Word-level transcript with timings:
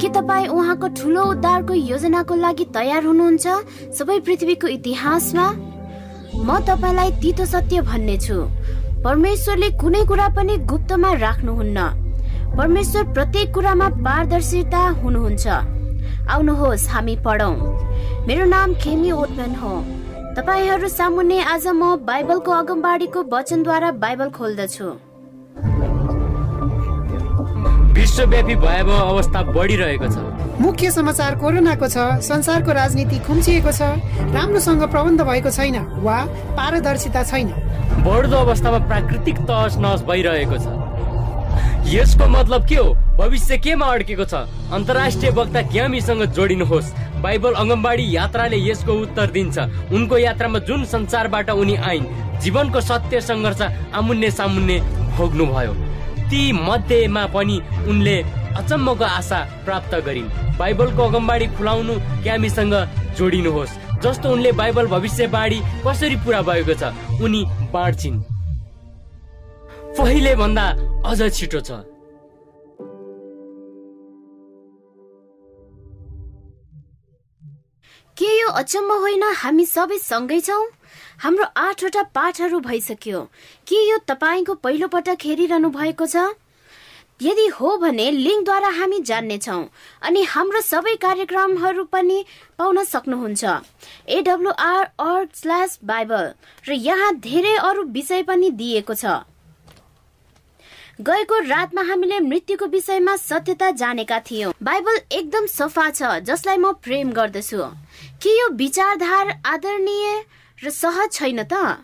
के 0.00 0.08
तपाईँ 0.08 0.46
उहाँको 0.48 0.88
ठुलो 0.96 1.22
उद्धारको 1.30 1.74
योजनाको 1.74 2.34
लागि 2.34 2.64
तयार 2.74 3.04
हुनुहुन्छ 3.04 3.46
सबै 3.92 4.18
पृथ्वीको 4.24 4.66
इतिहासमा? 4.66 5.46
म 6.32 6.48
तपाईँलाई 6.64 7.10
तितो 7.20 7.44
सत्य 7.44 7.80
भन्ने 7.84 8.16
छु 8.18 8.36
परमेश्वरले 9.04 9.68
कुनै 9.76 10.04
कुरा 10.08 10.28
पनि 10.36 10.56
गुप्तमा 10.64 11.12
राख्नुहुन्न। 11.24 11.78
परमेश्वर 12.56 13.04
प्रत्येक 13.12 13.52
कुरामा 13.54 13.88
पारदर्शिता 14.00 14.82
हुनुहुन्छ। 15.02 15.46
आउनुहोस् 16.32 16.88
हामी 16.88 17.16
पढौँ। 17.24 17.54
मेरो 18.26 18.44
नाम 18.48 18.74
खेमी 18.80 19.10
ओटमन 19.12 19.54
हो। 19.60 19.74
तपाईँहरू 20.36 20.88
सामुन्ने 20.88 21.38
आज 21.44 21.66
म 21.68 21.96
बाइबलको 22.08 22.50
अगमबाडीको 22.52 23.20
वचनद्वारा 23.32 23.90
बाइबल 24.02 24.28
खोल्दछु। 24.32 24.88
विश्वव्यापी 28.12 28.54
भयावह 28.60 28.98
अवस्था 29.00 29.40
बढिरहेको 29.56 30.06
छ। 30.12 30.60
मुख्य 30.60 30.90
समाचार 30.92 31.34
कोरोनाको 31.40 31.86
छ 31.88 32.20
संसारको 32.20 32.72
राजनीति 32.76 33.18
खुम्चिएको 33.24 33.72
छ 33.72 33.88
राम्रोसँग 34.36 34.82
प्रबन्ध 34.92 35.20
भएको 35.24 35.50
छैन 35.50 35.76
वा 36.04 36.16
पारदर्शिता 36.52 37.22
छैन। 37.24 37.48
बढ्दो 38.04 38.36
अवस्थामा 38.36 38.78
प्राकृतिक 38.84 39.36
तहस 39.48 39.76
नहस 39.80 40.02
भइरहेको 40.04 40.56
छ। 40.60 40.66
यसको 41.88 42.28
मतलब 42.28 42.66
के 42.68 42.76
हो? 42.76 42.92
भविष्य 43.16 43.58
केमा 43.64 43.86
अड्केको 43.86 44.24
छ? 44.28 44.44
अन्तर्राष्ट्रिय 44.76 45.30
वक्ता 45.32 45.60
ज्ञामीसँग 45.72 46.22
जोडिनुहोस्। 46.36 46.92
बाइबल 47.24 47.52
अङ्गनबाडी 47.64 48.04
यात्राले 48.16 48.58
यसको 48.68 48.92
उत्तर 48.92 49.30
दिन्छ। 49.32 49.56
उनको 49.88 50.18
यात्रामा 50.18 50.58
जुन 50.68 50.84
संसारबाट 50.84 51.50
उनी 51.56 51.76
आइन् 51.80 52.10
जीवनको 52.44 52.80
सत्य 52.82 53.20
सङ्घर्ष 53.24 53.62
आमुन्ने 53.96 54.30
सामुन्ने 54.30 54.78
भोग्नुभयो। 55.16 55.74
ती 56.32 56.42
मध्येमा 56.56 57.24
पनि 57.28 57.56
उनले 57.92 58.16
अचम्मको 58.56 59.04
आशा 59.04 59.38
प्राप्त 59.64 59.94
गरिन्। 60.06 60.28
बाइबलको 60.58 61.02
अगमबाडी 61.02 61.46
खुलाउनु 61.56 61.94
क्यामीसँग 62.24 62.74
जोडिनुहोस्। 63.18 63.76
जस्तो 64.00 64.32
उनले 64.32 64.52
बाइबल 64.56 64.86
भविष्यवाणी 64.88 65.58
कसरी 65.84 66.16
पुरा 66.24 66.40
भएको 66.48 66.74
छ 66.80 66.82
उनी 67.20 67.40
बाँड्छिन्। 67.72 68.16
पहिले 69.92 70.34
भन्दा 70.40 70.66
अझ 71.04 71.20
छिटो 71.36 71.60
छ। 71.60 71.70
के 78.16 78.30
यो 78.40 78.48
अचम्म 78.56 78.90
होइन? 79.04 79.24
हामी 79.36 79.64
सबै 79.66 79.98
सँगै 80.00 80.40
छौँ? 80.48 80.64
हाम्रो 81.22 81.44
आठवटा 81.56 82.02
पाठहरू 82.14 82.58
भइसक्यो। 82.60 83.20
के 83.66 83.80
यो 83.88 83.98
तपाईँको 84.08 84.54
पहिलो 84.58 84.86
पटक 84.90 85.18
हेरिरहनु 85.24 85.68
भएको 85.70 86.06
छ? 86.06 86.16
यदि 87.22 87.46
हो 87.54 87.76
भने 87.78 88.10
लिङ्कद्वारा 88.10 88.68
हामी 88.78 88.98
जान्नेछौँ 89.06 89.68
अनि 90.02 90.22
हाम्रो 90.26 90.60
सबै 90.60 90.94
कार्यक्रमहरू 90.98 91.84
पनि 91.94 92.24
पाउन 92.58 92.82
सक्नुहुन्छ। 92.84 93.44
एडब्लुआर 94.10 94.84
अर्ग 94.98 95.28
स्ल्यास 95.34 95.78
बाइबल 95.84 96.34
र 96.66 96.72
यहाँ 96.72 97.14
धेरै 97.22 97.54
अरू 97.62 97.82
विषय 97.94 98.22
पनि 98.26 98.50
दिएको 98.50 98.94
छ। 98.94 99.22
गएको 100.98 101.38
रातमा 101.46 101.82
हामीले 101.86 102.20
मृत्युको 102.20 102.66
विषयमा 102.66 103.16
सत्यता 103.22 103.70
जानेका 103.78 104.18
थियौँ। 104.26 104.52
बाइबल 104.58 105.00
एकदम 105.12 105.46
सफा 105.48 105.90
छ 105.90 106.18
जसलाई 106.26 106.56
म 106.58 106.72
प्रेम 106.82 107.12
गर्दछु। 107.14 107.62
के 108.18 108.38
यो 108.40 108.48
विचारधार 108.58 109.38
आदरणीय 109.46 110.24
र 110.62 110.70
सहज 110.70 111.12
छैन 111.12 111.42
त। 111.42 111.82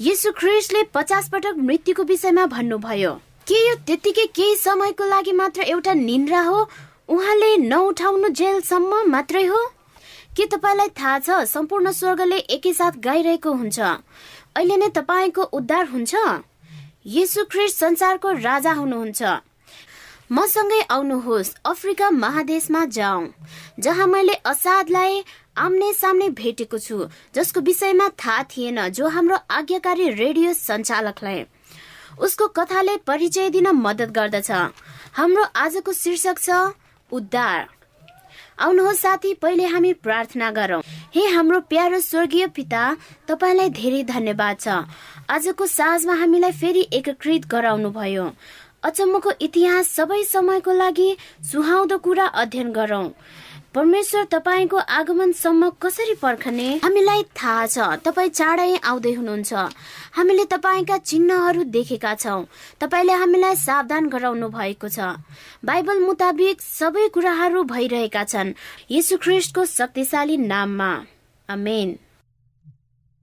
यसु 0.00 0.30
ख्रिस्टले 0.32 0.82
पचास 0.94 1.28
पटक 1.30 1.54
मृत्युको 1.58 2.02
विषयमा 2.02 2.46
भन्नुभयो 2.46 3.12
के 3.46 3.58
यो 3.66 3.74
त्यतिकै 3.86 4.24
केही 4.34 4.56
समयको 4.56 5.04
लागि 5.06 5.32
मात्र 5.32 5.62
एउटा 5.70 5.94
निन्द्रा 5.94 6.40
हो? 6.42 6.58
उहाँले 7.08 7.50
नउठाउनु 7.70 8.28
जेलसम्म 8.40 9.02
मात्रै 9.10 9.44
हो? 9.46 9.60
के 10.36 10.46
तपाईँलाई 10.46 10.88
थाहा 10.98 11.18
छ 11.18 11.28
सम्पूर्ण 11.46 11.90
स्वर्गले 11.92 12.38
एकैसाथ 12.56 12.98
गाइरहेको 13.06 13.52
हुन्छ? 13.52 13.78
अहिले 14.56 14.76
नै 14.76 14.88
तपाईँको 14.90 15.42
उद्धार 15.54 15.86
हुन्छ? 15.94 16.14
यसु 17.06 17.44
ख्रिस्ट 17.50 17.76
संसारको 17.78 18.32
राजा 18.42 18.72
हुनुहुन्छ। 18.72 19.22
मसँगै 20.32 20.80
आउनुहोस् 20.90 21.54
अफ्रिका 21.66 22.10
महादेशमा 22.10 22.84
जाउँ 22.96 23.28
जहाँ 23.78 24.06
मैले 24.06 24.34
असादलाई 24.46 25.22
आम्ने 25.56 25.92
सामने 25.92 26.28
भेटेको 26.30 26.78
छु 26.78 27.06
जसको 27.34 27.60
विषयमा 27.60 28.08
थाहा 28.16 28.42
थिएन 28.50 28.88
जो 28.90 29.08
हाम्रो 29.08 29.36
आज्ञाकारी 29.50 30.08
रेडियो 30.12 30.52
सञ्चालकलाई। 30.52 31.44
उसको 32.18 32.46
कथाले 32.48 32.96
परिचय 33.06 33.50
दिन 33.50 33.68
मद्दत 33.76 34.10
गर्दछ। 34.10 34.50
हाम्रो 35.12 35.44
आजको 35.56 35.92
शीर्षक 35.92 36.38
छ 36.38 36.50
उद्धार। 37.12 37.68
आउनुहोस् 38.60 38.98
साथी 39.00 39.34
पहिले 39.34 39.66
हामी 39.66 39.92
प्रार्थना 39.98 40.50
गरौँ। 40.50 40.82
हे 41.14 41.26
हाम्रो 41.26 41.60
प्यारो 41.68 42.00
स्वर्गीय 42.00 42.46
पिता 42.46 42.82
तपाईँलाई 43.28 43.70
धेरै 43.70 44.02
धन्यवाद 44.04 44.56
छ। 44.60 44.68
आजको 45.30 45.66
साँझमा 45.66 46.14
हामीलाई 46.14 46.52
फेरि 46.52 46.88
एकीकृत 46.92 47.46
गराउनु 47.46 47.90
भयो 47.90 48.26
अचम्मको 48.84 49.30
इतिहास 49.40 49.88
सबै 49.90 50.22
समयको 50.24 50.72
लागि 50.72 51.16
सुहाउँदो 51.44 51.98
कुरा 51.98 52.26
अध्ययन 52.42 52.72
गरौँ। 52.72 53.08
परमेश्वर 53.74 54.24
तपाईँको 54.24 54.76
आगमनसम्म 54.76 55.68
कसरी 55.82 56.14
पर्खने? 56.14 56.82
हामीलाई 56.82 57.22
थाहा 57.22 57.66
छ। 57.66 57.78
तपाईँ 58.02 58.28
चाँडै 58.28 58.82
आउँदै 58.82 59.12
हुनुहुन्छ। 59.12 59.52
हामीले 60.18 60.44
तपाईँका 60.44 60.96
चिन्हहरू 60.98 61.62
देखेका 61.70 62.14
छौँ। 62.14 62.46
तपाईँले 62.80 63.12
हामीलाई 63.12 63.54
सावधान 63.54 64.08
गराउनु 64.10 64.48
भएको 64.48 64.88
छ। 64.88 65.22
बाइबल 65.62 65.98
मुताबिक 66.02 66.60
सबै 66.60 67.08
कुराहरू 67.14 67.62
भइरहेका 67.62 68.24
छन्। 68.24 68.54
यीशु 68.90 69.16
ख्रिस्टको 69.22 69.64
शक्तिशाली 69.64 70.36
नाममा। 70.36 70.90
अमेन 71.48 71.98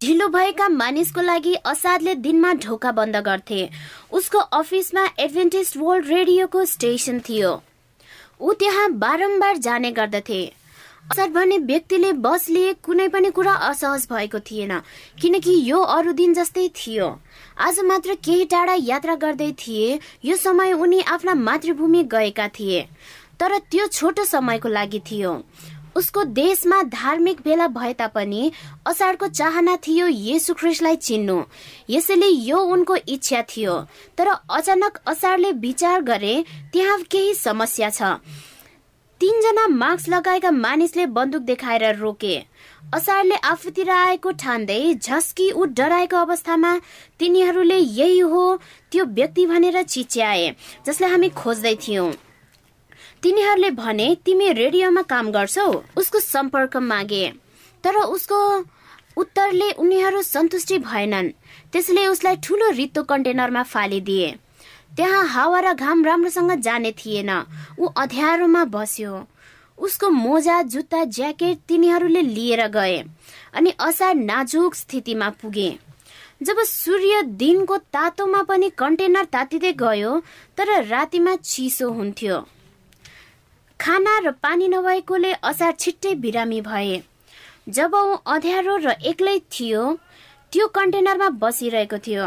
ढिलो 0.01 0.27
भएका 0.29 0.67
मानिसको 0.69 1.21
लागि 1.21 1.53
असादले 1.67 2.15
दिनमा 2.15 2.53
ढोका 2.63 2.91
बन्द 2.91 3.15
गर्थे। 3.19 3.69
उसको 4.11 4.39
अफिसमा 4.39 5.07
एडभेन्टिस्ट 5.19 5.77
वर्ल्ड 5.77 6.07
रेडियोको 6.07 6.65
स्टेसन 6.65 7.19
थियो। 7.19 7.51
ऊ 8.39 8.53
त्यहाँ 8.53 8.89
बारम्बार 8.93 9.57
जाने 9.57 9.91
गर्दथे। 9.91 10.41
असर 11.11 11.29
भन्ने 11.31 11.57
व्यक्तिले 11.57 12.11
बस 12.19 12.47
लिए 12.49 12.73
कुनै 12.83 13.07
पनि 13.07 13.29
कुरा 13.31 13.53
असहज 13.67 14.07
भएको 14.11 14.39
थिएन 14.39 14.71
किनकि 15.21 15.53
यो 15.63 15.79
अरू 15.79 16.11
दिन 16.13 16.33
जस्तै 16.33 16.67
थियो। 16.75 17.07
आज 17.57 17.79
मात्र 17.85 18.15
केही 18.25 18.45
टाढा 18.45 18.75
यात्रा 18.79 19.15
गर्दै 19.15 19.51
थिए 19.59 19.99
यो 20.25 20.35
समय 20.37 20.73
उनी 20.73 21.01
आफ्ना 21.07 21.33
मातृभूमि 21.33 22.03
गएका 22.11 22.47
थिए। 22.49 22.81
तर 23.39 23.57
त्यो 23.71 23.87
छोटो 23.87 24.25
समयको 24.25 24.69
लागि 24.69 24.99
थियो। 25.11 25.31
उसको 25.97 26.23
देशमा 26.39 26.81
धार्मिक 26.93 27.41
बेला 27.41 27.67
भए 27.67 27.93
तापनि 27.99 28.51
असारको 28.87 29.27
चाहना 29.27 29.75
थियो 29.77 30.07
येसु 30.07 30.53
ख्रिस्टलाई 30.53 30.95
चिन्नु। 30.95 31.37
यसैले 31.89 32.27
यो 32.27 32.59
उनको 32.73 32.95
इच्छा 33.07 33.41
थियो। 33.49 33.79
तर 34.17 34.27
अचानक 34.27 34.99
असारले 35.07 35.51
विचार 35.63 36.01
गरे 36.01 36.35
त्यहाँ 36.73 36.99
केही 37.11 37.33
समस्या 37.35 37.89
छ। 37.89 38.19
तीनजना 39.21 39.67
मास्क 39.67 40.09
लगाएका 40.09 40.51
मानिसले 40.51 41.05
बन्दुक 41.09 41.41
देखाएर 41.41 41.95
रोके। 41.97 42.35
असारले 42.93 43.35
आफूतिर 43.43 43.89
आएको 43.89 44.31
ठान्दै 44.41 44.93
झस्की 44.93 45.49
ऊ 45.51 45.63
डराएको 45.77 46.17
अवस्थामा 46.17 46.77
तिनीहरूले 47.19 47.77
यही 47.77 48.19
हो 48.19 48.43
त्यो 48.91 49.05
व्यक्ति 49.17 49.45
भनेर 49.45 49.81
चिच्याए 49.83 50.53
जसलाई 50.85 51.09
हामी 51.11 51.29
खोज्दै 51.33 51.75
थियौं। 51.81 52.11
तिनीहरूले 53.23 53.69
भने 53.71 54.07
तिमी 54.25 54.51
रेडियोमा 54.53 55.01
काम 55.03 55.31
गर्छौ 55.31 55.67
उसको 55.97 56.19
सम्पर्क 56.19 56.77
मागे। 56.83 57.27
तर 57.83 57.95
उसको 57.97 58.39
उत्तरले 59.17 59.71
उनीहरू 59.73 60.21
सन्तुष्टि 60.21 60.77
भएनन्। 60.79 61.31
त्यसले 61.73 62.05
उसलाई 62.07 62.35
ठुलो 62.43 62.69
रित्तो 62.71 63.03
कन्टेनरमा 63.03 63.63
फालिदिए। 63.63 64.29
त्यहाँ 64.97 65.25
हावा 65.27 65.59
र 65.59 65.73
घाम 65.73 66.05
राम्रोसँग 66.05 66.51
जाने 66.61 66.91
थिएन। 66.91 67.29
ऊ 67.79 67.85
अध्यारोमा 67.97 68.63
बस्यो। 68.65 69.25
उसको 69.77 70.09
मोजा 70.09 70.61
जुत्ता 70.63 71.03
ज्याकेट 71.05 71.57
तिनीहरूले 71.67 72.21
लिएर 72.21 72.67
गए 72.67 72.97
अनि 73.53 73.73
असार 73.79 74.13
नाजुक 74.15 74.75
स्थितिमा 74.75 75.29
पुगे। 75.41 75.69
जब 76.43 76.63
सूर्य 76.65 77.21
दिनको 77.33 77.77
तातोमा 77.77 78.41
पनि 78.43 78.69
कन्टेनर 78.77 79.25
तातिँदै 79.25 79.71
गयो 79.73 80.19
तर 80.57 80.83
रातिमा 80.85 81.35
चिसो 81.35 81.89
हुन्थ्यो। 81.91 82.37
खाना 83.81 84.19
र 84.19 84.31
पानी 84.31 84.67
नभएकोले 84.67 85.33
असार 85.33 85.73
छिट्टै 85.79 86.13
बिरामी 86.15 86.61
भए। 86.61 87.01
जब 87.69 87.93
ऊ 87.93 88.15
अँध्यारो 88.25 88.77
र 88.77 88.89
एक्लै 89.05 89.39
थियो 89.51 89.81
त्यो 90.53 90.67
कन्टेनरमा 90.67 91.29
बसिरहेको 91.29 91.97
थियो। 91.97 92.25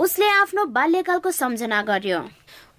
उसले 0.00 0.28
आफ्नो 0.28 0.64
बाल्यकालको 0.76 1.30
सम्झना 1.30 1.82
गर्यो। 1.82 2.20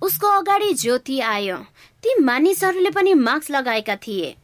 उसको 0.02 0.28
अगाडि 0.28 0.74
ज्योति 0.74 1.20
आयो। 1.20 1.58
ती 2.04 2.20
मानिसहरूले 2.22 2.90
पनि 2.90 3.14
मास्क 3.14 3.52
लगाएका 3.52 3.96
थिए। 3.96 4.36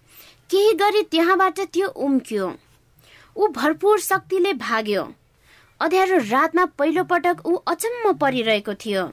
केही 0.49 0.73
गरी 0.73 1.01
त्यहाँबाट 1.03 1.59
त्यो 1.73 1.87
उम्क्यो। 1.87 2.45
ऊ 3.37 3.47
भरपूर 3.47 3.99
शक्तिले 3.99 4.53
भाग्यो। 4.53 5.03
अँध्यारो 5.81 6.17
रातमा 6.31 6.65
पहिलो 6.77 7.03
पटक 7.03 7.45
ऊ 7.45 7.55
अचम्म 7.67 8.13
परिरहेको 8.13 8.73
थियो। 8.73 9.03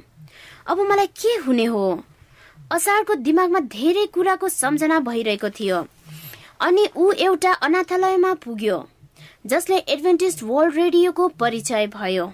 अब 0.66 0.80
मलाई 0.80 1.06
के 1.06 1.34
हुने 1.36 1.64
हो? 1.64 2.04
असारको 2.70 3.14
दिमागमा 3.26 3.60
धेरै 3.70 4.06
कुराको 4.06 4.48
सम्झना 4.48 4.98
भइरहेको 5.00 5.48
थियो। 5.50 5.78
अनि 6.60 6.86
ऊ 6.96 7.10
एउटा 7.20 7.52
अनाथालयमा 7.66 8.32
पुग्यो 8.44 8.78
जसले 9.46 9.76
एडभेन्टिस्ट 9.76 10.42
वर्ल्ड 10.42 10.74
रेडियोको 10.76 11.28
परिचय 11.40 11.86
भयो। 11.94 12.26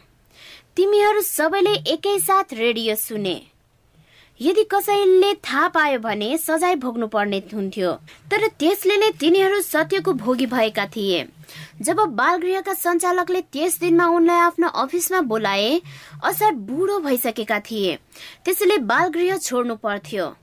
तिमीहरू 0.77 1.21
सबैले 1.23 1.75
एकैसाथ 1.93 2.53
रेडियो 2.55 2.95
सुने। 2.97 3.37
यदि 4.41 4.65
कसैले 4.71 5.33
थाहा 5.45 5.69
पायो 5.69 5.99
भने 5.99 6.37
सजाय 6.39 6.75
भोग्नु 6.77 7.07
पर्ने 7.07 7.39
हुन्थ्यो। 7.53 7.93
तर 8.31 8.47
त्यसले 8.61 8.97
नै 8.97 9.11
तिनीहरू 9.21 9.61
सत्यको 9.63 10.13
भोगी 10.15 10.47
भएका 10.47 10.87
थिए। 10.87 11.23
जब 11.83 11.99
बालगृहका 12.17 12.75
सञ्चालकले 12.75 13.41
त्यस 13.53 13.79
दिनमा 13.81 14.07
उनलाई 14.09 14.39
आफ्नो 14.39 14.69
अफिसमा 14.83 15.21
बोलाए 15.31 15.81
असार 16.25 16.53
बुढो 16.69 16.99
भइसकेका 17.01 17.59
थिए। 17.61 17.97
त्यसैले 18.45 18.79
बालगृह 18.91 19.37
छोड्नु 19.39 19.75
पर्थ्यो। 19.77 20.35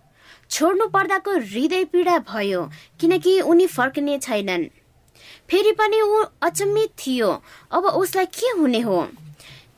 छोड्नु 0.52 0.88
पर्दाको 0.88 1.32
हृदय 1.32 1.84
पीडा 1.86 2.18
भयो 2.30 2.70
किनकि 3.00 3.40
उनी 3.42 3.68
फर्किने 3.68 4.18
छैनन्। 4.20 4.66
फेरि 5.50 5.72
पनि 5.72 6.02
ऊ 6.02 6.24
अचम्मित 6.42 6.90
थियो। 7.00 7.30
अब 7.72 7.86
उसलाई 7.86 8.26
के 8.26 8.50
हुने 8.60 8.80
हो? 8.80 9.02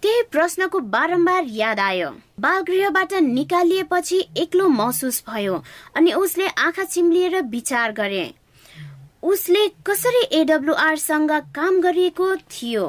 त्यही 0.02 0.22
प्रश्नको 0.32 0.80
बारम्बार 0.80 1.44
याद 1.50 1.80
आयो। 1.80 2.10
बालगृहबाट 2.40 3.14
निकालिएपछि 3.14 4.20
एक्लो 4.38 4.68
महसुस 4.70 5.24
भयो 5.30 5.64
अनि 5.96 6.12
उसले 6.14 6.48
आँखा 6.48 6.84
चिम्लिएर 6.84 7.42
विचार 7.44 7.92
गरे। 7.92 8.26
उसले 9.26 9.68
कसरी 9.88 10.22
एडब्लुआरसँग 10.40 11.32
काम 11.56 11.80
गरिएको 11.82 12.36
थियो? 12.36 12.86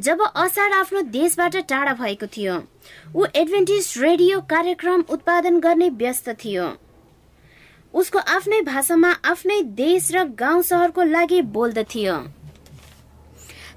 जब 0.00 0.20
असार 0.22 0.72
आफ्नो 0.72 1.00
देशबाट 1.10 1.56
टाढा 1.68 1.92
भएको 1.94 2.26
थियो 2.26 2.54
ऊ 3.16 3.24
एडभेन्टिज 3.34 3.92
रेडियो 3.98 4.40
कार्यक्रम 4.50 5.04
उत्पादन 5.10 5.58
गर्ने 5.60 5.88
व्यस्त 5.98 6.28
थियो। 6.44 6.66
उसको 7.94 8.18
आफ्नै 8.36 8.60
भाषामा 8.62 9.10
आफ्नै 9.24 9.60
देश 9.76 10.10
र 10.14 10.24
गाउँ 10.38 10.62
सहरको 10.62 11.02
लागि 11.04 11.40
बोल्दथ्यो 11.54 12.16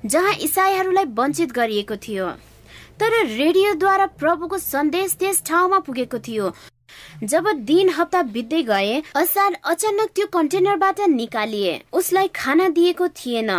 जहाँ 0.05 0.33
इसाईहरूलाई 0.41 1.05
वञ्चित 1.17 1.51
गरिएको 1.51 1.95
थियो। 1.97 2.27
तर 2.99 3.25
रेडियोद्वारा 3.27 4.05
प्रभुको 4.19 4.57
सन्देश 4.59 5.15
त्यस 5.19 5.43
ठाउँमा 5.45 5.79
पुगेको 5.79 6.19
थियो। 6.19 6.53
जब 7.23 7.47
दिन 7.65 7.89
हप्ता 7.89 8.21
बित्दै 8.25 8.61
गए 8.63 9.01
असार 9.15 9.53
अचानक 9.63 10.09
त्यो 10.15 10.25
कन्टेनरबाट 10.33 10.99
निकालिए। 11.11 11.81
उसलाई 11.93 12.27
खाना 12.35 12.67
दिएको 12.69 13.07
थिएन 13.09 13.51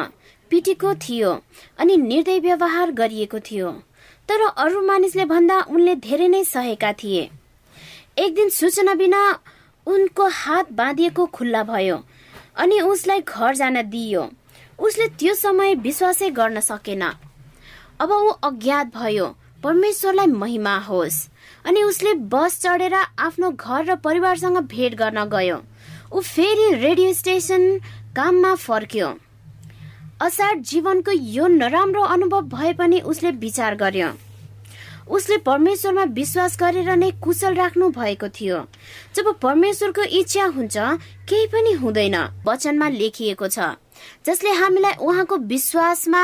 पिटेको 0.51 0.95
थियो 0.97 1.31
अनि 1.79 1.97
निर्दय 1.99 2.39
व्यवहार 2.39 2.91
गरिएको 2.93 3.39
थियो। 3.41 3.71
तर 4.29 4.41
अरू 4.47 4.81
मानिसले 4.87 5.25
भन्दा 5.25 5.61
उनले 5.71 5.95
धेरै 5.97 6.29
नै 6.29 6.43
सहेका 6.45 6.93
थिए। 6.93 7.29
एक 8.19 8.35
दिन 8.35 8.49
सूचना 8.49 8.95
बिना 8.95 9.21
उनको 9.87 10.29
हात 10.35 10.73
बाँधिएको 10.73 11.27
खुल्ला 11.27 11.63
भयो 11.65 11.97
अनि 12.57 12.81
उसलाई 12.83 13.21
घर 13.21 13.55
जान 13.55 13.83
दिइयो। 13.83 14.23
उसले 14.79 15.07
त्यो 15.21 15.35
समय 15.35 15.75
विश्वासै 15.77 16.31
गर्न 16.31 16.61
सकेन। 16.61 17.03
अब 18.01 18.11
ऊ 18.11 18.29
अज्ञात 18.43 18.87
भयो। 18.97 19.27
परमेश्वरलाई 19.63 20.27
महिमा 20.27 20.77
होस्। 20.79 21.17
अनि 21.65 21.83
उसले 21.83 22.15
बस 22.33 22.61
चढेर 22.63 22.95
आफ्नो 22.95 23.51
घर 23.51 23.85
र 23.85 23.95
परिवारसँग 24.05 24.59
भेट 24.69 24.95
गर्न 24.95 25.25
गयो। 25.29 25.59
ऊ 26.13 26.21
फेरि 26.21 26.75
रेडियो 26.77 27.13
स्टेसन 27.13 27.79
काममा 28.17 28.55
फर्क्यो। 28.57 29.09
असार 30.23 30.55
जीवनको 30.61 31.11
यो 31.11 31.47
नराम्रो 31.49 32.03
अनुभव 32.05 32.41
भए 32.49 32.73
पनि 32.73 33.01
उसले 33.01 33.31
विचार 33.39 33.75
गर्यो। 33.77 34.09
उसले 35.11 35.37
परमेश्वरमा 35.43 36.03
विश्वास 36.15 36.57
गरेर 36.61 36.91
नै 36.97 37.11
कुशल 37.23 37.55
राख्नु 37.55 37.89
भएको 37.91 38.29
थियो। 38.31 38.59
जब 39.15 39.27
परमेश्वरको 39.43 40.03
इच्छा 40.19 40.45
हुन्छ 40.57 40.77
केही 41.29 41.47
पनि 41.47 41.73
हुँदैन 41.83 42.17
वचनमा 42.47 42.89
लेखिएको 42.91 43.49
छ 43.49 43.75
जसले 44.27 44.51
हामीलाई 44.55 44.95
उहाँको 45.01 45.37
विश्वासमा 45.51 46.23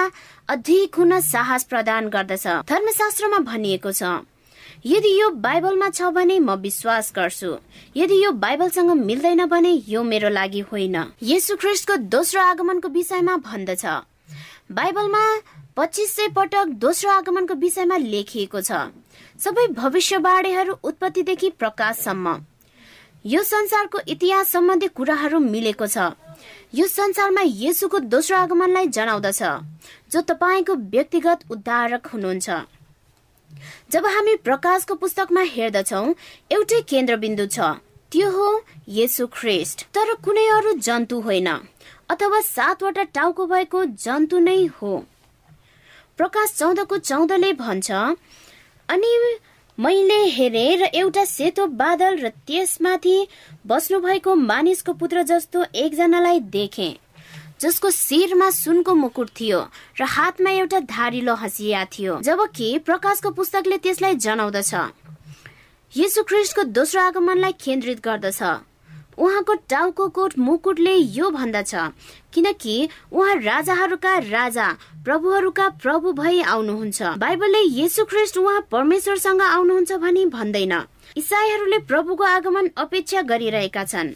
अधिक 0.49 0.95
हुन 0.95 1.21
साहस 1.21 1.65
प्रदान 1.65 2.09
गर्दछ। 2.09 2.47
धर्मशास्त्रमा 2.69 3.39
भनिएको 3.51 3.93
छ 3.93 4.03
यदि 4.87 5.11
यो 5.21 5.29
बाइबलमा 5.43 5.89
छ 5.91 6.09
भने 6.15 6.39
म 6.39 6.55
विश्वास 6.63 7.13
गर्छु। 7.17 7.49
यदि 7.97 8.17
यो 8.25 8.31
बाइबलसँग 8.39 8.91
मिल्दैन 8.91 9.45
भने 9.47 9.73
यो 9.89 10.03
मेरो 10.03 10.29
लागि 10.29 10.61
होइन। 10.71 10.97
यसु 11.23 11.57
ख्रिस्टको 11.57 11.97
दोस्रो 12.07 12.41
आगमनको 12.41 12.89
विषयमा 12.89 13.37
भन्दछ। 13.43 13.85
बाइबलमा 14.71 15.23
पच्चिस 15.77 16.15
सय 16.17 16.29
पटक 16.37 16.67
दोस्रो 16.79 17.11
आगमनको 17.11 17.55
विषयमा 17.55 17.97
लेखिएको 17.97 18.61
छ। 18.61 18.95
सबै 19.43 19.67
भविष्यवाणीहरू 19.75 20.79
उत्पत्तिदेखि 20.85 21.51
प्रकाशसम्म। 21.59 22.37
यो 23.25 23.43
संसारको 23.43 23.99
इतिहास 24.07 24.53
सम्बन्धी 24.53 24.89
कुराहरू 24.95 25.39
मिलेको 25.43 25.87
छ। 25.87 26.15
यो 26.75 26.87
संसारमा 26.87 27.43
येसुको 27.43 27.99
दोस्रो 28.07 28.37
आगमनलाई 28.37 28.87
जनाउँदछ 28.95 29.43
जो 30.13 30.21
तपाईँको 30.31 30.75
व्यक्तिगत 30.95 31.51
उद्धारक 31.51 32.07
हुनुहुन्छ। 32.07 32.49
जब 33.93 34.07
हामी 34.09 34.35
प्रकाशको 34.47 34.95
पुस्तकमा 35.03 35.43
हेर्दछौ 35.51 36.05
एउटै 36.51 36.81
केन्द्रबिन्दु 36.91 37.47
छ। 37.49 37.59
त्यो 38.13 38.29
हो 38.31 38.49
येसु 38.91 39.27
ख्रिस्ट 39.33 39.85
तर 39.95 40.15
कुनै 40.25 40.47
अरू 40.53 40.73
जन्तु 40.81 41.21
होइन 41.21 41.49
अथवा 42.11 42.41
सातवटा 42.47 43.03
टाउको 43.17 43.47
भएको 43.47 43.85
जन्तु 44.05 44.39
नै 44.41 44.61
हो। 44.77 44.93
प्रकाश 46.19 46.53
चौधको 46.59 46.99
चौधले 47.01 47.53
भन्छ 47.55 47.91
अनि 48.89 49.13
मैले 49.79 50.21
हेरे 50.33 50.65
र 50.77 50.83
एउटा 50.95 51.25
सेतो 51.27 51.67
बादल 51.81 52.17
र 52.19 52.29
त्यसमाथि 52.47 53.17
बस्नु 53.67 54.01
भएको 54.01 54.35
मानिसको 54.43 54.93
पुत्र 55.01 55.23
जस्तो 55.31 55.65
एकजनालाई 55.77 56.41
देखे। 56.55 56.89
जसको 57.61 57.91
शिरमा 57.91 58.51
सुनको 58.51 58.95
मुकुट 58.95 59.31
थियो 59.41 59.61
र 60.01 60.05
हातमा 60.05 60.51
एउटा 60.51 60.81
धारिलो 60.93 61.35
हँसिया 61.35 61.85
थियो 61.93 62.21
जबकि 62.23 62.69
प्रकाशको 62.87 63.31
पुस्तकले 63.33 63.79
त्यसलाई 63.79 64.15
जनाउँदछ। 64.15 64.73
यीशु 65.93 66.23
ख्रिस्टको 66.29 66.63
दोस्रो 66.77 67.01
आगमनलाई 67.03 67.53
केन्द्रित 67.65 68.01
गर्दछ। 68.05 68.43
उहाँको 69.17 69.55
टाउको 69.73 70.09
कोट 70.13 70.33
मुकुटले 70.39 70.95
यो 70.95 71.31
भन्दछ 71.31 71.73
किनकि 72.35 72.89
उहाँ 73.13 73.35
राजाहरूका 73.41 74.13
राजा 74.29 74.67
प्रभुहरूका 75.05 75.69
प्रभु 75.81 76.13
भई 76.13 76.41
आउनुहुन्छ। 76.45 77.17
बाइबलले 77.17 77.63
येसु 77.81 78.05
ख्रिस्ट 78.05 78.39
उहाँ 78.39 78.61
परमेश्वरसँग 78.71 79.41
आउनुहुन्छ 79.43 79.93
भनी 80.05 80.27
भन्दैन। 80.37 80.75
इसाईहरूले 81.17 81.79
प्रभुको 81.89 82.25
आगमन 82.27 82.71
अपेक्षा 82.77 83.23
गरिरहेका 83.25 83.85
छन्। 83.85 84.15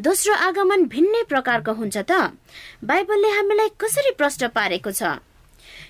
दोस्रो 0.00 0.34
आगमन 0.34 0.84
भिन्नै 0.84 1.22
प्रकारको 1.28 1.72
हुन्छ 1.72 1.96
त। 1.96 2.32
बाइबलले 2.84 3.28
हामीलाई 3.28 3.68
कसरी 3.78 4.10
प्रश्न 4.10 4.48
पारेको 4.48 4.90
छ? 4.90 5.02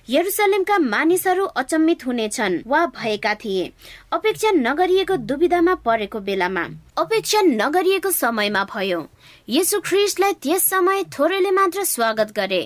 यरुसलेमका 0.08 0.78
मानिसहरू 0.78 1.44
अचम्मित 1.44 2.06
हुनेछन् 2.06 2.58
वा 2.66 2.80
भएका 2.86 3.34
थिए। 3.34 3.72
अपेक्षा 4.12 4.50
नगरिएको 4.50 5.16
दुविधामा 5.16 5.74
परेको 5.86 6.20
बेलामा। 6.20 6.64
अपेक्षा 6.98 7.40
नगरिएको 7.42 8.10
समयमा 8.10 8.64
भयो। 8.74 9.00
यसु 9.48 9.80
ख्रिस्टलाई 9.80 10.32
त्यस 10.42 10.62
समय 10.64 11.04
थोरैले 11.14 11.50
मात्र 11.50 11.84
स्वागत 11.84 12.32
गरे। 12.36 12.62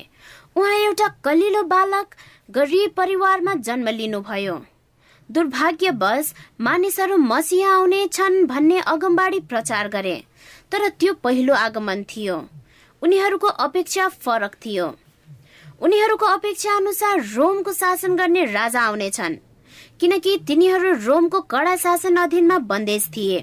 उहाँ 0.57 0.75
एउटा 0.75 1.09
कलिलो 1.25 1.63
बालक 1.63 2.17
गरिब 2.51 2.95
परिवारमा 2.97 3.55
जन्म 3.61 3.89
लिनुभयो। 3.89 4.57
दुर्भाग्यवश 5.31 6.35
मानिसहरू 6.61 7.17
मसिह 7.17 7.69
आउने 7.69 8.07
छन् 8.07 8.47
भन्ने 8.47 8.81
अगमबाडी 8.81 9.41
प्रचार 9.41 9.89
गरे। 9.89 10.17
तर 10.73 10.89
त्यो 10.91 11.13
पहिलो 11.25 11.55
आगमन 11.57 12.03
थियो। 12.05 12.37
उनीहरूको 13.03 13.49
अपेक्षा 13.65 14.09
फरक 14.09 14.55
थियो। 14.65 14.87
उनीहरूको 15.83 16.27
अपेक्षा 16.27 16.77
अनुसार 16.77 17.21
रोमको 17.35 17.73
शासन 17.73 18.17
गर्ने 18.17 18.45
राजा 18.53 18.81
आउनेछन् 18.83 19.37
किनकि 20.01 20.37
तिनीहरू 20.49 20.93
रोमको 21.07 21.41
कडा 21.51 21.75
शासन 21.77 22.17
अधीनमा 22.17 22.59
बन्देज 22.71 23.09
थिए। 23.17 23.41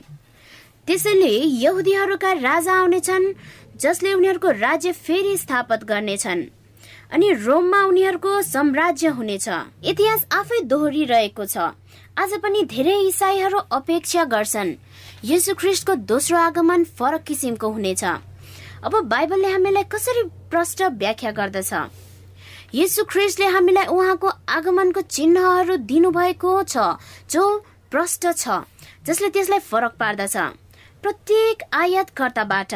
त्यसैले 0.87 1.33
यहुदीहरूका 1.63 2.31
राजा 2.41 2.73
आउनेछन् 2.73 3.33
जसले 3.77 4.13
उनीहरूको 4.13 4.49
राज्य 4.59 4.91
फेरि 4.91 5.37
स्थापित 5.37 5.83
गर्नेछन् 5.83 6.43
अनि 7.11 7.31
रोममा 7.45 7.83
उनीहरूको 7.83 8.41
साम्राज्य 8.41 9.07
हुनेछ। 9.07 9.47
इतिहास 9.83 10.25
आफै 10.31 10.59
दोहोरिरहेको 10.65 11.45
छ। 11.45 11.57
आज 12.17 12.31
पनि 12.43 12.63
धेरै 12.65 12.97
इसाईहरू 13.07 13.57
अपेक्षा 13.71 14.23
गर्छन् 14.25 14.73
यसु 15.25 15.53
ख्रिस्टको 15.55 15.93
दोस्रो 16.03 16.37
आगमन 16.37 16.83
फरक 16.99 17.23
किसिमको 17.23 17.67
हुनेछ। 17.71 18.03
अब 18.83 18.95
बाइबलले 19.07 19.49
हामीलाई 19.51 19.83
कसरी 19.87 20.23
प्रष्ट 20.51 20.81
व्याख्या 20.99 21.31
गर्दछ? 21.31 21.71
यसु 22.75 23.03
ख्रिस्टले 23.07 23.45
हामीलाई 23.55 23.85
उहाँको 23.87 24.27
आगमनको 24.49 25.01
चिन्हहरू 25.07 25.75
दिनुभएको 25.87 26.51
छ 26.63 26.99
जो 27.31 27.43
प्रष्ट 27.91 28.27
छ 28.35 28.67
जसले 29.07 29.29
त्यसलाई 29.29 29.59
फरक 29.63 29.95
पार्दछ। 29.95 30.35
प्रत्येक 31.03 31.63
आयातकर्ताबाट 31.71 32.73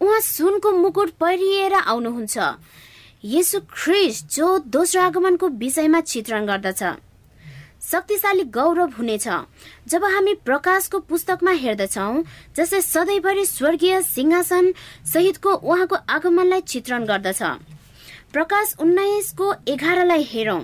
उहाँ 0.00 0.20
सुनको 0.22 0.70
मुकुट 0.72 1.10
पहिरिएर 1.20 1.74
आउनुहुन्छ। 1.74 2.36
यसु 3.24 3.60
ख्रिस्ट 3.68 4.34
जो 4.34 4.46
दोस्रो 4.64 5.00
आगमनको 5.02 5.48
विषयमा 5.60 6.00
चित्रण 6.00 6.46
गर्दछ। 6.46 6.82
शक्तिशाली 7.92 8.44
गौरव 8.50 8.92
हुनेछ। 8.98 9.28
जब 9.88 10.04
हामी 10.04 10.34
प्रकाशको 10.44 10.98
पुस्तकमा 10.98 11.50
हेर्दछौ 11.62 12.22
जसले 12.56 12.80
सधैँभरि 12.82 13.44
स्वर्गीय 13.46 14.00
सिंहासन 14.02 14.72
सहितको 15.12 15.54
उहाँको 15.54 15.96
आगमनलाई 16.08 16.60
चित्रण 16.60 17.04
गर्दछ। 17.04 17.42
प्रकाश 18.32 18.74
उन्नाइसको 18.80 19.54
एघारलाई 19.68 20.22
हेरौं। 20.22 20.62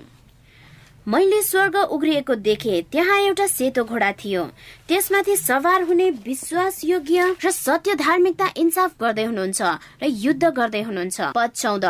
मैले 1.09 1.43
स्वर्ग 1.43 1.77
उग्रिएको 1.77 2.35
देखे 2.35 2.81
त्यहाँ 2.93 3.19
एउटा 3.19 3.47
सेतो 3.47 3.85
घोडा 3.85 4.11
थियो। 4.13 4.43
त्यसमाथि 4.89 5.37
सवार 5.37 5.83
हुने 5.83 6.09
विश्वास 6.25 6.81
योग्य 6.85 7.37
र 7.45 7.51
सत्य 7.51 7.95
धार्मिकता 7.95 8.47
इन्साफ 8.57 8.93
गर्दै 9.01 9.25
हुनुहुन्छ 9.25 9.61
र 10.03 10.07
युद्ध 10.09 10.45
गर्दै 10.49 10.81
हुनुहुन्छ। 10.83 11.37
चौध। 11.37 11.85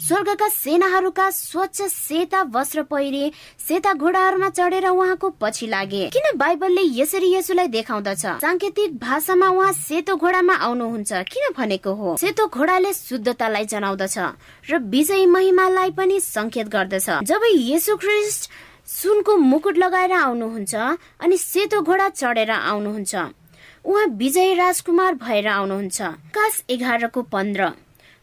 स्वर्गका 0.00 0.48
सेनाहरूका 0.48 1.28
स्वच्छ 1.30 1.82
सेता 1.82 2.40
वस्त्र 2.48 2.82
पहिरे 2.88 3.30
सेता 3.60 3.92
घोडाहरूमा 3.92 4.48
चढेर 4.48 4.86
उहाँको 4.88 5.28
पछि 5.36 5.66
लागे। 5.66 6.08
किन 6.08 6.36
बाइबलले 6.36 6.84
यसरी 6.96 7.28
यसुलाई 7.34 7.68
देखाउँदछ? 7.68 8.40
सांकेतिक 8.40 8.96
भाषामा 8.96 9.48
उहाँ 9.48 9.72
सेतो 9.84 10.16
घोडामा 10.16 10.54
आउनुहुन्छ 10.56 11.12
किन 11.28 11.52
भनेको 11.52 11.92
हो? 11.92 12.16
सेतो 12.16 12.46
घोडाले 12.48 12.92
शुद्धतालाई 12.94 13.64
जनाउँदछ 13.66 14.16
र 14.64 14.78
विजयी 14.88 15.26
महिमालाई 15.26 15.90
पनि 15.92 16.20
संकेत 16.20 16.68
गर्दछ। 16.68 17.08
जब 17.28 17.44
येसु 17.44 17.96
ख्रिस्ट 17.96 18.50
सुनको 18.88 19.36
मुकुट 19.36 19.78
लगाएर 19.78 20.12
आउनुहुन्छ 20.12 20.74
अनि 21.20 21.36
सेतो 21.38 21.80
घोडा 21.82 22.08
चढेर 22.08 22.50
आउनुहुन्छ। 22.50 23.14
उहाँ 23.84 24.06
विजय 24.16 24.54
राजकुमार 24.54 25.14
भएर 25.14 25.46
आउनुहुन्छ। 25.48 26.00
कास 26.34 26.64
एघारको 26.70 27.22
पन्ध्र। 27.22 27.70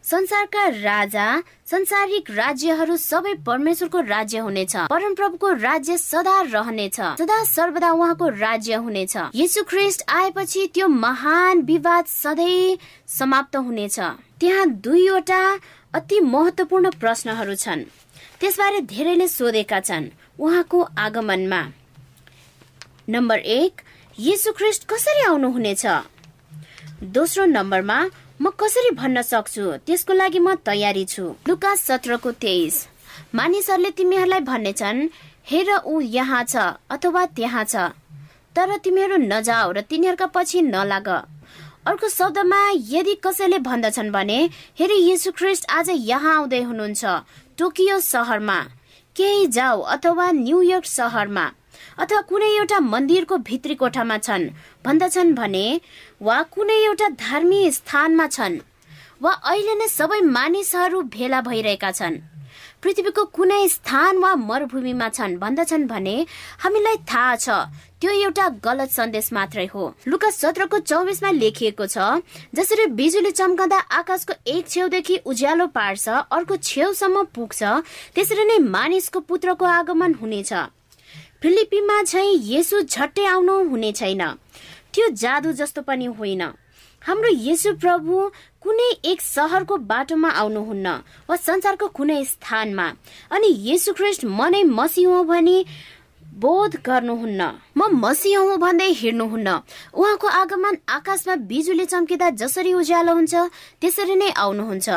संसारका 0.04 0.66
राजा 0.66 1.26
संसारिक 1.66 2.30
राज्यहरू 2.30 2.96
सबै 2.96 3.34
परमेश्वरको 3.46 4.00
राज्य 4.00 4.38
हुनेछ। 4.38 4.76
परमप्रभुको 4.90 5.52
राज्य 5.52 5.96
सदा 5.98 6.40
रहनेछ। 6.50 7.00
सदा 7.18 7.42
सर्वदा 7.44 7.90
उहाँको 7.92 8.28
राज्य 8.28 8.74
हुनेछ। 8.74 9.16
यीशु 9.34 9.62
ख्रिस्ट 9.62 10.04
आएपछि 10.08 10.66
त्यो 10.74 10.88
महान 10.88 11.62
विवाद 11.62 12.04
सधैँ 12.06 12.78
समाप्त 13.08 13.56
हुनेछ। 13.56 13.98
त्यहाँ 14.40 14.66
दुईवटा 14.66 15.42
अति 15.94 16.20
महत्वपूर्ण 16.20 16.90
प्रश्नहरू 16.90 17.54
छन्। 17.54 17.82
त्यसबारे 18.40 18.80
धेरैले 18.80 19.28
सोधेका 19.28 19.80
छन्। 19.80 20.10
उहाँको 20.38 20.80
आगमनमा। 20.98 21.60
नम्बर 23.08 23.38
एक 23.38 23.80
यीशु 24.18 24.52
ख्रिस्ट 24.52 24.86
कसरी 24.88 25.22
आउनुहुनेछ? 25.26 25.84
दोस्रो 27.02 27.44
नम्बरमा 27.46 27.98
म 28.40 28.50
कसरी 28.60 28.90
भन्न 28.92 29.22
सक्छु? 29.22 29.64
त्यसको 29.86 30.12
लागि 30.12 30.38
म 30.38 30.54
तयारी 30.60 31.04
छु। 31.04 31.24
लुकास 31.48 31.80
सत्रको 31.80 32.30
तेइस। 32.36 32.76
मानिसहरूले 33.34 33.90
तिमीहरूलाई 33.90 34.40
भन्नेछन् 34.40 35.08
हेर 35.48 35.70
ऊ 35.86 36.00
यहाँ 36.00 36.44
छ 36.44 36.56
अथवा 36.90 37.24
त्यहाँ 37.36 37.64
छ 37.64 37.96
तर 38.56 38.76
तिमीहरू 38.84 39.16
नजाऊ 39.16 39.72
र 39.72 39.80
तिनीहरूका 39.88 40.26
पछि 40.36 40.62
नलाग। 40.62 41.08
अर्को 41.88 42.08
शब्दमा 42.08 42.60
यदि 42.92 43.14
कसैले 43.24 43.58
भन्दछन् 43.64 44.12
भने 44.12 44.38
हेर 44.78 44.92
यीशु 44.92 45.32
ख्रिस्ट 45.32 45.70
आज 45.70 45.88
यहाँ 45.90 46.34
आउँदै 46.36 46.62
हुनुहुन्छ 46.62 47.04
टोकियो 47.58 47.98
सहरमा। 48.04 48.58
केही 49.16 49.46
जाऊ 49.56 49.80
अथवा 49.94 50.30
न्युयोर्क 50.32 50.84
सहरमा 50.86 51.46
अथवा 51.98 52.20
कुनै 52.30 52.50
एउटा 52.56 52.78
मन्दिरको 52.92 53.36
भित्री 53.48 53.74
कोठामा 53.74 54.16
छन्। 54.18 54.48
भन्दछन् 54.84 55.34
भने 55.34 55.66
वा 56.22 56.42
कुनै 56.54 56.78
एउटा 56.84 57.08
धार्मिक 57.24 57.74
स्थानमा 57.74 58.26
छन् 58.28 58.58
वा 59.22 59.32
अहिले 59.50 59.74
नै 59.74 59.88
सबै 59.88 60.20
मानिसहरू 60.36 61.02
भेला 61.16 61.40
भइरहेका 61.48 61.90
छन्। 61.90 62.22
पृथ्वीको 62.86 63.22
कुनै 63.34 63.66
स्थान 63.68 64.18
वा 64.22 64.28
मरुभूमिमा 64.38 65.08
छन् 65.08 65.32
भन्दछन् 65.38 65.86
भने 65.86 66.14
हामीलाई 66.62 66.96
थाहा 67.10 67.34
छ। 67.36 67.48
त्यो 67.98 68.10
एउटा 68.22 68.46
गलत 68.62 68.90
सन्देश 68.90 69.32
मात्रै 69.32 69.64
हो। 69.66 69.82
लुका 70.06 70.30
सत्रको 70.30 70.78
चौबिसमा 70.80 71.30
लेखिएको 71.34 71.86
छ 71.86 72.22
जसरी 72.54 72.86
बिजुली 72.94 73.30
चम्कँदा 73.30 73.78
आकाशको 73.98 74.34
एक 74.46 74.68
छेउदेखि 74.68 75.16
उज्यालो 75.26 75.66
पार्छ 75.74 76.08
अर्को 76.30 76.56
छेउसम्म 76.62 77.24
पुग्छ 77.34 77.60
त्यसरी 78.14 78.44
नै 78.44 78.58
मानिसको 78.70 79.20
पुत्रको 79.26 79.64
आगमन 79.72 80.14
हुनेछ। 80.22 80.52
फिलिपीमा 81.42 81.96
झै 82.02 82.24
यसो 82.54 82.80
झट्टै 82.86 83.26
आउनु 83.26 83.54
हुने 83.66 83.90
छैन। 83.98 84.22
त्यो 84.94 85.08
जादु 85.16 85.52
जस्तो 85.58 85.82
पनि 85.82 86.06
होइन। 86.14 86.42
हाम्रो 87.06 87.30
येसु 87.38 87.72
प्रभु 87.82 88.14
कुनै 88.62 88.86
एक 89.10 89.20
सहरको 89.22 89.76
बाटोमा 89.90 90.30
आउनुहुन्न 90.40 90.86
वा 91.28 91.36
संसारको 91.38 91.86
कुनै 91.98 92.24
स्थानमा। 92.24 92.86
अनि 93.30 93.48
येसु 93.68 93.92
ख्रिस्ट 93.98 94.24
मनै 94.38 94.62
मसी 94.78 95.02
हो 95.02 95.22
भने 95.24 95.56
बोध 96.42 96.72
गर्नुहुन्न। 96.86 97.42
म 97.78 97.80
मसिह 98.02 98.38
हुँ 98.38 98.56
भन्दै 98.58 98.90
हिँड्नुहुन्न। 99.02 99.48
उहाँको 99.94 100.26
आगमन 100.40 100.76
आकाशमा 100.96 101.34
बिजुली 101.46 101.86
चम्किँदा 101.92 102.30
जसरी 102.42 102.72
उज्यालो 102.74 103.14
हुन्छ 103.14 103.34
त्यसरी 103.80 104.16
नै 104.22 104.30
आउनुहुन्छ। 104.34 104.88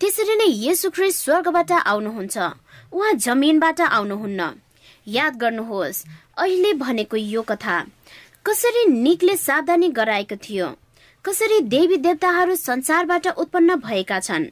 त्यसरी 0.00 0.34
नै 0.40 0.48
यसु 0.66 0.90
ख्रिस्ट 0.96 1.18
स्वर्गबाट 1.24 1.72
आउनुहुन्छ। 1.84 2.36
उहाँ 2.96 3.12
जमिनबाट 3.26 3.80
आउनुहुन्न। 3.92 4.40
याद 5.06 5.36
गर्नुहोस् 5.36 6.04
अहिले 6.40 6.72
भनेको 6.80 7.16
यो 7.16 7.42
कथा। 7.42 7.76
कसरी 8.46 8.82
निकले 9.04 9.36
सावधानी 9.36 9.88
गराएको 10.00 10.36
थियो? 10.40 10.68
कसरी 11.26 11.58
देवी 11.60 11.96
देवताहरू 11.96 12.54
संसारबाट 12.54 13.26
उत्पन्न 13.26 13.74
भएका 13.76 14.18
छन्? 14.20 14.44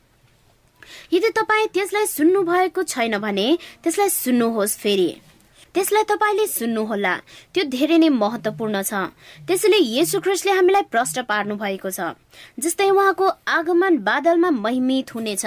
यदि 1.12 1.28
तपाईँ 1.30 1.66
त्यसलाई 1.74 2.06
सुन्नु 2.06 2.42
भएको 2.42 2.82
छैन 2.82 3.18
भने 3.18 3.46
त्यसलाई 3.82 4.08
सुन्नुहोस् 4.08 4.78
फेरि। 4.78 5.10
त्यसलाई 5.74 6.02
तपाईँले 6.02 6.46
सुन्नुहोला। 6.46 7.14
त्यो 7.54 7.64
धेरै 7.70 7.98
नै 7.98 8.08
महत्वपूर्ण 8.08 8.82
छ। 8.82 8.92
त्यसैले 9.46 9.78
यसु 9.98 10.20
ख्रिस्टले 10.20 10.52
हामीलाई 10.52 10.82
प्रष्ट 10.90 11.18
पार्नु 11.30 11.54
भएको 11.56 11.90
छ 11.90 12.14
जस्तै 12.58 12.90
उहाँको 12.90 13.26
आगमन 13.48 13.98
बादलमा 14.02 14.50
महिमित 14.50 15.14
हुनेछ। 15.14 15.46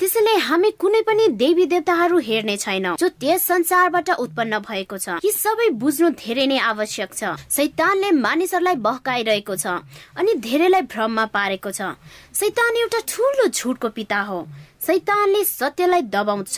त्यसैले 0.00 0.34
हामी 0.38 0.70
कुनै 0.78 1.00
पनि 1.06 1.24
देवी 1.38 1.64
देवताहरू 1.66 2.18
हेर्ने 2.22 2.56
छैनौ 2.56 2.94
जो 2.96 3.08
त्यस 3.18 3.46
संसारबाट 3.46 4.10
उत्पन्न 4.14 4.58
भएको 4.62 4.96
छ। 4.96 5.18
यी 5.26 5.30
सबै 5.34 5.68
बुझ्नु 5.74 6.10
धेरै 6.14 6.44
नै 6.46 6.58
आवश्यक 6.62 7.10
छ। 7.12 7.34
सैतानले 7.50 8.10
मानिसहरूलाई 8.16 8.76
बहकाइरहेको 8.78 9.54
छ 9.58 9.66
अनि 10.14 10.34
धेरैलाई 10.38 10.82
भ्रममा 10.92 11.24
पारेको 11.34 11.70
छ। 11.74 11.98
सैतान 12.32 12.76
एउटा 12.78 13.00
ठुलो 13.10 13.46
झुटको 13.50 13.88
पिता 13.98 14.20
हो। 14.28 14.38
सैतानले 14.78 15.42
सत्यलाई 15.44 16.02
दबाउँछ 16.14 16.56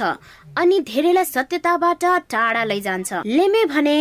अनि 0.60 0.80
धेरैलाई 0.84 1.24
सत्यताबाट 1.24 2.04
टाढा 2.28 2.64
लैजान्छ। 2.64 3.24
लेमे 3.24 3.64
भने 3.72 3.96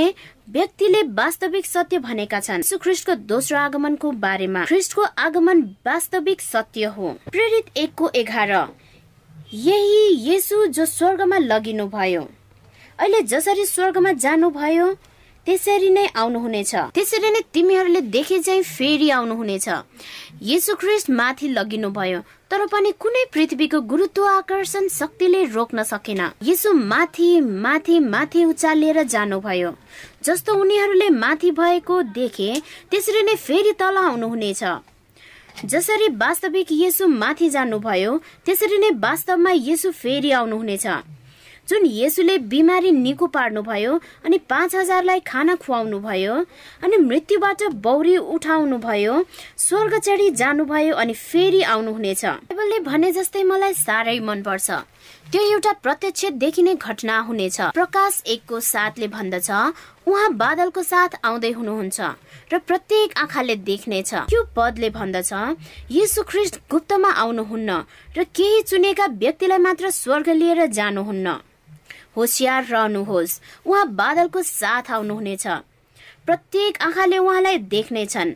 व्यक्तिले 0.52 1.02
वास्तविक 1.16 1.66
सत्य 1.66 2.00
भनेका 2.04 2.40
छन्। 2.42 2.68
सुख्रिस्टको 2.68 3.16
दोस्रो 3.32 3.58
आगमनको 3.58 4.12
बारेमा। 4.20 4.66
ख्रिस्टको 4.68 5.02
आगमन 5.26 5.64
वास्तविक 5.88 6.42
सत्य 6.42 6.92
हो। 6.92 7.16
प्रेरित 7.32 7.78
एकको 7.78 8.12
एघार। 8.16 8.54
यही 9.54 10.30
येसु 10.30 10.66
जो 10.78 10.86
स्वर्गमा 10.86 11.38
लगिनु 11.38 11.86
भयो 11.90 12.22
अहिले 13.00 13.22
जसरी 13.32 13.66
स्वर्गमा 13.66 14.12
जानुभयो 14.24 14.88
त्यसरी 15.46 15.90
नै 15.90 16.06
आउनुहुनेछ। 16.22 16.74
त्यसरी 16.94 17.30
नै 17.32 17.40
तिमीहरूले 17.54 18.02
देखे 18.14 18.40
चाहिँ 18.40 18.62
फेरि 18.64 19.10
आउनुहुनेछ। 19.10 19.68
येसु 20.42 20.76
ख्रिस्ट 20.82 21.10
माथि 21.10 21.48
लगिनु 21.48 21.90
भयो 21.90 22.20
तर 22.52 22.66
पनि 22.72 22.92
कुनै 23.02 23.24
पृथ्वीको 23.34 23.80
गुरुत्व 23.90 24.26
आकर्षण 24.28 24.88
शक्तिले 24.88 25.44
रोक्न 25.56 25.84
सकेन। 25.84 26.22
यसो 26.46 26.74
माथि 26.74 27.30
माथि 27.42 28.00
माथि 28.14 28.46
उचालिएर 28.46 29.02
जानुभयो। 29.04 29.72
जस्तो 30.24 30.54
उनीहरूले 30.62 31.10
माथि 31.10 31.52
भएको 31.52 32.02
देखे 32.14 32.50
त्यसरी 32.92 33.24
नै 33.24 33.36
फेरि 33.36 33.74
तल 33.80 33.98
आउनुहुनेछ। 33.98 34.64
जसरी 35.66 36.08
वास्तविक 36.16 36.68
यसु 36.72 37.08
माथि 37.12 37.50
जानुभयो 37.50 38.12
त्यसरी 38.46 38.78
नै 38.78 38.90
वास्तवमा 39.00 39.52
यसु 39.54 39.92
फेरि 39.92 40.32
आउनुहुनेछ। 40.32 40.86
जुन 41.70 41.86
यसुले 41.86 42.38
बिमारी 42.52 42.92
निको 42.92 43.28
पार्नुभयो 43.28 44.00
अनि 44.26 44.38
पाँच 44.50 44.76
हजारलाई 44.76 45.20
खाना 45.28 45.56
खुवाउनु 45.56 46.00
भयो 46.00 46.36
अनि 46.84 46.98
मृत्युबाट 46.98 47.64
बौरी 47.84 48.16
उठाउनु 48.18 48.78
भयो 48.80 49.24
स्वर्ग 49.58 49.98
चढी 50.00 50.30
जानुभयो 50.32 50.96
अनि 50.96 51.14
फेरि 51.14 51.62
आउनुहुनेछ। 51.62 52.26
बाइबलले 52.26 52.80
भने 52.88 53.12
जस्तै 53.12 53.44
मलाई 53.44 53.74
साह्रै 53.74 54.20
मनपर्छ। 54.20 54.70
त्यो 55.32 55.42
एउटा 55.44 55.72
प्रत्यक्ष 55.86 56.26
देखिने 56.42 56.74
घटना 56.76 57.18
हुनेछ। 57.22 57.58
प्रकाश 57.74 58.22
एकको 58.26 58.60
साथले 58.60 59.08
भन्दछ। 59.08 59.50
उहाँ 60.10 60.34
बादलको 60.34 60.84
साथ 60.84 61.18
आउँदै 61.22 61.52
हुनुहुन्छ 61.54 62.00
र 62.50 62.58
प्रत्येक 62.58 63.14
आँखाले 63.18 63.56
देख्नेछ। 63.62 64.14
यो 64.34 64.42
पदले 64.58 64.90
भन्दछ 64.90 65.32
यीशु 65.92 66.24
ख्रिस्ट 66.26 66.56
गुप्तमा 66.66 67.12
आउनुहुन्न 67.14 67.70
र 68.18 68.24
केही 68.26 68.62
चुनेका 68.66 69.06
व्यक्तिलाई 69.22 69.58
मात्र 69.62 69.90
स्वर्ग 69.94 70.30
लिएर 70.34 70.66
जानुहुन्न। 70.66 71.38
होसियार 72.18 72.66
रहनुहोस्। 72.66 73.40
उहाँ 73.70 73.86
बादलको 73.94 74.42
साथ 74.42 74.92
आउनुहुनेछ। 74.92 75.48
प्रत्येक 76.26 76.82
आँखाले 76.82 77.18
उहाँलाई 77.18 77.58
देख्नेछन्। 77.70 78.34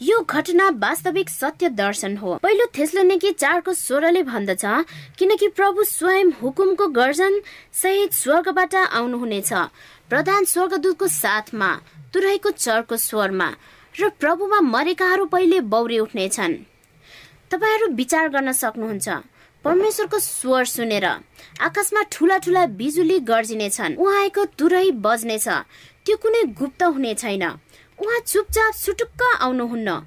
यो 0.00 0.20
घटना 0.22 0.68
वास्तविक 0.82 1.28
सत्य 1.30 1.68
दर्शन 1.70 2.16
हो। 2.16 2.34
पहिलो 2.42 2.66
थेस्लोनिकी 2.78 3.30
चारको 3.32 3.72
स्वरले 3.74 4.22
भन्दछ 4.22 4.64
किनकि 5.18 5.48
प्रभु 5.50 5.84
स्वयं 5.84 6.30
हुकुमको 6.32 6.86
गर्जन 6.88 7.40
सहित 7.72 8.12
स्वर्गबाट 8.14 8.74
आउनुहुनेछ। 8.74 9.52
प्रधान 10.10 10.44
स्वर्गदूतको 10.44 11.06
साथमा 11.06 11.70
तुरहीको 12.14 12.50
चरको 12.50 12.96
स्वरमा 12.98 13.48
र 13.94 14.08
प्रभुमा 14.20 14.60
मरेकाहरू 14.66 15.24
पहिले 15.26 15.60
बौरी 15.68 15.98
उठ्नेछन्। 15.98 16.54
तपाईँहरू 17.50 17.92
विचार 17.94 18.28
गर्न 18.28 18.52
सक्नुहुन्छ 18.54 19.08
परमेश्वरको 19.64 20.18
स्वर 20.18 20.64
सुनेर 20.66 21.04
आकाशमा 21.60 22.02
ठुला 22.12 22.36
ठुला 22.38 22.66
बिजुली 22.80 23.18
गर्जिनेछन्। 23.28 23.96
उहाँको 23.96 24.44
तुरै 24.58 24.90
बज्नेछ 24.96 25.48
त्यो 26.06 26.16
कुनै 26.16 26.42
गुप्त 26.56 26.82
हुने 26.84 27.14
छैन। 27.14 27.44
उहाँ 28.00 28.18
चुपचाप 28.26 28.74
सुटुक्क 28.74 29.22
आउनुहुन्न। 29.40 30.00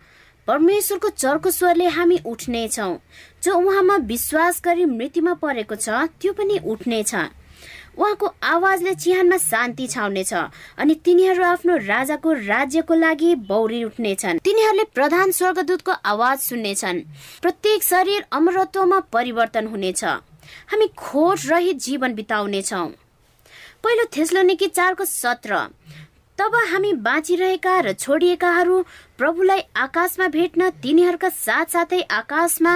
परमेश्वरको 0.48 1.10
चर्को 1.10 1.52
स्वरले 1.52 1.88
हामी 1.88 2.18
उठ्नेछौँ 2.26 2.98
जो 3.44 3.56
उहाँमा 3.58 3.96
विश्वास 4.10 4.62
गरी 4.66 4.86
मृत्युमा 4.88 5.34
परेको 5.42 5.76
छ 5.76 5.90
त्यो 6.20 6.34
पनि 6.34 6.58
उठ्नेछ 6.66 7.14
उहाँको 7.14 8.28
आवाजले 8.44 8.94
चिहानमा 8.96 9.38
शान्ति 9.38 9.88
छाउनेछ 9.88 10.34
अनि 10.34 10.96
तिनीहरू 11.06 11.44
आफ्नो 11.44 11.76
राजाको 11.86 12.34
राज्यको 12.50 12.94
लागि 12.96 13.36
बौरी 13.46 13.84
उठ्नेछन् 13.84 14.40
तिनीहरूले 14.44 14.84
प्रधान 14.96 15.32
स्वर्गदूतको 15.32 15.92
आवाज 16.12 16.40
सुन्नेछन् 16.42 17.02
प्रत्येक 17.42 17.84
शरीर 17.84 18.26
अमरत्वमा 18.34 19.00
परिवर्तन 19.14 19.68
हुनेछ 19.68 20.04
हामी 20.04 20.88
खोट 20.98 21.46
रहित 21.46 21.78
जीवन 21.86 22.14
बिताउनेछौँ 22.16 22.88
पहिलो 23.84 24.04
थेस्लोनिकी 24.16 24.68
चारको 24.68 25.06
सत्र। 25.06 25.56
तब 26.44 26.56
हामी 26.72 26.92
बाँचिरहेका 27.00 27.74
र 27.80 27.92
छोडिएकाहरू 27.94 28.82
प्रभुलाई 29.18 29.62
आकाशमा 29.80 30.28
भेट्न 30.28 30.70
तिनीहरूका 30.84 31.30
साथसाथै 31.30 32.00
आकाशमा 32.12 32.74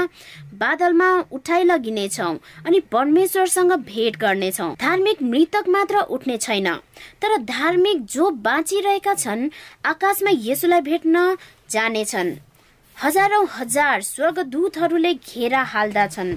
बादलमा 0.61 1.09
उठाइ 1.35 1.63
लगिनेछौ 1.63 2.31
अनि 2.63 2.79
परमेश्वरसँग 2.87 3.71
भेट 3.83 4.17
गर्नेछौ। 4.23 4.69
धार्मिक 4.79 5.21
मृतक 5.23 5.67
मात्र 5.67 6.07
उठ्ने 6.07 6.37
छैन 6.37 6.73
तर 7.21 7.37
धार्मिक 7.43 8.05
जो 8.07 8.29
बाँचिरहेका 8.47 9.13
छन् 9.15 9.49
आकाशमा 9.85 10.31
यसुलाई 10.47 10.81
भेट्न 10.81 11.35
जानेछन्। 11.69 12.35
हजारौं 12.97 13.45
हजार 13.51 14.01
स्वर्गदूतहरूले 14.03 15.13
घेरा 15.13 15.61
हाल्दछन् 15.73 16.31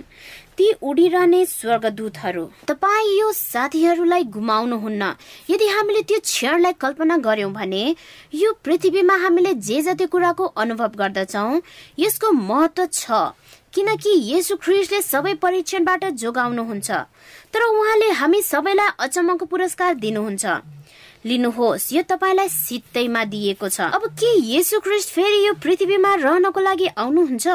ती 0.59 0.67
उडिरहने 0.83 1.45
स्वर्गदूतहरू। 1.47 2.45
तपाईँ 2.69 3.19
यो 3.19 3.33
साथीहरूलाई 3.33 4.25
गुमाउनुहुन्न। 4.37 5.03
यदि 5.51 5.67
हामीले 5.67 6.03
त्यो 6.03 6.19
क्षणलाई 6.21 6.73
कल्पना 6.81 7.17
गर्यौं 7.27 7.53
भने 7.53 7.85
यो 8.35 8.53
पृथ्वीमा 8.65 9.15
हामीले 9.23 9.55
जे 9.55 9.81
जति 9.83 10.07
कुराको 10.07 10.45
अनुभव 10.45 10.93
गर्दछौ 10.99 11.61
यसको 11.99 12.33
महत्व 12.33 12.87
छ। 12.93 13.33
किनकि 13.75 14.13
यसु 14.27 14.57
ख्रिस्टले 14.57 15.01
सबै 15.03 15.35
परीक्षणबाट 15.43 16.05
जोगाउनुहुन्छ 16.19 16.91
तर 17.55 17.63
उहाँले 17.63 18.11
हामी 18.21 18.43
सबैलाई 18.43 18.95
अचम्मको 18.99 19.45
पुरस्कार 19.47 19.95
दिनुहुन्छ। 19.95 20.45
लिनुहोस् 21.25 21.93
यो 21.93 22.03
तपाईँलाई 22.03 22.49
सित्तैमा 22.49 23.25
दिएको 23.25 23.69
छ। 23.69 23.81
अब 23.95 24.05
के 24.19 24.31
यसु 24.51 24.81
ख्रिस्ट 24.81 25.09
फेरि 25.15 25.47
यो 25.47 25.53
पृथ्वीमा 25.63 26.15
रहनको 26.15 26.61
लागि 26.61 26.87
आउनुहुन्छ? 26.99 27.47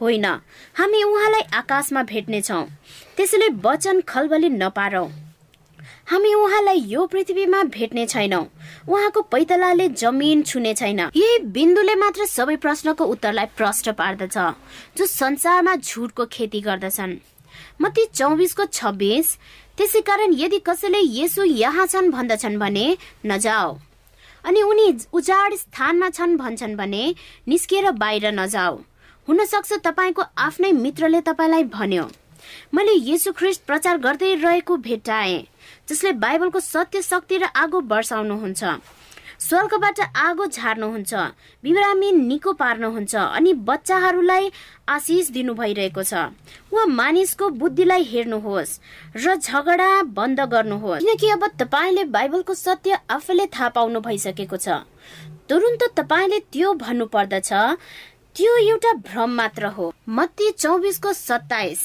होइन। 0.00 0.26
हामी 0.74 1.02
उहाँलाई 1.04 1.42
आकाशमा 1.54 2.02
भेट्नेछौ 2.02 2.62
त्यसैले 3.16 3.48
वचन 3.64 4.00
खलबली 4.08 4.48
नपारौ। 4.50 5.06
हामी 6.10 6.32
उहाँलाई 6.34 6.78
यो 6.86 7.06
पृथ्वीमा 7.06 7.62
भेट्ने 7.74 8.06
छैनौ। 8.06 8.42
उहाँको 8.88 9.20
पैतलाले 9.22 9.88
जमिन 9.94 10.42
छुने 10.42 10.74
छैन। 10.74 11.00
यही 11.00 11.38
बिन्दुले 11.54 11.94
मात्र 11.94 12.24
सबै 12.26 12.56
प्रश्नको 12.56 13.04
उत्तरलाई 13.04 13.46
प्रष्ट 13.56 13.88
पार्दछ 13.94 14.36
जो 14.96 15.06
संसारमा 15.06 15.74
झुटको 15.76 16.26
खेती 16.26 16.60
गर्दछन्। 16.60 17.14
मती 17.82 18.04
चौबिसको 18.14 18.64
छब्बिस 18.72 19.36
त्यसै 19.78 20.00
कारण 20.00 20.34
यदि 20.34 20.58
कसैले 20.58 20.98
यसो 20.98 21.44
यहाँ 21.44 21.86
छन् 21.86 22.10
भन्दछन् 22.10 22.58
भने 22.58 22.86
नजाओ 23.26 23.78
अनि 24.44 24.62
उनी 24.62 24.86
उजाड 25.12 25.54
स्थानमा 25.54 26.08
छन् 26.10 26.36
भन्छन् 26.36 26.76
भने 26.76 27.02
निस्किएर 27.48 27.90
बाहिर 27.92 28.26
नजाओ 28.32 28.78
हुन 29.30 29.44
सक्छ 29.46 29.72
तपाईँको 29.82 30.22
आफ्नै 30.38 30.70
मित्रले 30.74 31.20
तपाईँलाई 31.22 31.64
भन्यो। 31.70 32.04
मैले 32.74 32.94
यसु 33.06 33.32
ख्रिस्ट 33.32 33.62
प्रचार 33.62 33.98
गर्दै 34.02 34.34
रहेको 34.34 34.76
भेट्टाएँ 34.82 35.46
जसले 35.88 36.12
बाइबलको 36.18 36.60
सत्य 36.60 37.02
शक्ति 37.02 37.38
र 37.38 37.44
आगो 37.54 37.80
वर्षाउनुहुन्छ 37.86 38.62
स्वर्गबाट 39.38 40.00
आगो 40.18 40.46
झार्नुहुन्छ 40.48 41.14
बिरामी 41.64 42.10
निको 42.12 42.52
पार्नुहुन्छ 42.58 43.14
अनि 43.14 43.52
बच्चाहरूलाई 43.70 44.50
आशिष 44.90 45.30
दिनु 45.30 45.54
भइरहेको 45.54 46.02
छ। 46.02 46.34
वा 46.74 46.84
मानिसको 46.90 47.48
बुद्धिलाई 47.54 48.02
हेर्नुहोस् 48.10 48.78
र 49.14 49.36
झगडा 49.38 49.90
बन्द 50.10 50.40
गर्नुहोस्। 50.50 51.00
किनकि 51.00 51.30
अब 51.30 51.46
तपाईँले 51.62 52.04
बाइबलको 52.10 52.54
सत्य 52.56 52.98
आफैले 53.08 53.46
थाहा 53.46 53.68
पाउनु 53.78 54.00
भइसकेको 54.02 54.56
छ। 54.56 54.82
तुरुन्त 55.48 55.82
तपाईँले 55.96 56.38
त्यो 56.52 56.72
भन्नु 56.78 57.06
पर्दछ 57.06 57.52
त्यो 58.40 58.56
एउटा 58.56 58.92
भ्रम 59.06 59.30
मात्र 59.36 59.66
हो। 59.76 59.92
मत्ती 60.08 60.50
चौबिसको 60.52 61.12
सत्ताइस। 61.12 61.80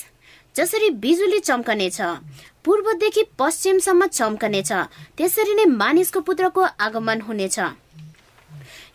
जसरी 0.56 0.90
बिजुली 1.04 1.40
चम्कनेछ 1.40 1.98
पूर्वदेखि 2.66 3.24
पश्चिमसम्म 3.40 4.06
चम्कनेछ 4.08 4.72
त्यसरी 5.18 5.54
नै 5.54 5.66
मानिसको 5.72 6.20
पुत्रको 6.22 6.62
आगमन 6.80 7.22
हुनेछ। 7.22 7.60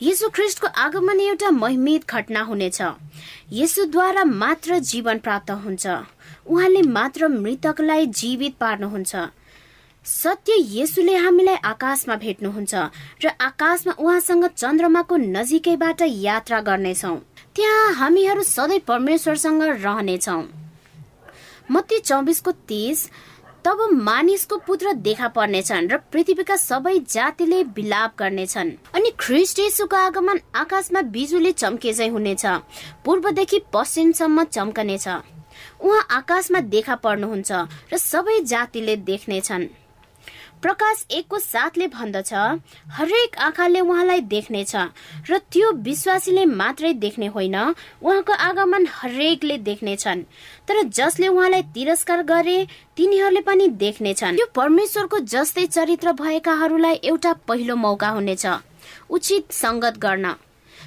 यसु 0.02 0.28
ख्रिस्टको 0.30 0.68
आगमन 0.84 1.20
एउटा 1.20 1.50
महिमित 1.52 2.08
घटना 2.08 2.40
हुनेछ। 2.42 2.80
यसुद्वारा 3.52 4.24
मात्र 4.24 4.78
जीवन 4.92 5.18
प्राप्त 5.18 5.50
हुन्छ। 5.60 5.86
उहाँले 6.46 6.82
मात्र 6.88 7.28
मृतकलाई 7.28 8.06
जीवित 8.06 8.56
पार्नुहुन्छ। 8.56 9.16
सत्य 10.06 10.52
यसुले 10.72 11.14
हामीलाई 11.16 11.56
आकाशमा 11.70 12.14
भेट्नुहुन्छ 12.16 12.74
र 13.24 13.36
आकाशमा 13.40 13.92
उहाँसँग 14.00 14.46
चन्द्रमाको 14.56 15.16
नजिकैबाट 15.16 16.02
यात्रा 16.02 16.60
गर्नेछौ। 16.60 17.16
त्यहाँ 17.56 17.92
हामीहरू 17.94 18.42
सधैँ 18.42 18.78
परमेश्वरसँग 18.78 19.62
रहनेछौ। 19.62 20.42
मत्ती 21.70 21.98
चौबिसको 21.98 22.50
तिस 22.68 23.08
तब 23.64 23.78
मानिसको 23.92 24.56
पुत्र 24.56 24.92
देखा 25.04 25.28
पर्नेछन् 25.28 25.88
र 25.90 25.96
पृथ्वीका 26.12 26.56
सबै 26.56 26.98
जातिले 27.08 27.62
विलाप 27.76 28.14
गर्नेछन्। 28.18 28.70
अनि 28.94 29.10
ख्रिस्ट 29.18 29.58
यसुको 29.60 29.96
आगमन 29.96 30.40
आकाशमा 30.54 31.00
बिजुली 31.10 31.52
चम्के 31.52 31.92
हुनेछ। 32.08 32.46
पूर्वदेखि 33.04 33.58
पश्चिमसम्म 33.72 34.44
चम्कनेछ। 34.44 35.08
उहाँ 35.80 36.06
आकाशमा 36.10 36.60
देखा 36.72 36.94
पर्नुहुन्छ 36.94 37.50
र 37.92 37.96
सबै 37.96 38.40
जातिले 38.44 38.96
देख्नेछन्। 38.96 39.68
प्रकाश 40.62 41.04
एकको 41.10 41.38
साथले 41.38 41.86
भन्दछ 41.88 42.32
हरेक 42.92 43.36
आँखाले 43.38 43.80
उहाँलाई 43.80 44.20
देख्नेछ 44.28 44.74
र 45.30 45.38
त्यो 45.52 45.70
विश्वासीले 45.80 46.44
मात्रै 46.44 46.92
देख्ने 46.94 47.26
होइन 47.26 47.56
उहाँको 47.56 48.32
आगमन 48.32 48.86
हरेकले 48.90 49.56
देख्नेछन्। 49.60 50.22
तर 50.68 50.82
जसले 50.90 51.28
उहाँलाई 51.28 51.62
तिरस्कार 51.74 52.22
गरे 52.22 52.58
तिनीहरूले 52.96 53.40
पनि 53.40 53.68
देख्नेछन्। 53.80 54.38
यो 54.38 54.46
परमेश्वरको 54.54 55.18
जस्तै 55.26 55.66
चरित्र 55.66 56.12
भएकाहरूलाई 56.12 57.00
एउटा 57.04 57.32
पहिलो 57.48 57.76
मौका 57.76 58.08
हुनेछ 58.08 58.46
उचित 59.10 59.52
संगत 59.52 59.98
गर्न। 59.98 60.34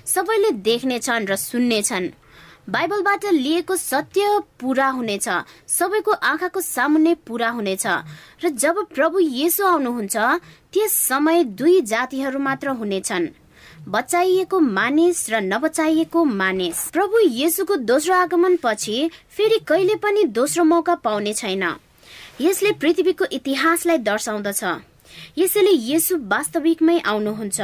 सबैले 0.06 0.52
देख्नेछन् 0.62 1.28
र 1.28 1.36
सुन्नेछन्। 1.36 2.12
बाइबलबाट 2.70 3.26
लिएको 3.26 3.76
सत्य 3.76 4.40
पूरा 4.60 4.88
हुनेछ। 4.88 5.28
सबैको 5.68 6.12
आँखाको 6.12 6.62
सामुन्ने 6.62 7.14
पूरा 7.28 7.50
हुनेछ। 7.50 7.86
र 8.44 8.50
जब 8.50 8.78
प्रभु 8.96 9.20
येसु 9.20 9.66
आउनुहुन्छ 9.66 10.16
त्यस 10.74 10.92
समय 10.92 11.44
दुई 11.44 11.82
जातिहरू 11.82 12.40
मात्र 12.40 12.70
हुनेछन्। 12.80 13.28
बचाइएको 13.88 14.60
मानिस 14.60 15.30
र 15.30 15.42
नबचाइएको 15.44 16.24
मानिस। 16.26 16.88
प्रभु 16.92 17.20
येसुको 17.20 17.76
दोस्रो 17.76 18.16
आगमन 18.16 18.56
पछि 18.64 19.10
फेरि 19.30 19.60
कहिले 19.68 19.96
पनि 19.96 20.24
दोस्रो 20.24 20.64
मौका 20.64 20.96
पाउने 20.96 21.34
छैन। 21.34 21.64
यसले 22.42 22.72
पृथ्वीको 22.72 23.26
इतिहासलाई 23.32 23.98
दर्शाउँदछ। 23.98 24.64
यसैले 25.38 25.74
यसु 25.94 26.18
वास्तविकमै 26.32 27.00
आउनुहुन्छ। 27.00 27.60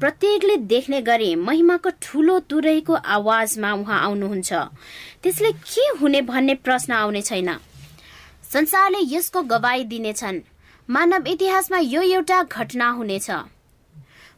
प्रत्येकले 0.00 0.56
देख्ने 0.72 1.00
गरे 1.02 1.34
महिमाको 1.36 1.90
ठुलो 2.02 2.38
तुरैको 2.50 2.94
आवाजमा 2.94 3.72
उहाँ 3.72 4.00
आउनुहुन्छ। 4.00 4.52
त्यसले 5.22 5.52
के 5.52 5.84
हुने 6.00 6.20
भन्ने 6.22 6.54
प्रश्न 6.54 6.92
आउने 6.92 7.22
छैन। 7.22 7.50
संसारले 8.52 9.00
यसको 9.16 9.42
गवाई 9.42 9.84
दिनेछन्। 9.84 10.40
मानव 10.88 11.26
इतिहासमा 11.26 11.78
यो 11.78 12.02
एउटा 12.02 12.42
घटना 12.42 12.88
हुनेछ। 12.90 13.30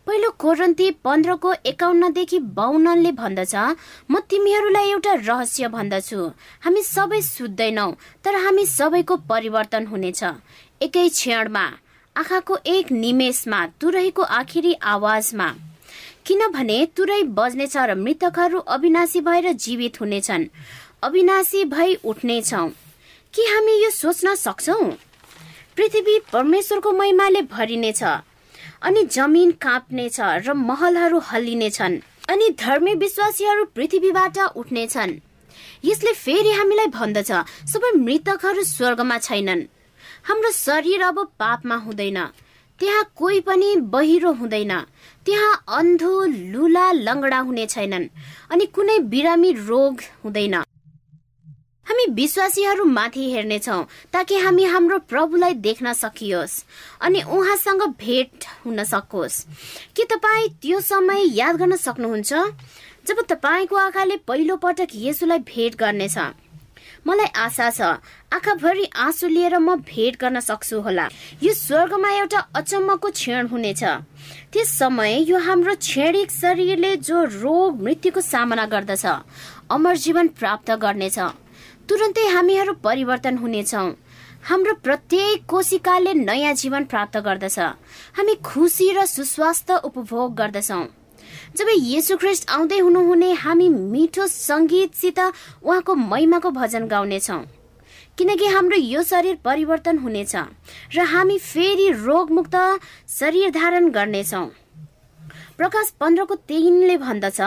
पहिलो 0.07 0.31
कोरन्ती 0.39 0.91
पन्ध्रको 1.05 1.53
एकाउन्नदेखि 1.67 2.39
बाहन्नले 2.55 3.13
भन्दछ 3.13 3.55
म 4.11 4.21
तिमीहरूलाई 4.31 4.91
एउटा 4.91 5.13
रहस्य 5.27 5.69
भन्दछु। 5.69 6.21
हामी 6.63 6.83
सबै 6.83 7.21
सुत्दैनौ 7.21 7.89
तर 8.25 8.35
हामी 8.45 8.67
सबैको 8.67 9.17
परिवर्तन 9.27 9.87
हुनेछ। 9.87 10.23
एकै 10.83 11.09
क्षणमा 11.09 11.65
आँखाको 12.17 12.57
एक 12.67 12.91
निमेषमा 12.93 13.67
तुरैको 13.81 14.23
आखिरी 14.23 14.73
आवाजमा। 14.85 15.49
किनभने 16.27 16.79
तुरै 16.97 17.23
बज्नेछ 17.37 17.77
र 17.79 17.95
मृतकहरू 17.97 18.59
अविनाशी 18.75 19.21
भएर 19.21 19.53
जीवित 19.55 20.01
हुनेछन्। 20.01 20.47
अविनाशी 21.03 21.65
भई 21.65 21.95
उठ्नेछौ 22.05 22.67
कि 23.35 23.43
हामी 23.45 23.75
यो 23.83 23.91
सोच्न 23.93 24.35
सक्छौ? 24.37 24.79
पृथ्वी 25.77 26.19
परमेश्वरको 26.33 26.93
महिमाले 26.93 27.43
भरिनेछ 27.53 28.03
अनि 28.03 29.03
जमिन 29.13 29.51
काँप्नेछ 29.61 30.21
र 30.47 30.55
महलहरू 30.55 31.19
हल्लिनेछन् 31.29 32.01
अनि 32.31 32.51
धर्मी 32.61 32.95
विश्वासीहरू 32.95 33.65
पृथ्वीबाट 33.77 34.39
उठ्नेछन्। 34.57 35.19
यसले 35.85 36.13
फेरि 36.15 36.53
हामीलाई 36.53 36.87
भन्दछ 36.97 37.31
सबै 37.73 37.91
मृतकहरू 37.99 38.63
स्वर्गमा 38.65 39.19
छैनन्। 39.19 39.67
हाम्रो 40.27 40.51
शरीर 40.51 41.03
अब 41.03 41.19
पापमा 41.39 41.75
हुँदैन। 41.77 42.19
त्यहाँ 42.81 43.05
कोही 43.17 43.41
पनि 43.41 43.75
बहिरो 43.95 44.33
हुँदैन। 44.33 44.73
त्यहाँ 45.27 45.65
अन्धो 45.79 46.25
लुला 46.53 46.91
लङ्गडा 46.93 47.39
हुने 47.39 47.67
छैनन् 47.67 48.07
अनि 48.51 48.67
कुनै 48.67 48.99
बिरामी 49.13 49.53
रोग 49.53 50.01
हुँदैन। 50.25 50.55
हामी 51.87 52.07
विश्वासीहरू 52.13 52.85
माथि 52.85 53.31
हेर्नेछौ 53.33 53.83
ताकि 54.13 54.39
हामी 54.39 54.65
हाम्रो 54.65 54.99
प्रभुलाई 55.07 55.55
देख्न 55.55 55.93
सकियोस् 55.93 56.63
अनि 57.01 57.23
उहाँसँग 57.23 57.83
भेट 57.95 58.45
हुन 58.65 58.85
सकोस्। 58.85 59.43
के 59.97 60.05
तपाईँ 60.05 60.49
त्यो 60.63 60.81
समय 60.81 61.23
याद 61.39 61.57
गर्न 61.57 61.77
सक्नुहुन्छ? 61.77 62.33
जब 63.07 63.21
तपाईँको 63.31 63.77
आँखाले 63.77 64.17
पहिलो 64.27 64.57
पटक 64.57 64.89
यसुलाई 64.95 65.39
भेट 65.47 65.75
गर्नेछ 65.75 66.19
मलाई 67.07 67.27
आशा 67.37 67.71
छ 67.71 67.81
आँखाभरि 68.33 68.85
आँसु 68.97 69.27
लिएर 69.29 69.59
म 69.59 69.77
भेट 69.83 70.17
गर्न 70.21 70.41
सक्छु 70.41 70.81
होला। 70.81 71.09
यो 71.43 71.53
स्वर्गमा 71.55 72.11
एउटा 72.11 72.41
अचम्मको 72.55 73.11
क्षण 73.11 73.47
हुनेछ। 73.47 73.83
त्यस 74.53 74.69
समय 74.79 75.31
यो 75.31 75.39
हाम्रो 75.39 75.75
क्षणिक 75.77 76.31
शरीरले 76.31 76.97
जो 76.99 77.25
रोग 77.41 77.83
मृत्युको 77.83 78.21
सामना 78.21 78.67
गर्दछ 78.67 79.05
अमर 79.71 79.97
जीवन 79.97 80.29
प्राप्त 80.39 80.71
गर्नेछ। 80.83 81.19
तुरन्तै 81.89 82.27
हामीहरू 82.29 82.73
परिवर्तन 82.83 83.37
हुनेछौँ। 83.39 83.89
हाम्रो 84.45 84.75
प्रत्येक 84.83 85.47
कोशिकाले 85.49 86.13
नयाँ 86.15 86.55
जीवन 86.55 86.85
प्राप्त 86.85 87.17
गर्दछ। 87.19 87.59
हामी 88.17 88.35
खुसी 88.45 88.91
र 88.95 89.05
सुस्वास्थ्य 89.07 89.75
उपभोग 89.85 90.35
गर्दछौँ। 90.35 90.85
जब 91.57 91.69
येसु 91.73 92.17
ख्रिस्ट 92.17 92.51
आउँदै 92.51 92.79
हुनुहुने 92.79 93.33
हामी 93.43 93.69
मिठो 93.69 94.27
सङ्गीतसित 94.29 95.19
उहाँको 95.63 95.95
महिमाको 95.95 96.51
भजन 96.51 96.87
गाउनेछौँ। 96.89 97.43
किनकि 98.19 98.47
हाम्रो 98.47 98.77
यो 98.77 99.03
शरीर 99.03 99.37
परिवर्तन 99.45 99.99
हुनेछ 99.99 100.35
र 100.97 101.05
हामी 101.13 101.39
फेरि 101.41 101.89
रोगमुक्त 102.05 102.57
शरीर 103.09 103.51
धारण 103.51 103.89
गर्नेछौँ। 103.91 104.47
प्रकाश 105.57 105.91
पन्ध्रको 106.01 106.35
तिनले 106.45 106.97
भन्दछ 106.99 107.41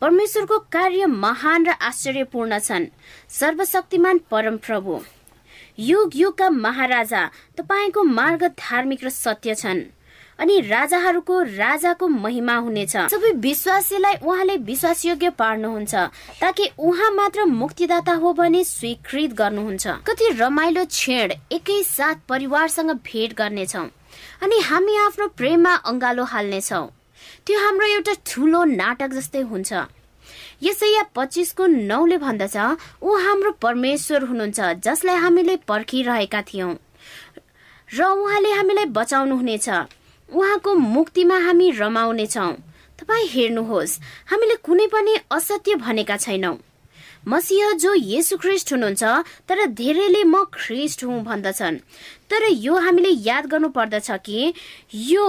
परमेश्वरको 0.00 0.58
कार्य 0.74 1.06
महान 1.06 1.66
र 1.66 1.70
आश्चर्यपूर्ण 1.80 2.58
छन् 2.58 2.86
सर्वशक्तिमान 3.30 4.18
परम 4.30 4.56
प्रभु। 4.58 5.00
युग 5.78 6.16
युगका 6.16 6.50
महाराजा 6.50 7.22
तपाईँको 7.58 8.02
मार्ग 8.02 8.42
धार्मिक 8.58 9.04
र 9.04 9.08
सत्य 9.10 9.54
छन्। 9.54 9.93
अनि 10.38 10.60
राजाहरूको 10.60 11.40
राजाको 11.42 12.08
महिमा 12.08 12.56
हुनेछ। 12.56 12.96
सबै 13.10 13.30
विश्वासीलाई 13.40 14.14
उहाँले 14.22 14.56
विश्वासयोग्य 14.68 15.30
पार्नुहुन्छ 15.38 15.94
ताकि 16.40 16.68
उहाँ 16.78 17.10
मात्र 17.14 17.44
मुक्तिदाता 17.44 18.12
हो 18.22 18.32
भने 18.34 18.62
स्वीकृत 18.64 19.32
गर्नुहुन्छ। 19.38 19.86
कति 20.08 20.28
रमाइलो 20.38 20.84
क्षण 20.84 21.32
एकै 21.52 21.82
साथ 21.84 22.26
परिवारसँग 22.28 22.90
भेट 23.06 23.34
गर्नेछौ 23.38 23.84
अनि 24.42 24.60
हामी 24.60 24.96
आफ्नो 25.06 25.26
प्रेममा 25.38 25.74
अङ्गालो 25.90 26.24
हाल्नेछौँ। 26.32 26.86
त्यो 27.46 27.58
हाम्रो 27.60 27.86
एउटा 27.86 28.14
ठुलो 28.26 28.64
नाटक 28.64 29.10
जस्तै 29.12 29.40
हुन्छ। 29.50 29.72
यसैया 30.62 31.02
पच्चिसको 31.14 31.66
नौले 31.66 32.16
भन्दछ 32.18 32.56
ऊ 33.02 33.16
हाम्रो 33.24 33.50
परमेश्वर 33.62 34.22
हुनुहुन्छ 34.24 34.60
जसलाई 34.84 35.16
हामीले 35.24 35.56
पर्खिरहेका 35.68 36.40
थियौँ 36.42 36.72
र 37.88 38.00
उहाँले 38.04 38.50
हामीलाई 38.52 38.84
बचाउनु 38.96 39.36
हुनेछ 39.36 39.68
उहाँको 40.28 40.74
मुक्तिमा 40.74 41.38
हामी 41.46 41.70
रमाउनेछौँ 41.70 42.52
तपाईँ 42.98 43.26
हेर्नुहोस् 43.28 43.98
हामीले 44.30 44.56
कुनै 44.66 44.86
पनि 44.86 45.14
असत्य 45.30 45.74
भनेका 45.76 46.16
छैनौँ। 46.16 46.56
मसिह 47.28 47.72
जो 47.80 47.94
येसु 47.94 48.36
ख्रिस्ट 48.36 48.72
हुनुहुन्छ 48.72 49.02
तर 49.48 49.64
धेरैले 49.80 50.22
म 50.24 50.44
ख्रिस्ट 50.52 51.04
हुँ 51.04 51.22
भन्दछन्। 51.24 51.78
तर 52.30 52.42
यो 52.50 52.74
हामीले 52.78 53.10
याद 53.28 53.46
गर्नु 53.46 53.68
पर्दछ 53.68 54.10
कि 54.26 54.52
यो 54.92 55.26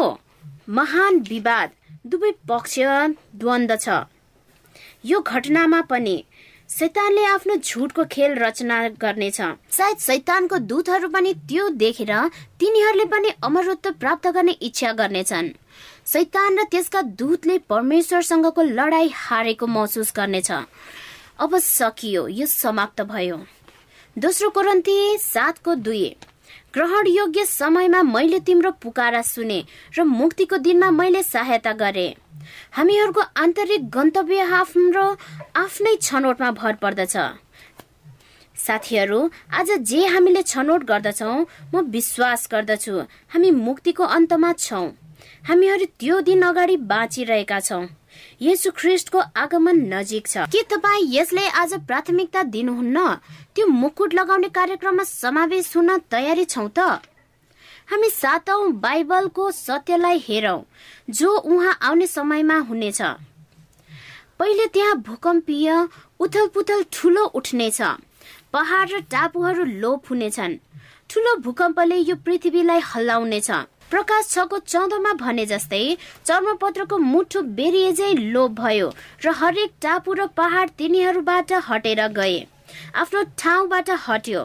महान 0.70 1.20
विवाद 1.30 1.70
दुवै 2.06 2.32
पक्ष 2.50 2.80
द्वन्द 3.36 3.72
छ। 3.80 4.04
यो 5.06 5.20
घटनामा 5.22 5.82
पनि 5.82 6.16
शैतानले 6.70 7.24
आफ्नो 7.26 7.56
झुटको 7.56 8.04
खेल 8.12 8.34
रचना 8.36 8.78
गर्नेछ। 9.02 9.38
सायद 9.72 9.98
शैतानको 9.98 10.58
दूतहरू 10.60 11.08
पनि 11.10 11.34
त्यो 11.48 11.68
देखेर 11.78 12.12
तिनीहरूले 12.60 13.06
पनि 13.06 13.30
अमरत्व 13.44 13.92
प्राप्त 13.92 14.28
गर्ने 14.28 14.52
इच्छा 14.52 14.92
गर्नेछन्। 14.92 15.50
शैतान 16.08 16.58
र 16.60 16.64
त्यसका 16.72 17.02
दूतले 17.22 17.58
परमेश्वरसँगको 17.70 18.62
लडाई 18.62 19.10
हारेको 19.16 19.68
महसुस 19.68 20.14
गर्नेछ। 20.18 20.52
अब 21.40 21.58
सकियो 21.60 22.28
यो 22.28 22.46
समाप्त 22.48 23.02
भयो। 23.04 23.38
दोस्रो 24.18 24.50
कोरन्ती 24.50 24.98
सातको 25.22 25.76
दुई। 25.76 26.16
ग्रहण 26.76 27.08
योग्य 27.08 27.46
समयमा 27.46 28.02
मैले 28.04 28.40
तिम्रो 28.40 28.72
पुकारा 28.84 29.22
सुने 29.24 29.60
र 29.98 30.04
मुक्तिको 30.04 30.58
दिनमा 30.58 30.90
मैले 30.92 31.22
सहायता 31.24 31.74
गरे। 31.74 32.08
हामीहरूको 32.76 33.22
आन्तरिक 33.38 33.90
गन्तव्य 33.90 34.42
हाम्रो 34.52 35.06
आफ्नै 35.56 35.96
छनौटमा 36.02 36.52
भर 36.52 36.74
पर्दछ। 36.84 37.16
साथीहरू 38.58 39.20
आज 39.54 39.72
जे 39.90 40.06
हामीले 40.08 40.42
छनौट 40.44 40.84
गर्दछौ 40.84 41.34
म 41.74 41.82
विश्वास 41.90 42.48
गर्दछु 42.52 42.94
हामी 43.34 43.52
मुक्तिको 43.64 44.04
अन्तमा 44.18 44.52
छौँ। 44.60 44.88
हामीहरू 45.48 45.86
त्यो 46.00 46.20
दिन 46.28 46.42
अगाडि 46.44 46.78
बाँचिरहेका 46.92 47.60
छौँ। 47.60 47.84
येसु 48.42 48.72
ख्रिस्टको 48.72 49.20
आगमन 49.36 49.78
नजिक 49.94 50.28
छ। 50.28 50.46
के 50.48 50.62
तपाईँ 50.64 51.10
यसले 51.12 51.48
आज 51.62 51.74
प्राथमिकता 51.88 52.44
दिनुहुन्न? 52.44 52.98
त्यो 53.56 53.68
मुकुट 53.68 54.14
लगाउने 54.14 54.50
कार्यक्रममा 54.50 55.04
समावेश 55.04 55.76
हुन 55.76 55.98
तयारी 56.12 56.46
छौ 56.46 56.68
त? 56.68 57.02
हामी 57.88 58.10
सातौं 58.10 58.62
बाइबलको 58.82 59.52
सत्यलाई 59.52 60.18
हेरौं 60.28 60.60
जो 61.10 61.30
उहाँ 61.30 61.78
आउने 61.82 62.08
समयमा 62.08 62.58
हुनेछ। 62.70 63.02
पहिले 64.40 64.66
त्यहाँ 64.68 64.96
भूकम्पीय 65.08 65.70
उथल 66.20 66.48
पुथल 66.54 66.84
ठुलो 66.92 67.24
उठ्नेछ 67.36 67.82
पहाड 68.54 68.92
र 68.92 69.00
टापुहरू 69.12 69.64
लोप 69.80 70.10
हुनेछन्। 70.10 70.60
ठुलो 71.10 71.36
भूकम्पले 71.46 71.98
यो 71.98 72.16
पृथ्वीलाई 72.16 72.80
हल्लाउनेछ। 72.84 73.50
प्रकाश 73.92 74.30
छको 74.30 74.58
चौधमा 74.66 75.14
भने 75.14 75.46
जस्तै 75.46 75.84
चर्मपत्रको 76.26 76.98
मुठु 77.04 77.42
बेरिएजै 77.58 78.12
लोप 78.14 78.52
भयो 78.60 78.88
र 79.26 79.34
हरेक 79.40 79.72
टापु 79.82 80.14
र 80.14 80.28
पहाड 80.38 80.70
तिनीहरूबाट 80.78 81.54
हटेर 81.68 82.02
गए। 82.18 82.38
आफ्नो 82.96 83.24
ठाउँबाट 83.38 83.90
हट्यो। 84.08 84.42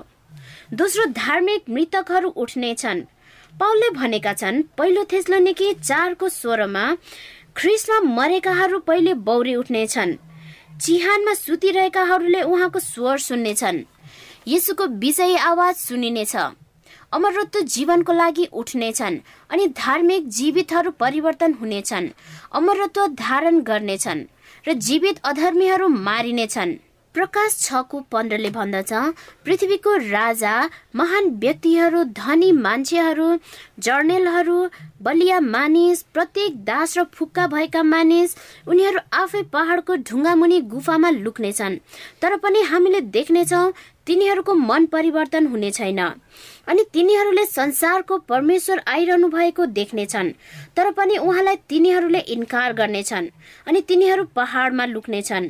दोस्रो 0.75 1.05
धार्मिक 1.15 1.71
मृतकहरू 1.71 2.29
उठ्नेछन् 2.37 3.01
पाउलले 3.61 3.91
भनेका 3.91 4.33
छन् 4.35 4.63
पहिलो 4.79 5.05
थेस्लोनिकी 5.13 5.73
चारको 5.81 6.29
स्वरमा 6.31 6.85
ख्रिस्टमा 7.57 8.01
मरेकाहरू 8.17 8.79
पहिले 8.89 9.15
बौरी 9.27 9.55
उठ्नेछन् 9.55 10.17
चिहानमा 10.81 11.35
सुतिरहेकाहरूले 11.35 12.43
उहाँको 12.43 12.79
स्वर 12.81 13.19
सुन्नेछन् 13.21 13.85
यसुको 14.49 14.87
विजयी 15.03 15.37
आवाज 15.49 15.75
सुनिनेछ। 15.79 16.37
अमरत्व 17.13 17.61
जीवनको 17.67 18.13
लागि 18.13 18.45
उठ्नेछन् 18.53 19.19
अनि 19.51 19.67
धार्मिक 19.77 20.29
जीवितहरू 20.31 20.91
परिवर्तन 21.01 21.53
हुनेछन्। 21.61 22.07
अमरत्व 22.53 23.07
धारण 23.19 23.61
गर्नेछन् 23.63 24.23
र 24.65 24.73
जीवित 24.87 25.21
अधर्मीहरू 25.25 25.89
मारिनेछन्। 25.89 26.77
प्रकाश 27.15 27.57
छको 27.61 28.01
पन्ध्रले 28.13 28.51
भन्दछ 28.51 28.93
पृथ्वीको 29.45 29.95
राजा 29.97 30.55
महान 30.97 31.31
व्यक्तिहरू 31.43 32.03
धनी 32.15 32.51
मान्छेहरू 32.55 33.27
जर्नेलहरू 33.83 34.59
बलिया 35.03 35.41
मानिस 35.41 36.03
प्रत्येक 36.15 36.65
दास 36.65 36.99
र 36.99 37.05
फुक्का 37.15 37.47
भएका 37.47 37.83
मानिस 37.83 38.37
उनीहरू 38.71 39.01
आफै 39.13 39.43
पहाडको 39.53 39.97
ढुङ्गामुनि 40.07 40.61
गुफामा 40.71 41.11
लुक्नेछन्। 41.19 41.79
तर 42.23 42.37
पनि 42.37 42.63
हामीले 42.71 43.01
देख्नेछौ 43.11 43.71
तिनीहरूको 44.07 44.55
मन 44.55 44.87
परिवर्तन 44.87 45.47
हुने 45.47 45.71
छैन। 45.71 46.01
अनि 46.71 46.85
तिनीहरूले 46.95 47.45
संसारको 47.47 48.19
परमेश्वर 48.31 48.83
आइरहनु 48.87 49.29
भएको 49.29 49.67
देख्नेछन्। 49.67 50.33
तर 50.77 50.91
पनि 50.91 51.17
उहाँलाई 51.19 51.57
तिनीहरूले 51.69 52.19
इन्कार 52.19 52.73
गर्नेछन् 52.73 53.27
अनि 53.67 53.81
तिनीहरू 53.81 54.25
पहाडमा 54.37 54.85
लुक्नेछन्। 54.85 55.49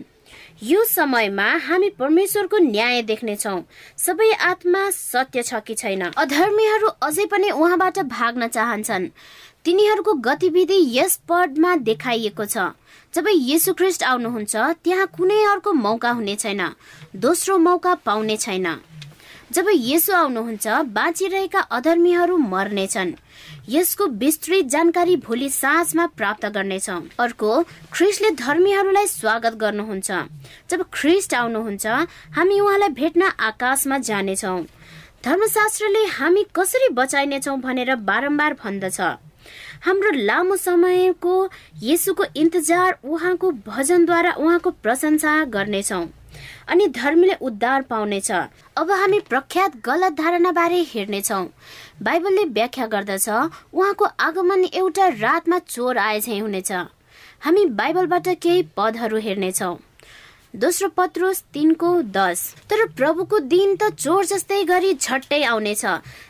यो 0.62 0.84
समयमा 0.84 1.44
हामी 1.66 1.88
परमेश्वरको 1.90 2.58
न्याय 2.58 3.02
देख्नेछौ। 3.02 3.56
सबै 3.96 4.32
आत्मा 4.32 4.90
सत्य 4.90 5.42
छ 5.42 5.60
कि 5.66 5.74
छैन? 5.74 6.02
अधर्मीहरू 6.16 6.88
अझै 7.02 7.26
पनि 7.26 7.50
उहाँबाट 7.50 7.98
भाग्न 7.98 8.48
चाहन्छन्। 8.48 9.08
तिनीहरूको 9.64 10.12
गतिविधि 10.24 10.78
यस 10.98 11.20
पदमा 11.28 11.76
देखाइएको 11.76 12.44
छ। 12.44 12.72
जब 13.14 13.26
येसु 13.28 13.72
ख्रिस्ट 13.74 14.02
आउनुहुन्छ 14.02 14.56
त्यहाँ 14.56 15.06
कुनै 15.16 15.42
अर्को 15.44 15.72
मौका 15.72 16.10
हुने 16.10 16.36
छैन। 16.36 16.62
दोस्रो 17.16 17.58
मौका 17.58 17.94
पाउने 17.94 18.36
छैन। 18.36 18.66
जब 19.52 19.66
यसो 19.68 20.14
आउनुहुन्छ 20.14 20.66
बाँचिरहेका 20.94 21.60
अधर्मीहरू 21.76 22.36
मर्नेछन्। 22.36 23.12
यसको 23.68 24.06
विस्तृत 24.06 24.66
जानकारी 24.70 25.16
भोलि 25.26 25.48
साँझमा 25.50 26.06
प्राप्त 26.06 26.46
गर्नेछौँ। 26.46 27.00
अर्को 27.18 27.50
ख्रिस्टले 27.92 28.30
धर्मीहरूलाई 28.38 29.06
स्वागत 29.06 29.54
गर्नुहुन्छ। 29.54 30.10
जब 30.70 30.84
ख्रिस्ट 30.92 31.34
आउनुहुन्छ 31.34 31.86
हामी 32.36 32.60
उहाँलाई 32.60 32.88
भेट्न 32.94 33.30
आकाशमा 33.40 33.98
जानेछौँ। 33.98 34.62
धर्मशास्त्रले 35.24 36.04
हामी 36.14 36.46
कसरी 36.54 36.88
बचाइनेछौँ 36.94 37.58
भनेर 37.60 37.94
बारम्बार 38.06 38.54
भन्दछ। 38.62 39.00
हाम्रो 39.82 40.10
लामो 40.14 40.56
समयको 40.56 41.34
येसुको 41.82 42.24
इन्तजार 42.36 42.98
उहाँको 43.02 43.50
भजनद्वारा 43.66 44.32
उहाँको 44.38 44.70
प्रशंसा 44.70 45.44
गर्नेछौँ। 45.50 46.06
अनि 46.68 46.86
धर्मीले 46.96 47.34
उद्धार 47.40 47.82
पाउनेछ। 47.90 48.30
अब 48.76 48.90
हामी 48.92 49.18
प्रख्यात 49.28 49.76
गलत 49.84 50.12
धारणाबारे 50.18 50.80
हेर्नेछौँ। 50.88 51.44
बाइबलले 52.02 52.44
व्याख्या 52.52 52.86
गर्दछ 52.86 53.28
उहाँको 53.28 54.04
आगमन 54.20 54.64
एउटा 54.64 55.06
रातमा 55.20 55.58
चोर 55.68 55.98
आए 55.98 56.20
झै 56.20 56.38
हुनेछ। 56.38 56.72
हामी 57.42 57.64
बाइबलबाट 57.76 58.28
केही 58.42 58.62
पदहरू 58.76 59.18
हेर्नेछौँ। 59.18 59.76
दोस्रो 60.54 60.88
पत्रोस 60.96 61.42
तिनको 61.54 61.90
दस। 62.12 62.40
तर 62.70 62.84
प्रभुको 62.90 63.38
दिन 63.40 63.76
त 63.76 63.90
चोर 63.94 64.24
जस्तै 64.26 64.62
गरी 64.64 64.92
झट्टै 64.94 65.42
आउनेछ 65.44 65.84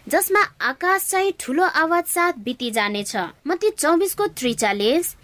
जसमा 0.09 0.43
आकाश 0.69 1.07
चाहिँ 1.11 1.33
ठुलो 1.41 1.65
आवाज 1.83 2.05
साथ 2.07 2.33
बिति 2.45 2.71
जानेछ 2.71 3.17
मती 3.47 3.71
चौबिसको 3.71 4.27
त्रिचालिस 4.37 5.15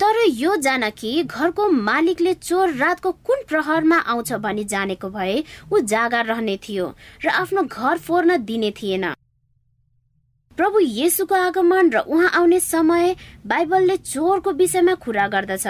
तर 0.00 0.16
यो 0.26 0.54
जान 0.56 0.88
कि 0.90 1.22
घरको 1.24 1.68
मालिकले 1.68 2.32
चोर 2.34 2.72
रातको 2.74 3.10
कुन 3.26 3.42
प्रहरमा 3.48 3.96
आउँछ 4.08 4.32
भनी 4.40 4.64
जानेको 4.64 5.08
भए 5.10 5.42
ऊ 5.72 5.80
जागा 5.84 6.20
रहने 6.28 6.56
थियो 6.64 6.86
र 7.24 7.28
आफ्नो 7.28 7.62
घर 7.62 7.98
फोर्न 7.98 8.36
दिने 8.44 8.70
थिएन। 8.72 9.04
प्रभु 10.58 10.78
येसुको 10.80 11.34
आगमन 11.34 11.90
र 11.90 11.98
उहाँ 12.08 12.30
आउने 12.32 12.60
समय 12.60 13.14
बाइबलले 13.46 13.96
चोरको 13.96 14.50
विषयमा 14.52 14.94
कुरा 15.04 15.26
गर्दछ। 15.28 15.66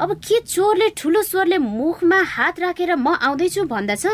अब 0.00 0.12
के 0.18 0.40
चोरले 0.40 0.88
ठुलो 0.94 1.22
स्वरले 1.22 1.58
मुखमा 1.58 2.22
हात 2.34 2.60
राखेर 2.60 2.94
म 2.96 3.14
आउँदैछु 3.18 3.64
भन्दछ? 3.66 4.06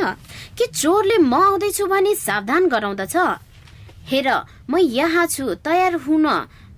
के 0.59 0.67
चोरले 0.67 1.19
म 1.19 1.35
आउँदैछु 1.35 1.87
भनी 1.87 2.15
सावधान 2.17 2.69
गराउँदछ? 2.69 3.17
हेर 4.11 4.29
म 4.71 4.79
यहाँ 4.79 5.27
छु 5.27 5.55
तयार 5.61 5.95
हुन। 6.05 6.27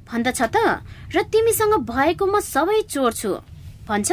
भन्दछ 0.08 0.42
त? 0.42 0.82
र 1.14 1.22
तिमीसँग 1.32 1.74
भएको 1.88 2.26
म 2.26 2.40
सबै 2.44 2.80
चोर 2.90 3.12
छु। 3.12 3.32
भन्छ 3.88 4.12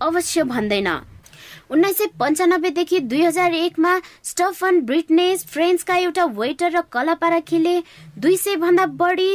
अवश्य 0.00 0.42
भन्दैन। 0.44 0.88
उन्नाइस 1.70 1.98
सय 1.98 2.06
पन्चानब्बेदेखि 2.20 2.98
दुई 3.00 3.22
हजार 3.22 3.54
एकमा 3.54 3.92
स्टफन 4.24 4.80
ब्रिटनेस 4.80 5.44
फ्रेन्चका 5.46 5.96
एउटा 5.96 6.24
वेटर 6.38 6.70
र 6.70 6.80
कलापाराखीले 6.92 7.76
दुई 8.18 8.36
सय 8.36 8.56
भन्दा 8.56 8.86
बढी 8.96 9.32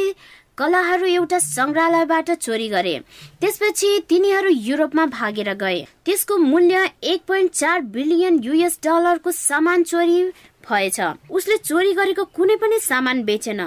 कलाहरू 0.57 1.05
एउटा 1.07 1.39
संग्रहालयबाट 1.39 2.31
चोरी 2.31 2.67
गरे। 2.69 2.95
त्यसपछि 3.41 3.89
तिनीहरू 4.09 4.49
युरोपमा 4.49 5.05
भागेर 5.11 5.53
गए। 5.53 5.79
त्यसको 6.05 6.37
मूल्य 6.37 6.89
एक 7.03 7.21
पोइन्ट 7.27 7.51
चार 7.51 7.81
बिलियन 7.93 8.39
युएस 8.43 8.79
डलरको 8.83 9.31
सामान 9.31 9.83
चोरी 9.83 10.23
भएछ। 10.65 10.99
उसले 11.29 11.57
चोरी 11.57 11.93
गरेको 11.93 12.23
कुनै 12.35 12.55
पनि 12.55 12.79
सामान 12.79 13.23
बेचेन। 13.23 13.61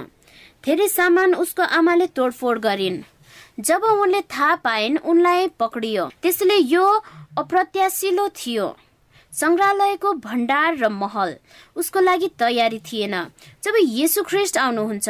धेरै 0.65 0.89
सामान 0.89 1.35
उसको 1.35 1.63
आमाले 1.79 2.07
तोडफोड 2.17 2.59
गरिन्। 2.59 3.03
जब 3.61 3.83
उनले 3.85 4.21
थाहा 4.33 4.55
पाइन् 4.65 4.97
उनलाई 5.05 5.47
पक्रियो। 5.61 6.05
त्यसले 6.23 6.57
यो 6.57 6.85
अप्रत्याशिलो 7.39 8.29
थियो। 8.33 8.67
संग्रहालयको 9.33 10.13
भण्डार 10.25 10.77
र 10.79 10.89
महल 10.89 11.31
उसको 11.77 12.01
लागि 12.01 12.29
तयारी 12.39 12.79
थिएन। 12.79 13.15
जब 13.65 13.75
येसु 13.77 14.23
ख्रिस्ट 14.23 14.59
आउनुहुन्छ 14.59 15.09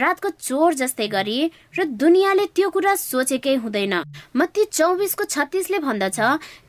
रातको 0.00 0.28
चोर 0.40 0.74
जस्तै 0.74 1.08
गरी 1.08 1.38
र 1.78 1.84
दुनियाँले 1.84 2.46
त्यो 2.56 2.68
कुरा 2.72 2.94
सोचेकै 2.96 3.54
हुँदैन। 3.62 3.94
मत्ती 4.36 4.64
चौबिसको 4.72 5.24
छत्तिसले 5.24 5.78
भन्दछ 5.78 6.18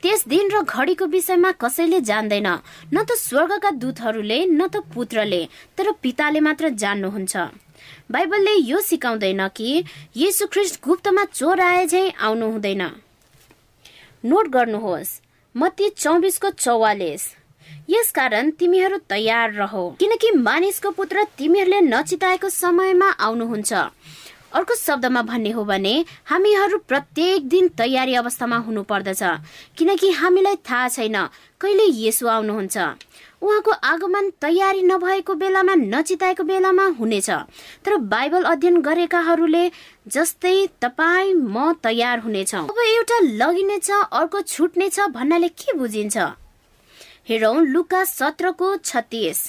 त्यस 0.04 0.28
दिन 0.28 0.52
र 0.52 0.62
घडीको 0.62 1.06
विषयमा 1.08 1.52
कसैले 1.64 2.02
जान्दैन। 2.02 2.48
न 2.94 2.98
त 3.02 3.16
स्वर्गका 3.18 3.72
दूतहरूले 3.82 4.40
न 4.46 4.68
त 4.68 4.84
पुत्रले 4.92 5.42
तर 5.78 5.92
पिताले 6.04 6.40
मात्र 6.44 6.70
जान्नुहुन्छ। 6.76 7.36
बाइबलले 8.10 8.54
यो 8.54 8.80
सिकाउँदैन 8.82 9.48
कि 9.50 9.84
ख्रिस्ट 10.48 10.80
गुप्तमा 10.84 11.24
चोर 11.26 11.60
आए 11.62 11.86
झै 11.88 12.10
आउनु 12.10 12.52
हुँदैन 12.52 12.82
नोट 14.24 14.48
गर्नुहोस् 14.50 15.20
मती 15.56 15.90
चौबिसको 15.90 16.50
चौवालिस। 16.50 17.24
यसकारण 17.90 18.50
तिमीहरू 18.60 18.98
तयार 19.10 19.52
रह 19.54 19.74
किनकि 20.00 20.32
मानिसको 20.40 20.92
पुत्र 20.92 21.24
तिमीहरूले 21.38 21.82
नचिताएको 21.84 22.50
समयमा 22.50 23.10
आउनुहुन्छ। 23.20 23.74
अर्को 24.54 24.76
शब्दमा 24.76 25.22
भन्ने 25.22 25.52
हो 25.52 25.64
भने 25.66 25.94
हामीहरू 26.26 26.78
प्रत्येक 26.88 27.48
दिन 27.50 27.68
तयारी 27.78 28.14
अवस्थामा 28.16 28.58
हुनु 28.58 28.84
पर्दछ 28.84 29.24
किनकि 29.78 30.12
हामीलाई 30.12 30.56
थाहा 30.64 30.88
छैन 30.88 31.18
कहिले 31.62 31.86
यसो 32.00 32.28
आउनुहुन्छ। 32.28 32.78
उहाँको 33.42 33.72
आगमन 33.72 34.30
तयारी 34.42 34.82
नभएको 34.84 35.34
बेलामा 35.36 35.74
नचिताएको 35.76 36.44
बेलामा 36.44 36.86
हुनेछ। 37.00 37.30
तर 37.86 37.96
बाइबल 38.14 38.44
अध्ययन 38.44 38.82
गरेकाहरूले 38.82 39.64
जस्तै 40.08 40.56
तपाईँ 40.82 41.34
म 41.34 41.74
तयार 41.84 42.20
हुनेछौ। 42.20 42.62
अब 42.64 42.80
एउटा 42.80 43.20
लगिनेछ 43.42 43.90
अर्को 43.92 44.42
छुट्नेछ 44.44 45.00
भन्नाले 45.14 45.50
के 45.50 45.78
बुझिन्छ? 45.78 46.18
हेरौँ 47.30 47.56
लुका 47.66 48.04
सत्रको 48.04 48.76
छत्तिस। 48.80 49.40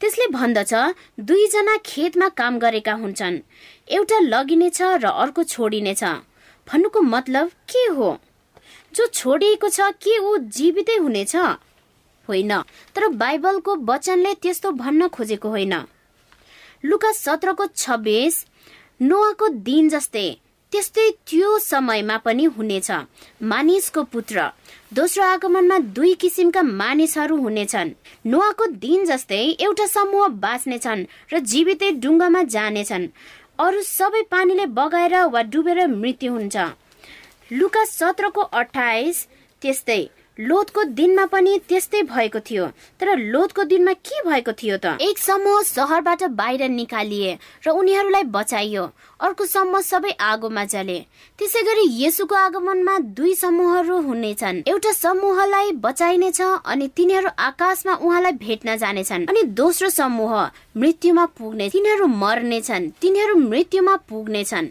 त्यसले 0.00 0.26
भन्दछ 0.28 0.72
दुईजना 1.20 1.76
खेतमा 1.86 2.28
काम 2.28 2.58
गरेका 2.58 2.92
हुन्छन्। 2.92 3.40
एउटा 3.88 4.18
लगिनेछ 4.20 4.82
र 4.82 5.06
अर्को 5.06 5.42
छोडिनेछ 5.44 6.04
भन्नुको 6.66 7.00
मतलब 7.00 7.50
के 7.70 7.86
हो? 7.94 8.18
जो 8.94 9.06
छोडिएको 9.08 9.68
छ 9.68 9.90
के 10.02 10.18
ऊ 10.18 10.36
जीवितै 10.52 10.96
हुनेछ? 10.96 11.36
होइन 12.28 12.52
तर 12.94 13.08
बाइबलको 13.22 13.76
वचनले 13.88 14.34
त्यस्तो 14.42 14.70
भन्न 14.72 15.08
खोजेको 15.08 15.48
होइन। 15.48 15.74
लुका 16.84 17.12
सत्रको 17.14 17.66
छब्बिस 17.76 18.44
नोआको 19.00 19.48
दिन 19.66 19.88
जस्तै 19.88 20.28
त्यस्तै 20.72 21.10
त्यो 21.28 21.58
समयमा 21.60 22.16
पनि 22.24 22.44
हुनेछ। 22.56 22.90
मानिसको 23.42 24.02
पुत्र 24.12 24.44
दोस्रो 24.92 25.24
आगमनमा 25.24 25.78
दुई 25.96 26.14
किसिमका 26.14 26.62
मानिसहरू 26.62 27.36
हुनेछन्। 27.36 27.90
नोआको 28.26 28.66
दिन 28.84 29.04
जस्तै 29.04 29.42
एउटा 29.60 29.86
समूह 29.86 30.28
बाँच्नेछन् 30.44 31.06
र 31.32 31.38
जीवितै 31.52 31.90
डुङ्गामा 32.02 32.42
जानेछन्। 32.54 33.04
अरू 33.58 33.82
सबै 33.88 34.22
पानीले 34.30 34.66
बगाएर 34.78 35.14
वा 35.34 35.42
डुबेर 35.52 35.86
मृत्यु 35.92 36.32
हुन्छ। 36.32 36.56
लुका 37.52 37.84
सत्रको 37.84 38.42
अठाइस 38.60 39.26
त्यस्तै 39.62 40.02
लोतको 40.40 40.82
दिनमा 40.84 41.24
पनि 41.26 41.58
त्यस्तै 41.68 42.02
भएको 42.02 42.40
थियो। 42.40 42.66
तर 43.00 43.18
लोतको 43.18 43.64
दिनमा 43.64 43.92
के 43.92 44.22
भएको 44.24 44.52
थियो 44.52 44.76
त? 44.76 44.96
एक 45.00 45.18
समूह 45.18 45.62
सहरबाट 45.62 46.22
बाहिर 46.32 46.68
निकालिए 46.68 47.38
र 47.66 47.70
उनीहरूलाई 47.70 48.24
बचाइयो। 48.24 48.84
अर्को 49.20 49.46
समूह 49.46 49.80
सबै 49.80 50.10
आगोमा 50.10 50.64
जले। 50.64 50.98
त्यसै 51.38 51.62
गरी 51.62 51.84
यसुको 52.04 52.34
आगमनमा 52.34 52.98
दुई 52.98 53.34
समूहहरू 53.34 54.00
हुनेछन्। 54.00 54.62
एउटा 54.68 54.92
समूहलाई 54.92 55.72
बचाइनेछ 55.84 56.40
अनि 56.40 56.88
तिनीहरू 56.96 57.28
आकाशमा 57.38 57.94
उहाँलाई 57.94 58.32
भेट्न 58.32 58.76
जानेछन्। 58.76 59.26
अनि 59.28 59.42
दोस्रो 59.52 59.88
समूह 59.90 60.32
मृत्युमा 60.76 61.24
पुग्ने 61.26 61.68
तिनीहरू 61.68 62.06
मर्नेछन्। 62.06 62.90
तिनीहरू 63.00 63.34
मृत्युमा 63.36 63.96
पुग्नेछन्। 64.08 64.66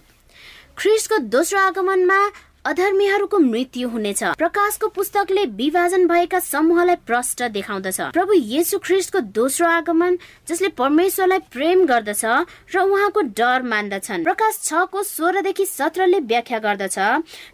ख्रिस्टको 0.77 1.17
दोस्रो 1.17 1.59
आगमनमा 1.59 2.19
अधर्मीहरूको 2.65 3.37
मृत्यु 3.39 3.87
हुनेछ। 3.89 4.23
प्रकाशको 4.37 4.87
पुस्तकले 4.87 5.45
विभाजन 5.57 6.05
भएका 6.07 6.39
समूहलाई 6.39 6.95
प्रष्ट 7.09 7.41
देखाउँदछ। 7.51 7.99
प्रभु 8.13 8.33
येसु 8.33 8.77
ख्रिस्टको 8.79 9.19
दोस्रो 9.33 9.67
आगमन 9.67 10.17
जसले 10.47 10.67
परमेश्वरलाई 10.77 11.39
प्रेम 11.51 11.85
गर्दछ 11.85 12.23
र 12.69 12.79
उहाँको 12.79 13.21
डर 13.33 13.63
मान्दछन्। 13.65 14.23
प्रकाश 14.23 14.59
छको 14.63 15.03
सोह्रदेखि 15.03 15.65
सत्रले 15.65 16.19
व्याख्या 16.21 16.59
गर्दछ 16.59 16.97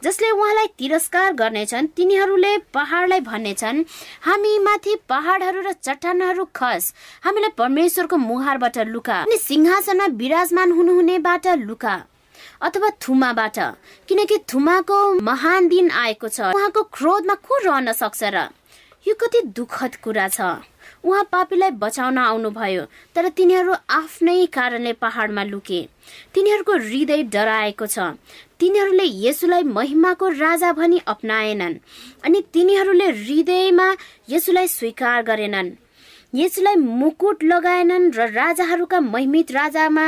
जसले 0.03 0.31
उहाँलाई 0.31 0.67
तिरस्कार 0.75 1.33
गर्नेछन् 1.39 1.87
तिनीहरूले 1.95 2.57
पहाडलाई 2.75 3.21
भन्नेछन् 3.31 3.83
हामी 4.27 4.53
माथि 4.59 4.95
पहाडहरू 5.07 5.61
र 5.61 5.71
चट्टानहरू 5.79 6.45
खस। 6.51 6.93
हामीलाई 7.23 7.55
परमेश्वरको 7.57 8.17
मुहारबाट 8.27 8.77
लुका। 8.91 9.21
अनि 9.23 9.37
सिंहासनमा 9.39 10.07
विराजमान 10.19 10.71
हुनुहुनेबाट 10.71 11.47
लुका। 11.63 11.95
अथवा 12.61 12.89
थुमाबाट 13.01 13.59
किनकि 14.09 14.37
थुमाको 14.49 14.97
महान 15.21 15.67
दिन 15.67 15.91
आएको 15.91 16.27
छ। 16.27 16.53
उहाँको 16.53 16.83
क्रोधमा 16.83 17.35
को 17.35 17.57
रहन 17.65 17.91
सक्छ 17.93 18.23
र? 18.23 18.49
यो 19.05 19.13
कति 19.15 19.41
दुखद 19.55 19.95
कुरा 20.03 20.27
छ। 20.27 20.41
उहाँ 21.05 21.23
पापीलाई 21.31 21.71
बचाउन 21.79 22.17
आउनुभयो 22.17 22.83
तर 23.15 23.29
तिनीहरू 23.29 23.73
आफ्नै 23.89 24.45
कारणले 24.47 24.93
पहाडमा 24.93 25.43
लुके। 25.43 25.81
तिनीहरूको 26.33 26.73
हृदय 26.73 27.23
डराएको 27.23 27.85
छ। 27.85 27.99
तिनीहरूले 28.59 29.05
यसुलाई 29.27 29.63
महिमाको 29.63 30.27
राजा 30.29 30.71
भनी 30.73 30.99
अप्नाएनन् 31.07 31.75
अनि 32.25 32.41
तिनीहरूले 32.53 33.09
हृदयमा 33.11 33.87
यसुलाई 34.29 34.67
स्वीकार 34.67 35.21
गरेनन्। 35.23 35.71
यसुलाई 36.33 36.75
मुकुट 36.75 37.43
लगाएनन् 37.43 38.11
र 38.11 38.27
राजाहरूका 38.33 38.99
महिमित 38.99 39.51
राजामा 39.51 40.07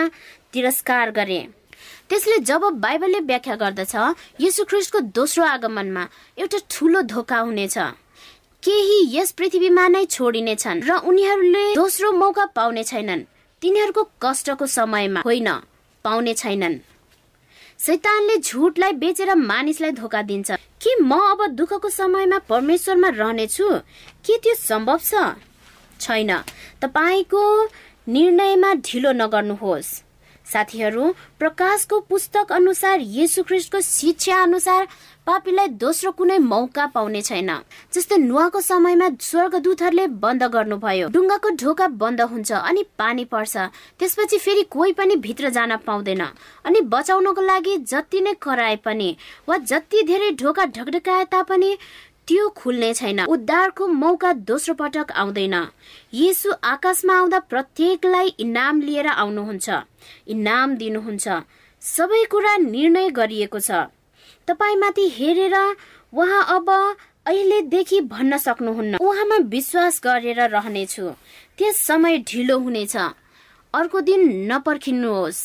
तिरस्कार 0.54 1.12
गरे। 1.12 1.42
त्यसले 2.10 2.38
जब 2.50 2.64
बाइबलले 2.82 3.20
व्याख्या 3.30 3.56
गर्दछ 3.56 3.96
ख्रिस्टको 4.70 5.00
दोस्रो 5.14 5.44
आगमनमा 5.46 6.04
एउटा 6.38 6.58
ठूलो 6.70 7.02
धोका 7.06 7.38
हुनेछ। 7.40 7.78
केही 8.64 8.98
यस 9.16 9.32
पृथ्वीमा 9.38 9.88
नै 9.88 10.06
छोडिनेछन् 10.06 10.84
र 10.90 10.92
उनीहरूले 11.06 11.64
दोस्रो 11.76 12.12
मौका 12.12 12.46
पाउने 12.58 12.84
छैनन्। 12.84 13.22
तिनीहरूको 13.62 14.04
कष्टको 14.22 14.66
समयमा 14.68 15.22
होइन 15.26 15.50
पाउने 16.06 16.34
छैनन्। 16.34 16.76
शैतानले 17.80 18.36
झुटलाई 18.38 18.92
बेचेर 19.00 19.36
मानिसलाई 19.36 19.92
धोका 19.92 20.22
दिन्छ। 20.22 20.50
के 20.82 20.92
म 21.02 21.12
अब 21.32 21.46
दुःखको 21.56 21.90
समयमा 21.90 22.38
परमेश्वरमा 22.50 23.10
रहनेछु? 23.22 23.70
के 24.26 24.38
त्यो 24.44 24.56
सम्भव 24.56 25.00
छैन। 26.02 26.32
तपाईँको 26.82 27.44
निर्णयमा 28.08 28.74
ढिलो 28.86 29.12
नगर्नुहोस्। 29.14 29.90
साथीहरू 30.54 31.14
प्रकाशको 31.40 32.00
पुस्तक 32.10 32.52
अनुसार 32.52 33.00
येशु 33.00 33.44
ख्रिस्टको 33.44 33.82
शिक्षा 33.82 34.42
अनुसार 34.44 34.88
पापीलाई 35.28 35.68
दोस्रो 35.78 36.12
कुनै 36.12 36.38
मौका 36.42 36.86
पाउने 36.86 37.22
छैन। 37.22 37.50
जस्तै 37.94 38.18
नुहाको 38.18 38.60
समयमा 38.62 39.10
स्वर्गदूतहरूले 39.22 40.06
बन्द 40.24 40.44
गर्नुभयो। 40.56 41.10
ढुङ्गाको 41.10 41.50
ढोका 41.62 41.88
बन्द 42.02 42.22
हुन्छ 42.22 42.52
अनि 42.52 42.84
पानी 42.98 43.26
पर्छ। 43.26 43.58
त्यसपछि 44.00 44.38
फेरि 44.38 44.64
कोही 44.74 44.94
पनि 44.94 45.16
भित्र 45.16 45.50
जान 45.50 45.76
पाउँदैन। 45.86 46.24
अनि 46.66 46.82
बचाउनको 46.90 47.42
लागि 47.42 47.78
जति 47.86 48.22
नै 48.22 48.34
कराए 48.42 48.76
पनि 48.86 49.10
वा 49.48 49.58
जति 49.70 50.04
धेरै 50.04 50.32
ढोका 50.42 50.66
ढकढकाए 50.66 51.26
तापनि 51.26 51.78
त्यो 52.30 52.50
खुल्ने 52.50 52.94
छैन। 52.94 53.26
उद्धारको 53.26 53.88
मौका 53.88 54.34
दोस्रो 54.46 54.74
पटक 54.74 55.12
आउँदैन। 55.12 55.56
येसु 56.14 56.54
आकाशमा 56.64 57.14
आउँदा 57.18 57.40
प्रत्येकलाई 57.50 58.28
इनाम 58.40 58.82
लिएर 58.82 59.08
आउनुहुन्छ। 59.08 59.70
इनाम 60.28 60.76
दिनुहुन्छ। 60.76 61.28
सबै 61.82 62.24
कुरा 62.30 62.54
निर्णय 62.70 63.10
गरिएको 63.10 63.60
छ। 63.60 63.90
तपाईँमाथि 64.48 65.10
हेरेर 65.10 65.56
उहाँ 66.14 66.46
अब 66.56 66.70
अहिलेदेखि 67.26 68.02
भन्न 68.02 68.38
सक्नुहुन्न। 68.38 69.02
उहाँमा 69.02 69.38
विश्वास 69.50 70.02
गरेर 70.04 70.40
रहनेछु। 70.50 71.10
त्यस 71.58 71.78
समय 71.82 72.18
ढिलो 72.30 72.60
हुनेछ। 72.60 72.96
अर्को 73.74 74.02
दिन 74.02 74.22
नपर्खिनुहोस्। 74.52 75.40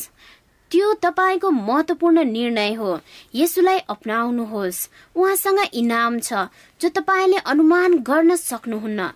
त्यो 0.71 0.93
तपाईँको 1.01 1.49
महत्वपूर्ण 1.51 2.23
निर्णय 2.25 2.73
हो। 2.73 2.99
यसुलाई 3.35 3.79
अप्नाउनुहोस्। 3.89 4.87
उहाँसँग 5.15 5.59
इनाम 5.73 6.19
छ 6.19 6.49
जो 6.81 6.89
तपाईँले 6.89 7.37
अनुमान 7.45 7.97
गर्न 8.01 8.35
सक्नुहुन्न। 8.35 9.09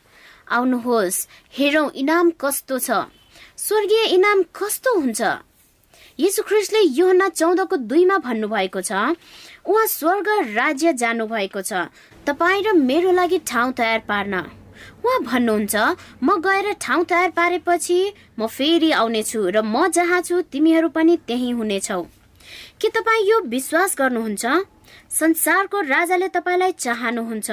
आउनुहोस् 0.49 1.27
हेरौँ 1.53 1.89
इनाम 1.95 2.31
कस्तो 2.39 2.79
छ। 2.79 2.89
स्वर्गीय 3.57 4.03
इनाम 4.15 4.43
कस्तो 4.55 4.93
हुन्छ? 4.99 5.21
यीशु 6.19 6.43
ख्रिस्टले 6.43 6.79
योहना 6.79 7.27
चौधको 7.29 7.75
दुईमा 7.89 8.17
भन्नुभएको 8.17 8.81
छ 8.81 8.91
उहाँ 9.65 9.85
स्वर्ग 9.87 10.27
राज्य 10.55 10.93
जानुभएको 10.93 11.61
छ। 11.61 11.87
तपाईँ 12.27 12.63
र 12.63 12.73
मेरो 12.73 13.11
लागि 13.11 13.39
ठाउँ 13.47 13.71
तयार 13.73 13.99
पार्न। 14.07 14.58
उहाँ 15.05 15.19
भन्नुहुन्छ 15.23 15.75
म 16.23 16.39
गएर 16.41 16.73
ठाउँ 16.81 17.05
तयार 17.05 17.29
पारेपछि 17.31 17.99
म 18.39 18.47
फेरि 18.47 18.91
आउनेछु 18.91 19.39
र 19.49 19.61
म 19.61 19.87
जहाँ 19.87 20.21
छु 20.21 20.41
तिमीहरू 20.51 20.89
पनि 20.89 21.17
त्यही 21.27 21.49
हुनेछौ। 21.51 22.01
के 22.81 22.89
तपाईँ 22.89 23.27
यो 23.29 23.39
विश्वास 23.47 23.95
गर्नुहुन्छ? 23.99 24.45
संसारको 25.09 25.81
राजाले 25.81 26.27
तपाईँलाई 26.27 26.71
चाहनुहुन्छ। 26.71 27.49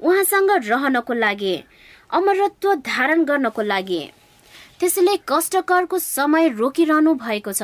उहाँसँग 0.00 0.50
रहनको 0.70 1.12
लागि 1.14 1.54
अमरत्व 2.10 2.74
धारण 2.74 3.24
गर्नको 3.24 3.62
लागि। 3.62 4.02
त्यसैले 4.80 5.16
कष्टकरको 5.28 5.98
समय 5.98 6.48
रोकिरहनु 6.56 7.12
भएको 7.14 7.52
छ। 7.52 7.62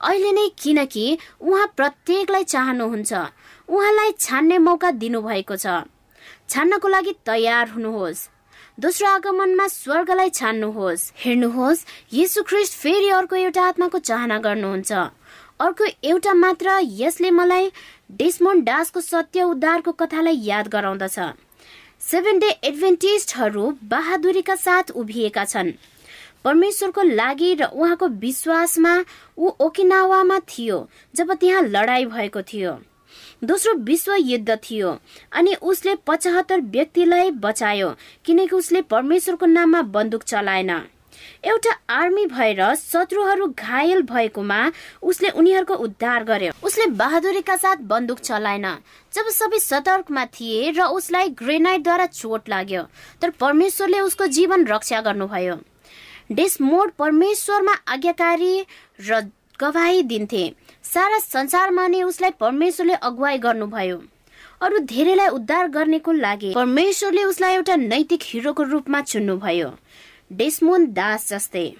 अहिले 0.00 0.32
नै 0.32 0.48
किनकि 0.60 1.06
उहाँ 1.40 1.66
प्रत्येकलाई 1.76 2.44
चाहनुहुन्छ। 2.44 3.12
उहाँलाई 3.68 4.12
छान्ने 4.18 4.58
मौका 4.58 4.90
दिनुभएको 5.00 5.56
छ। 5.56 5.88
छान्नको 6.48 6.88
लागि 6.88 7.12
तयार 7.26 7.68
हुनुहोस्। 7.68 8.28
दोस्रो 8.80 9.08
आगमनमा 9.08 9.66
स्वर्गलाई 9.68 10.30
छान्नुहोस्। 10.30 11.02
हेर्नुहोस् 11.16 11.84
यीशु 12.12 12.42
ख्रिस्ट 12.42 12.74
फेरि 12.74 13.08
अर्को 13.12 13.36
एउटा 13.36 13.62
आत्माको 13.62 13.98
चाहना 14.00 14.38
गर्नुहुन्छ। 14.40 14.92
अर्को 15.60 15.84
एउटा 16.08 16.32
मात्र 16.34 16.78
यसले 16.96 17.30
मलाई 17.30 17.70
डेस्मोन 18.16 18.62
डासको 18.64 19.00
सत्य 19.00 19.42
उद्धारको 19.44 19.92
कथालाई 20.00 20.40
याद 20.48 20.68
गराउँदछ। 20.72 21.18
सेभेन 22.00 22.38
डे 22.38 22.50
एडभेन्टिस्टहरू 22.64 23.64
बहादुरीका 23.84 24.54
साथ 24.56 24.96
उभिएका 24.96 25.44
छन्। 25.44 25.76
परमेश्वरको 26.44 27.02
लागि 27.02 27.54
र 27.54 27.64
उहाँको 27.76 28.08
विश्वासमा 28.16 28.94
ऊ 29.36 29.50
ओकिनावामा 29.60 30.38
थियो 30.48 30.86
जब 31.14 31.32
त्यहाँ 31.34 31.62
लडाई 31.68 32.04
भएको 32.06 32.42
थियो। 32.42 32.72
दोस्रो 33.44 33.74
विश्व 33.84 34.14
युद्ध 34.14 34.56
थियो 34.60 34.96
अनि 35.32 35.54
उसले 35.62 35.94
पचहत्तर 36.06 36.60
व्यक्तिलाई 36.70 37.30
बचायो 37.40 37.94
किनकि 38.24 38.56
उसले 38.56 38.80
परमेश्वरको 38.84 39.46
नाममा 39.46 39.82
बन्दुक 39.90 40.22
चलाएन। 40.24 40.70
एउटा 41.44 41.72
आर्मी 41.90 42.24
भएर 42.26 42.62
शत्रुहरू 42.74 43.46
घायल 43.48 44.02
भएकोमा 44.02 44.60
उसले 45.02 45.28
उनीहरूको 45.30 45.74
उद्धार 45.76 46.24
गर्यो। 46.24 46.52
उसले 46.64 46.86
बहादुरीका 46.96 47.56
साथ 47.56 47.76
बन्दुक 47.84 48.18
चलाएन। 48.20 48.66
जब 49.12 49.28
सबै 49.30 49.58
सतर्कमा 49.58 50.24
थिए 50.26 50.70
र 50.70 50.84
उसलाई 50.90 51.28
ग्रेनाइटद्वारा 51.36 52.06
चोट 52.06 52.48
लाग्यो 52.48 52.82
तर 53.22 53.30
परमेश्वरले 53.40 54.00
उसको 54.00 54.26
जीवन 54.28 54.66
रक्षा 54.66 55.00
गर्नुभयो। 55.00 55.56
डेसमोड 56.32 56.90
परमेश्वरमा 56.98 57.74
आज्ञाकारी 57.88 58.54
र 59.00 59.20
गवाई 59.60 60.02
दिन्थे। 60.02 60.44
सारा 60.84 61.18
संसारमा 61.18 61.86
नै 61.86 62.02
उसलाई 62.02 62.30
परमेश्वरले 62.30 62.94
अगुवाई 62.94 63.38
गर्नुभयो। 63.38 64.02
अरू 64.62 64.78
धेरैलाई 64.78 65.28
उद्धार 65.28 65.68
गर्नेको 65.68 66.12
लागि 66.12 66.52
परमेश्वरले 66.54 67.24
उसलाई 67.24 67.54
एउटा 67.54 67.76
नैतिक 67.76 68.20
हिरोको 68.22 68.62
रूपमा 68.62 69.00
चुन्नुभयो। 69.00 69.68
डेस्मोन 70.32 70.86
दास 70.92 71.28
जस्तै। 71.28 71.72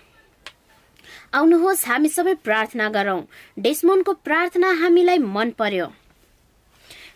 आउनुहोस् 1.35 1.87
हामी 1.87 2.09
सबै 2.09 2.35
प्रार्थना 2.35 2.89
गरौँ। 2.89 3.23
डेस्मोनको 3.59 4.13
प्रार्थना 4.13 4.73
हामीलाई 4.73 5.19
मन 5.19 5.51
पर्यो। 5.51 5.87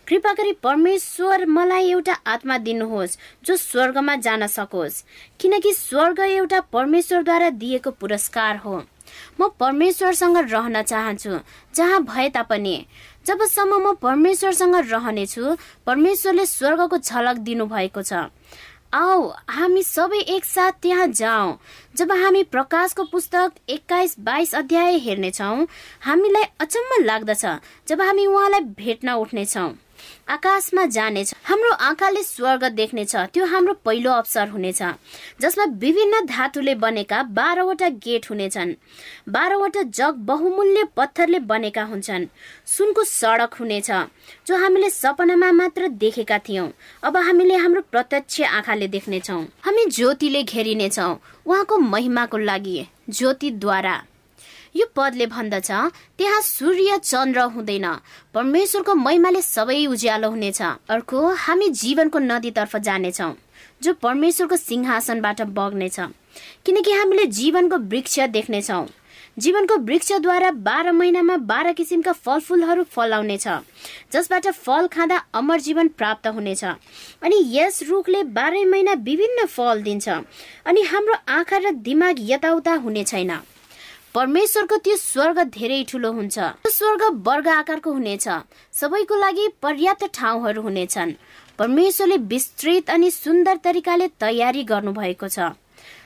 कृपा 0.07 0.33
गरी 0.33 0.51
परमेश्वर 0.63 1.45
मलाई 1.45 1.89
एउटा 1.91 2.13
आत्मा 2.27 2.57
दिनुहोस् 2.57 3.17
जो 3.45 3.55
स्वर्गमा 3.57 4.15
जान 4.15 4.47
सकोस्। 4.47 5.03
किनकि 5.39 5.73
स्वर्ग 5.73 6.19
एउटा 6.19 6.59
परमेश्वरद्वारा 6.73 7.49
दिएको 7.49 7.91
पुरस्कार 7.91 8.57
हो। 8.57 8.83
म 9.41 9.47
परमेश्वरसँग 9.59 10.37
रहन 10.37 10.81
चाहन्छु 10.83 11.39
जहाँ 11.75 12.03
भए 12.03 12.29
तापनि। 12.29 12.75
जबसम्म 13.25 13.81
म 13.81 13.93
परमेश्वरसँग 14.01 14.75
रहनेछु 14.91 15.55
परमेश्वरले 15.85 16.45
स्वर्गको 16.45 16.97
झलक 16.97 17.37
दिनुभएको 17.47 18.01
छ। 18.01 18.29
आओ 18.93 19.21
हामी 19.49 19.81
सबै 19.83 20.19
एकसाथ 20.35 20.71
त्यहाँ 20.81 21.07
जाउँ 21.11 21.57
जब 21.97 22.11
हामी 22.11 22.43
प्रकाशको 22.47 23.03
पुस्तक 23.11 23.51
एक्काइस 23.69 24.15
बाइस 24.19 24.53
अध्याय 24.55 24.97
हेर्नेछौँ 25.05 25.67
हामीलाई 26.05 26.43
अचम्म 26.59 27.03
लाग्दछ 27.03 27.45
जब 27.87 28.01
हामी 28.01 28.25
उहाँलाई 28.25 28.61
भेट्न 28.79 29.13
उठ्नेछौँ। 29.19 29.69
आकाशमा 30.27 30.85
जानेछ। 30.85 31.33
हाम्रो 31.43 31.71
आँखाले 31.71 32.23
स्वर्ग 32.23 32.63
देख्नेछ। 32.63 33.15
त्यो 33.15 33.45
हाम्रो 33.45 33.73
पहिलो 33.85 34.11
अवसर 34.11 34.47
हुनेछ। 34.47 34.81
जसमा 35.41 35.65
विभिन्न 35.65 36.25
धातुले 36.25 36.75
बनेका 36.75 37.23
बाह्रवटा 37.23 37.89
गेट 37.89 38.29
हुनेछन्। 38.29 38.73
बाह्रवटा 39.29 39.81
जग 39.81 40.13
बहुमूल्य 40.25 40.83
पत्थरले 40.97 41.39
बनेका 41.39 41.83
हुन्छन्। 41.83 42.25
सुनको 42.65 43.03
सडक 43.03 43.53
हुनेछ 43.53 43.91
जो 44.47 44.57
हामीले 44.57 44.89
सपनामा 44.89 45.51
मात्र 45.51 45.87
देखेका 45.87 46.37
थियौँ। 46.39 46.71
अब 47.03 47.17
हामीले 47.17 47.55
हाम्रो 47.55 47.81
प्रत्यक्ष 47.91 48.41
आँखाले 48.41 48.87
देख्नेछौँ। 48.87 49.43
हामी 49.61 49.85
ज्योतिले 49.85 50.43
घेरिनेछौँ। 50.43 51.15
उहाँको 51.45 51.77
महिमाको 51.77 52.37
लागि 52.37 52.87
ज्योतिद्वारा। 53.09 53.95
यो 54.75 54.85
पदले 54.95 55.25
भन्दछ 55.27 55.71
त्यहाँ 56.17 56.41
सूर्य 56.41 56.97
चन्द्र 57.03 57.41
हुँदैन। 57.53 57.85
परमेश्वरको 58.33 58.95
महिमाले 58.95 59.41
सबै 59.41 59.85
उज्यालो 59.87 60.29
हुनेछ। 60.29 60.61
अर्को 60.61 61.19
हामी 61.35 61.69
जीवनको 61.81 62.19
नदीतर्फ 62.19 62.75
जानेछौँ 62.77 63.33
जो 63.83 63.93
परमेश्वरको 64.03 64.55
सिंहासनबाट 64.57 65.41
बग्नेछ। 65.55 65.99
किनकि 66.65 66.91
हामीले 66.91 67.25
जीवनको 67.31 67.77
वृक्ष 67.87 68.19
देख्नेछौँ। 68.29 68.85
जीवनको 69.39 69.75
वृक्षद्वारा 69.77 70.51
बाह्र 70.63 70.91
महिनामा 70.91 71.35
बाह्र 71.47 71.71
किसिमका 71.73 72.11
फलफुलहरू 72.25 72.83
फलाउनेछ 72.91 73.47
जसबाट 74.13 74.47
फल 74.49 74.87
खाँदा 74.87 75.17
अमर 75.33 75.59
जीवन 75.61 75.87
प्राप्त 75.87 76.27
हुनेछ। 76.27 76.63
अनि 77.23 77.43
यस 77.55 77.83
रुखले 77.89 78.23
बाह्रै 78.35 78.63
महिना 78.65 78.93
विभिन्न 79.07 79.45
फल 79.47 79.81
दिन्छ। 79.83 80.07
अनि 80.65 80.81
हाम्रो 80.83 81.15
आँखा 81.29 81.57
र 81.57 81.71
दिमाग 81.71 82.15
यताउता 82.19 82.73
हुने 82.83 83.03
छैन। 83.03 83.31
परमेश्वरको 84.15 84.75
त्यो 84.79 84.95
स्वर्ग 84.95 85.39
धेरै 85.51 85.83
ठुलो 85.91 86.11
हुन्छ। 86.11 86.37
त्यो 86.63 86.71
स्वर्ग 86.71 87.01
वर्ग 87.27 87.47
आकारको 87.47 87.91
हुनेछ। 87.91 88.27
सबैको 88.71 89.15
लागि 89.15 89.47
पर्याप्त 89.61 90.03
ठाउँहरू 90.15 90.61
हुनेछन्। 90.61 91.11
परमेश्वरले 91.59 92.17
विस्तृत 92.31 92.89
अनि 92.89 93.09
सुन्दर 93.11 93.55
तरिकाले 93.59 94.07
तयारी 94.15 94.63
गर्नुभएको 94.63 95.27
छ। 95.27 95.51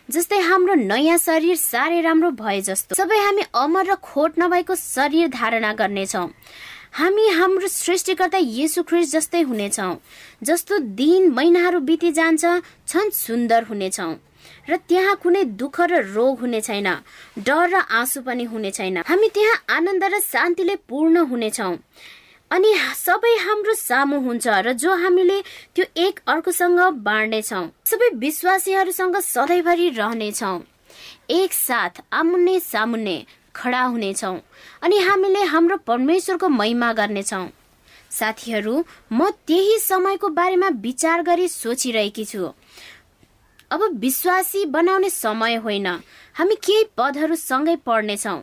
जस्तै 0.10 0.40
हाम्रो 0.42 0.74
नयाँ 0.90 1.18
शरीर 1.22 1.56
साह्रै 1.56 2.02
राम्रो 2.02 2.32
भए 2.34 2.62
जस्तो। 2.66 2.98
सबै 2.98 3.18
हामी 3.18 3.44
अमर 3.54 3.86
र 3.86 3.96
खोट 4.02 4.42
नभएको 4.42 4.76
शरीर 4.76 5.28
धारणा 5.30 5.72
गर्नेछौँ। 5.78 6.28
हामी 6.98 7.28
हाम्रो 7.30 7.68
सृष्टिकर्ता 7.70 8.38
येसु 8.42 8.84
ख्रिस्ट 8.90 9.14
जस्तै 9.14 9.42
हुनेछौँ। 9.46 9.94
जस्तो 10.44 10.80
दिन 10.98 11.30
महिनाहरू 11.30 11.80
बिति 11.86 12.12
जान्छ 12.12 12.44
छन् 12.90 13.14
सुन्दर 13.14 13.70
हुनेछौँ। 13.70 14.12
र 14.70 14.78
त्यहाँ 14.90 15.16
कुनै 15.24 15.44
दुःख 15.60 15.82
र 15.82 16.02
रोग 16.14 16.40
हुने 16.40 16.62
छैन। 16.62 16.88
डर 17.40 17.66
र 17.70 17.76
आँसु 17.92 18.22
पनि 18.22 18.44
हुने 18.44 18.72
छैन। 18.72 18.98
हामी 19.08 19.30
त्यहाँ 19.36 19.58
आनन्द 19.76 20.04
र 20.04 20.20
शान्तिले 20.22 20.76
पूर्ण 20.90 21.26
हुनेछौँ 21.30 21.76
अनि 22.52 22.74
सबै 22.98 23.36
हाम्रो 23.38 23.74
सामु 23.76 24.18
हुन्छ 24.20 24.48
र 24.66 24.74
जो 24.74 24.94
हामीले 24.96 25.42
त्यो 25.76 25.86
एक 26.06 26.20
अर्कोसँग 26.28 26.80
बाँड्नेछौँ 27.06 27.66
सबै 27.86 28.10
विश्वासीहरूसँग 28.18 29.18
सधैँभरि 29.26 29.90
रहनेछौँ 29.98 30.58
एक 31.32 31.54
साथ 31.54 32.02
आमुन्ने 32.14 32.60
सामुन्ने 32.60 33.18
खडा 33.56 33.82
हुनेछौँ 33.84 34.38
अनि 34.84 34.98
हामीले 35.08 35.44
हाम्रो 35.54 35.78
परमेश्वरको 35.86 36.50
महिमा 36.50 36.92
गर्नेछौँ 36.94 37.48
साथीहरू 38.12 38.76
म 39.14 39.30
त्यही 39.48 39.78
समयको 39.80 40.28
बारेमा 40.34 40.70
विचार 40.82 41.22
गरी 41.24 41.48
सोचिरहेकी 41.48 42.26
छु। 42.26 42.50
अब 43.72 43.82
विश्वासी 44.00 44.66
बनाउने 44.66 45.10
समय 45.10 45.56
होइन। 45.56 45.88
हामी 46.36 46.56
केही 46.66 46.84
पदहरू 46.98 47.36
सँगै 47.36 47.76
पढ्नेछौँ। 47.86 48.40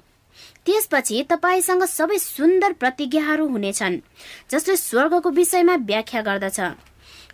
त्यसपछि 0.67 1.23
तपाईँसँग 1.31 1.83
सबै 1.89 2.19
सुन्दर 2.19 2.73
प्रतिज्ञाहरू 2.73 3.47
हुनेछन् 3.49 4.01
जसले 4.51 4.77
स्वर्गको 4.77 5.31
विषयमा 5.31 5.75
व्याख्या 5.83 6.23
गर्दछ। 6.23 6.61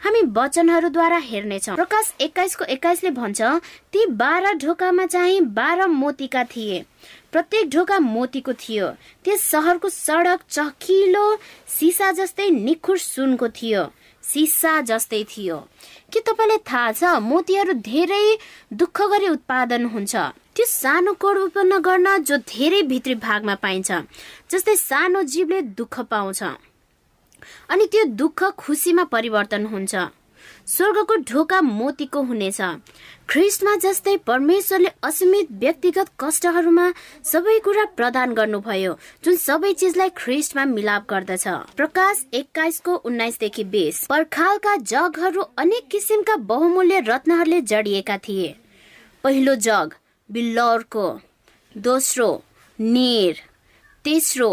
हामी 0.03 0.21
वचनहरूद्वारा 0.37 1.17
हेर्नेछौँ। 1.23 1.75
प्रकाश 1.77 2.13
एक्काइसको 2.21 2.65
एक्काइसले 2.65 3.11
भन्छ 3.11 3.41
ती 3.93 4.07
बाह्र 4.19 4.53
ढोकामा 4.59 5.07
चाहिँ 5.07 5.41
बाह्र 5.55 5.87
मोतीका 5.87 6.45
थिए। 6.45 6.85
प्रत्येक 7.33 7.69
ढोका 7.71 7.99
मोतीको 7.99 8.53
थियो। 8.53 8.89
त्यस 9.25 9.43
सहरको 9.45 9.89
सडक 9.89 10.41
चकिलो 10.51 11.27
सिसा 11.71 12.11
जस्तै 12.13 12.51
निखुर 12.51 12.99
सुनको 12.99 13.49
थियो। 13.49 13.85
सिसा 14.33 14.81
जस्तै 14.81 15.23
थियो। 15.31 15.57
के 16.13 16.21
तपाईँलाई 16.21 16.59
थाहा 16.71 16.93
छ 16.93 17.03
मोतीहरू 17.21 17.73
धेरै 17.85 18.25
दुःख 18.73 19.01
गरी 19.13 19.29
उत्पादन 19.29 19.85
हुन्छ? 19.93 20.15
त्यो 20.57 20.67
सानो 20.67 21.13
कोड 21.21 21.37
उत्पन्न 21.39 21.79
गर्न 21.81 22.17
जो 22.25 22.37
धेरै 22.49 22.83
भित्री 22.89 23.15
भागमा 23.21 23.55
पाइन्छ 23.65 23.91
जस्तै 24.51 24.77
सानो 24.77 25.23
जीवले 25.33 25.61
दुःख 25.79 26.01
पाउँछ। 26.13 26.43
अनि 27.69 27.87
त्यो 27.93 28.05
दुःख 28.21 28.45
खुसीमा 28.59 29.05
परिवर्तन 29.15 29.67
हुन्छ। 29.67 29.95
स्वर्गको 30.67 31.15
ढोका 31.29 31.61
मोतीको 31.63 32.23
हुनेछ। 32.23 32.61
ख्रिस्टमा 33.29 33.75
जस्तै 33.77 34.17
परमेश्वरले 34.27 34.91
असीमित 35.03 35.49
व्यक्तिगत 35.53 36.11
कष्टहरूमा 36.21 36.87
सबै 37.25 37.59
कुरा 37.59 37.85
प्रदान 37.97 38.33
गर्नुभयो 38.35 38.93
जुन 39.25 39.37
सबै 39.37 39.73
चिजलाई 39.73 40.11
ख्रिस्टमा 40.17 40.65
मिलाप 40.65 41.07
गर्दछ। 41.11 41.47
प्रकाश 41.77 42.25
एक्काइसको 42.35 42.95
उन्नाइसदेखि 43.05 43.65
बिस। 43.65 44.07
पर्खालका 44.07 44.77
जगहरू 44.77 45.43
अनेक 45.59 45.89
किसिमका 45.89 46.37
बहुमूल्य 46.53 47.01
रत्नहरूले 47.09 47.61
जडिएका 47.61 48.17
थिए। 48.19 48.55
पहिलो 49.25 49.55
जग 49.67 49.95
बिल्लौरको। 50.31 51.07
दोस्रो 51.77 52.29
निर। 52.79 53.43
तेस्रो 54.05 54.51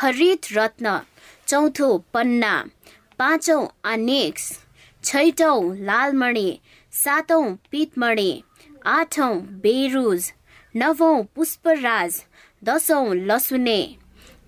हरित 0.00 0.52
रत्न। 0.52 1.00
चौथो 1.46 1.96
पन्ना। 2.14 2.54
पाँचौं 3.18 3.66
अनेक्स। 3.84 4.44
छैटौं 5.04 5.76
लालमणि 5.84 6.48
सातौं 6.92 7.54
पितमणि 7.70 8.30
आठौं 8.86 9.34
बेरुज 9.62 10.32
नवौं 10.74 11.22
पुष्पराज 11.34 12.22
दसौं 12.64 13.14
लसुने 13.28 13.80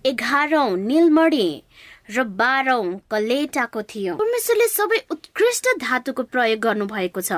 एघारौं 0.06 0.76
निलमणि 0.76 1.48
र 2.14 2.22
बाह्रौं 2.38 2.86
कलेटाको 3.10 3.82
थियो। 3.82 4.14
परमेश्वरले 4.16 4.68
सबै 4.68 4.98
उत्कृष्ट 5.10 5.68
धातुको 5.80 6.22
प्रयोग 6.22 6.60
गर्नु 6.60 6.86
भएको 6.86 7.20
छ। 7.20 7.32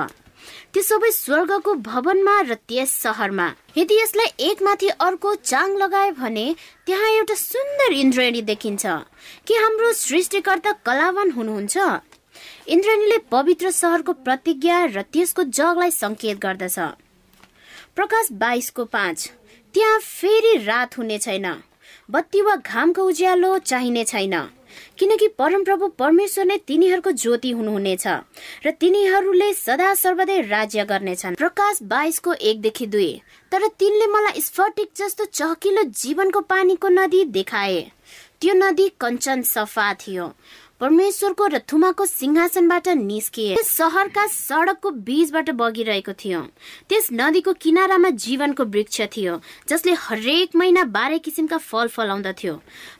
त्यो 0.72 0.82
सबै 0.82 1.10
स्वर्गको 1.10 1.74
भवनमा 1.88 2.36
र 2.48 2.54
त्यस 2.68 2.90
सहरमा। 3.02 3.46
यदि 3.76 4.00
यसलाई 4.00 4.32
एकमाथि 4.48 4.88
अर्को 5.06 5.34
चाङ 5.50 5.76
लगायो 5.82 6.12
भने 6.18 6.46
त्यहाँ 6.86 7.10
एउटा 7.10 7.34
सुन्दर 7.34 7.92
इन्द्रेणी 7.92 8.42
देखिन्छ। 8.50 8.84
कि 9.46 9.54
हाम्रो 9.54 9.92
सृष्टिकर्ता 9.92 10.72
कलावान 10.86 11.30
हुनुहुन्छ? 11.30 11.76
इन्द्रनीले 12.68 13.18
पवित्र 13.18 13.70
सहरको 13.70 14.12
प्रतिज्ञा 14.12 14.84
र 14.84 15.02
त्यसको 15.02 15.42
जगलाई 15.44 15.90
संकेत 15.90 16.38
गर्दछ। 16.38 16.78
प्रकाश 17.94 18.28
बाइसको 18.32 18.84
पाँच 18.84 19.30
त्यहाँ 19.74 19.98
फेरि 20.00 20.56
रात 20.64 20.98
हुने 20.98 21.18
छैन। 21.18 21.46
बत्ती 22.10 22.40
वा 22.42 22.56
घामको 22.56 23.02
उज्यालो 23.02 23.58
चाहिने 23.58 24.04
छैन। 24.04 24.34
किनकि 24.98 25.28
परमप्रभु 25.28 25.88
परमेश्वर 25.88 26.44
नै 26.44 26.56
तिनीहरूको 26.58 27.10
ज्योति 27.12 27.50
हुनुहुनेछ 27.50 28.06
र 28.66 28.70
तिनीहरूले 28.70 29.52
सदा 29.54 29.94
सर्वदै 29.94 30.40
राज्य 30.40 30.84
गर्नेछन्। 30.84 31.34
प्रकाश 31.34 31.78
बाइसको 31.82 32.32
एकदेखि 32.32 32.86
दुई 32.86 33.12
तर 33.52 33.66
तिनले 33.68 34.06
मलाई 34.06 34.40
स्फटिक 34.40 34.90
जस्तो 34.96 35.24
चहकिलो 35.24 35.82
जीवनको 35.82 36.40
पानीको 36.40 36.88
नदी 36.88 37.24
देखाए। 37.24 37.80
त्यो 38.40 38.54
नदी 38.54 38.88
कञ्चन 39.00 39.42
सफा 39.42 39.94
थियो। 39.94 40.26
परमेश्वरको 40.84 41.46
र 41.46 41.58
थुमाको 41.64 42.04
सिंहासनबाट 42.04 42.88
निस्किए। 43.00 43.56
सहरका 43.64 44.26
सडकको 44.26 44.90
बीचबाट 45.00 45.50
बगिरहेको 45.56 46.12
थियो। 46.12 46.40
त्यस 46.88 47.08
नदीको 47.12 47.52
किनारामा 47.56 48.10
जीवनको 48.20 48.64
वृक्ष 48.66 49.00
थियो 49.16 49.40
जसले 49.68 49.92
हरेक 49.98 50.56
महिना 50.56 50.84
बाह्र 50.92 51.18
किसिमका 51.24 51.58
फल 51.58 51.88
फलाउँदथ्यो। 51.88 52.54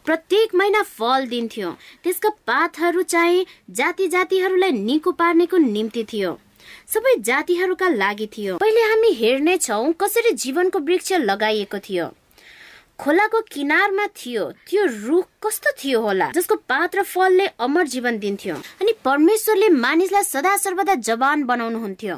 प्रत्येक 0.04 0.54
महिना 0.54 0.82
फल 0.94 1.26
दिन्थ्यो। 1.28 1.76
त्यसका 2.04 2.30
पातहरू 2.48 3.02
चाहिँ 3.04 3.44
जाति 3.70 4.08
जातिहरूलाई 4.08 4.72
निको 4.80 5.12
पार्नेको 5.12 5.56
निम्ति 5.68 6.04
थियो। 6.08 6.32
सबै 6.88 7.16
जातिहरूका 7.20 7.88
लागि 8.00 8.26
थियो। 8.32 8.56
पहिले 8.58 8.80
हामी 8.80 9.12
हेर्नेछौ 9.14 9.82
कसरी 10.00 10.32
जीवनको 10.40 10.78
वृक्ष 10.80 11.12
लगाइएको 11.20 11.78
थियो। 11.84 12.12
खोलाको 12.98 13.40
किनारमा 13.52 14.06
थियो। 14.06 14.44
त्यो 14.68 14.82
रुख 15.06 15.26
कस्तो 15.42 15.70
थियो 15.78 16.00
होला? 16.00 16.30
जसको 16.30 16.54
पात 16.68 16.96
र 16.96 17.02
फलले 17.02 17.46
अमर 17.58 17.86
जीवन 17.86 18.18
दिन्थ्यो 18.18 18.54
अनि 18.54 18.92
परमेश्वरले 19.04 19.68
मानिसलाई 19.68 20.22
सदा 20.24 20.56
सर्वदा 20.56 20.94
जवान 21.02 21.42
बनाउनुहुन्थ्यो। 21.44 22.16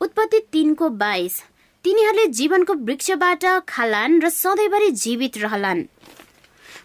उत्पत्ति 0.00 0.38
तिनको 0.52 0.88
बाइस। 0.88 1.42
तिनीहरूले 1.84 2.26
जीवनको 2.26 2.74
वृक्षबाट 2.74 3.44
खालान् 3.68 4.20
र 4.22 4.28
सधैँभरि 4.28 4.90
जीवित 4.90 5.38
रहलान्। 5.38 5.82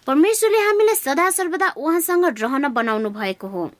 परमेश्वरले 0.07 0.59
हामीलाई 0.59 0.95
सदा 0.95 1.29
सर्वदा 1.29 1.67
उहाँसँग 1.77 2.25
रहन 2.39 2.67
बनाउनु 2.73 3.09
भएको 3.09 3.47
हो। 3.47 3.71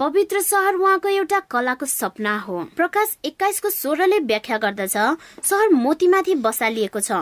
पवित्र 0.00 0.40
सहर 0.40 0.74
उहाँको 0.74 1.08
एउटा 1.08 1.38
कलाको 1.50 1.86
सपना 1.86 2.36
हो। 2.38 2.62
प्रकाश 2.76 3.16
एक्काइसको 3.24 3.70
सोह्रले 3.70 4.18
व्याख्या 4.20 4.58
गर्दछ 4.58 4.96
सहर 5.44 5.68
मोतीमाथि 5.70 6.34
बसालिएको 6.40 7.00
छ। 7.00 7.18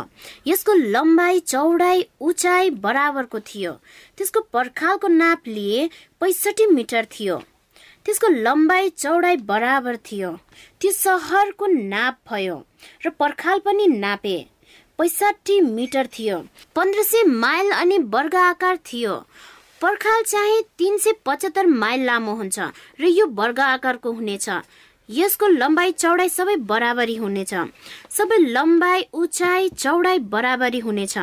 यसको 0.47 0.75
लम्बाइ 0.95 1.41
चौडाइ 1.41 2.05
उचाइ 2.21 2.71
बराबरको 2.79 3.41
थियो। 3.41 3.73
त्यसको 4.19 4.41
पर्खालको 4.55 5.09
नाप 5.09 5.49
लिए 5.49 5.89
पैसठी 6.21 6.67
मिटर 6.67 7.09
थियो। 7.11 7.39
त्यसको 8.07 8.29
लम्बाइ 8.47 8.89
चौडाइ 8.95 9.37
बराबर 9.51 9.97
थियो। 10.07 10.31
त्यो 10.81 10.93
सहरको 10.93 11.67
नाप 11.67 12.19
भयो 12.31 12.63
र 13.07 13.11
पर्खाल 13.11 13.59
पनि 13.67 13.87
नापे। 13.99 14.39
पैसठी 14.99 15.61
मिटर 15.61 16.07
थियो। 16.07 16.39
पन्ध्र 16.77 17.03
सय 17.03 17.23
माइल 17.43 17.71
अनि 17.73 17.99
वर्ग 18.15 18.35
आकार 18.47 18.77
थियो। 18.87 19.23
पर्खाल 19.83 20.23
चाहिँ 20.23 20.63
तिन 20.79 20.97
सय 20.99 21.13
पचहत्तर 21.27 21.67
माइल 21.67 22.05
लामो 22.07 22.35
हुन्छ 22.35 22.59
र 23.01 23.05
यो 23.07 23.27
वर्ग 23.31 23.61
आकारको 23.61 24.13
हुनेछ। 24.13 24.49
यसको 25.09 25.47
लम्बाइ 25.47 25.93
चौडाइ 25.93 26.29
सबै 26.29 26.57
बराबरी 26.67 27.17
हुनेछ। 27.17 27.55
सबै 28.11 28.39
लम्बाइ 28.39 29.05
उचाइ 29.15 29.69
चौडाइ 29.69 30.19
बराबरी 30.35 30.79
हुनेछ। 30.79 31.19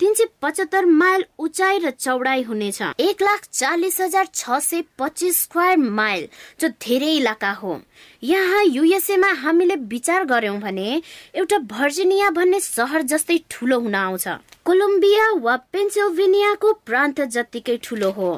तिन 0.00 0.14
सय 0.14 0.26
पचहत्तर 0.42 0.84
माइल 0.84 1.24
उचाइ 1.38 1.78
र 1.78 1.90
चौडाइ 1.90 2.42
हुनेछ। 2.42 2.82
एक 3.00 3.22
लाख 3.22 3.48
चालिस 3.52 4.00
हजार 4.00 4.26
छ 4.34 4.58
सय 4.60 4.82
पच्चिस 4.98 5.40
स्क्वायर 5.42 5.76
माइल 5.78 6.28
जो 6.60 6.68
धेरै 6.82 7.12
इलाका 7.16 7.52
हो। 7.52 7.80
यहाँ 8.22 8.64
युएसएमा 8.64 9.32
हामीले 9.42 9.76
विचार 9.88 10.24
गर्यौं 10.24 10.58
भने 10.60 11.02
एउटा 11.34 11.58
भर्जिनिया 11.72 12.30
भन्ने 12.30 12.60
सहर 12.60 13.02
जस्तै 13.02 13.40
ठुलो 13.50 13.80
हुन 13.80 13.94
आउँछ। 13.96 14.28
कोलम्बिया 14.66 15.24
वा 15.44 15.54
पेन्सिल्भेनियाको 15.72 16.72
प्रान्त 16.88 17.20
जत्तिकै 17.34 17.76
ठुलो 17.84 18.10
हो। 18.10 18.28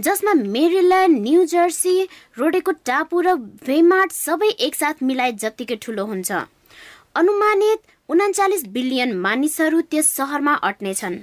जसमा 0.00 0.34
मेरिल्यान्ड 0.34 1.18
न्यू 1.22 1.44
जर्सी 1.52 1.94
रोडेको 2.38 2.72
टापु 2.88 3.20
र 3.20 3.34
भेमार्ट 3.66 4.12
सबै 4.12 4.50
एकसाथ 4.66 5.02
मिलाए 5.08 5.32
जत्तिकै 5.42 5.76
ठुलो 5.82 6.04
हुन्छ। 6.10 6.30
अनुमानित 7.20 7.80
उनाचालिस 8.08 8.62
बिलियन 8.76 9.16
मानिसहरू 9.26 9.80
त्यस 9.90 10.14
सहरमा 10.16 10.54
अट्नेछन् 10.68 11.18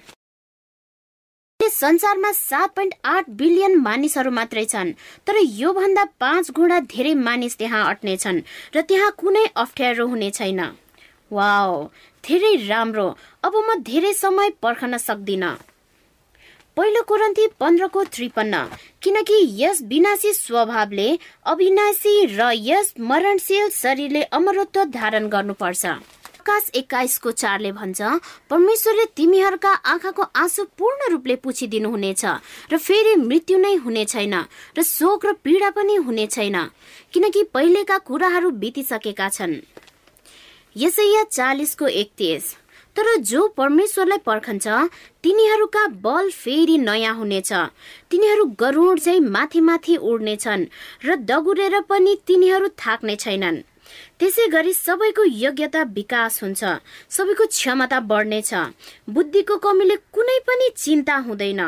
संसारमा 1.59 2.31
सात 2.31 2.75
पोइन्ट 2.75 2.93
आठ 3.05 3.29
बिलियन 3.39 3.75
मानिसहरू 3.87 4.31
मात्रै 4.31 4.65
छन् 4.65 4.91
तर 5.27 5.39
योभन्दा 5.61 6.03
पाँच 6.19 6.51
गुणा 6.59 6.79
धेरै 6.91 7.13
मानिस 7.21 7.57
त्यहाँ 7.57 7.83
अट्नेछन् 7.89 8.43
र 8.75 8.81
त्यहाँ 8.89 9.11
कुनै 9.17 9.45
अप्ठ्यारो 9.63 10.07
हुने 10.07 10.29
छैन। 10.31 10.61
वाओ! 11.31 11.73
धेरै 12.27 12.55
राम्रो। 12.67 13.07
अब 13.43 13.53
म 13.57 13.75
धेरै 13.81 14.13
समय 14.13 14.49
पर्खन 14.61 14.97
सक्दिन। 14.97 15.43
पहिलो 16.77 17.01
कुरन्ती 17.01 17.45
पन्ध्रको 17.59 18.03
त्रिपन्न। 18.05 18.55
किनकि 19.01 19.37
यस 19.61 19.81
विनाशी 19.83 20.33
स्वभावले 20.33 21.07
अविनाशी 21.45 22.13
र 22.35 22.51
यस 22.53 22.93
मरणशील 22.99 23.69
शरीरले 23.73 24.21
अमरत्व 24.37 24.83
धारण 24.93 25.27
गर्नुपर्छ। 25.27 25.85
आकाश 25.85 26.69
एक्काइसको 26.75 27.31
चारले 27.31 27.71
भन्छ 27.71 28.01
परमेश्वरले 28.49 29.05
तिमीहरूका 29.17 29.71
आँखाको 29.93 30.23
आँसु 30.35 30.63
पूर्ण 30.77 31.09
रूपले 31.11 31.35
पुछिदिनुहुनेछ 31.43 32.23
र 32.71 32.77
फेरि 32.77 33.15
मृत्यु 33.19 33.57
नै 33.57 33.73
हुने 33.83 34.05
छैन 34.05 34.35
र 34.77 34.83
शोक 34.83 35.25
र 35.25 35.33
पीडा 35.43 35.69
पनि 35.75 35.95
हुने 36.05 36.27
छैन। 36.27 36.57
किनकि 37.13 37.43
पहिलेका 37.55 37.97
कुराहरू 38.07 38.49
बितिसकेका 38.61 39.27
छन्। 39.29 39.55
यसैया 40.77 41.23
चालिसको 41.23 41.87
एकतिस 41.87 42.53
तर 42.95 43.15
जो 43.21 43.47
परमेश्वरलाई 43.57 44.17
पर्खन्छ 44.25 44.67
तिनीहरूका 45.23 45.85
बल 46.03 46.29
फेरि 46.31 46.77
नयाँ 46.77 47.13
हुनेछ। 47.15 47.51
तिनीहरू 48.11 48.45
गरुड 48.59 48.99
चाहिँ 48.99 49.19
माथि 49.19 49.61
माथि 49.61 49.95
उड्नेछन् 50.11 50.65
र 51.05 51.15
दगुरेर 51.29 51.79
पनि 51.81 52.17
तिनीहरू 52.27 52.67
थाक्ने 52.77 53.15
छैनन्। 53.15 53.57
त्यसै 54.19 54.45
गरी 54.49 54.73
सबैको 54.73 55.23
योग्यता 55.23 55.81
विकास 55.95 56.41
हुन्छ। 56.43 56.61
सबैको 57.15 57.45
क्षमता 57.47 57.99
बढ्नेछ। 58.09 58.51
बुद्धिको 59.13 59.57
कमीले 59.65 59.95
कुनै 60.15 60.37
पनि 60.47 60.69
चिन्ता 60.77 61.15
हुँदैन 61.27 61.61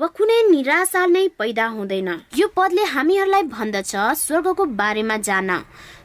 वा 0.00 0.06
कुनै 0.16 0.40
निराशा 0.50 1.04
नै 1.06 1.26
पैदा 1.38 1.66
हुँदैन। 1.76 2.08
यो 2.36 2.46
पदले 2.56 2.84
हामीहरूलाई 2.94 3.42
भन्दछ 3.48 3.92
स्वर्गको 4.20 4.64
बारेमा 4.80 5.16
जान। 5.24 5.50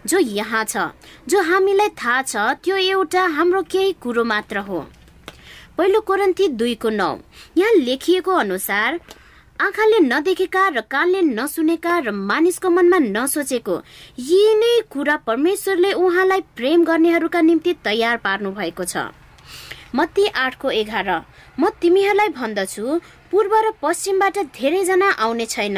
जो 0.07 0.19
यहाँ 0.19 0.63
छ 0.65 0.95
जो 1.27 1.41
हामीलाई 1.43 1.89
थाहा 1.99 2.21
छ 2.23 2.35
त्यो 2.63 2.75
एउटा 2.95 3.23
हाम्रो 3.35 3.61
केही 3.67 3.91
कुरो 3.99 4.23
मात्र 4.23 4.57
हो। 4.67 4.79
पहिलो 5.77 5.99
कोरन्ती 6.07 6.47
दुईको 6.59 6.89
नौ। 6.89 7.11
यहाँ 7.57 7.73
लेखिएको 7.75 8.31
अनुसार 8.35 8.99
आँखाले 9.59 9.99
नदेखेका 9.99 10.67
र 10.69 10.81
कानले 10.87 11.21
नसुनेका 11.35 11.93
र 11.99 12.11
मानिसको 12.11 12.69
मनमा 12.69 12.99
नसोचेको 13.11 13.75
यी 14.19 14.41
नै 14.55 14.71
कुरा 14.87 15.15
परमेश्वरले 15.27 15.91
उहाँलाई 15.99 16.41
प्रेम 16.55 16.83
गर्नेहरूका 16.85 17.41
निम्ति 17.41 17.73
तयार 17.83 18.17
पार्नु 18.23 18.51
भएको 18.55 18.83
छ। 18.83 19.11
मत्ती 19.95 20.25
आठको 20.37 20.71
एघार 20.71 21.09
म 21.59 21.69
तिमीहरूलाई 21.75 22.29
भन्दछु 22.39 22.85
पूर्व 23.31 23.53
र 23.59 23.71
पश्चिमबाट 23.83 24.37
धेरैजना 24.55 25.09
आउने 25.19 25.45
छैन 25.45 25.77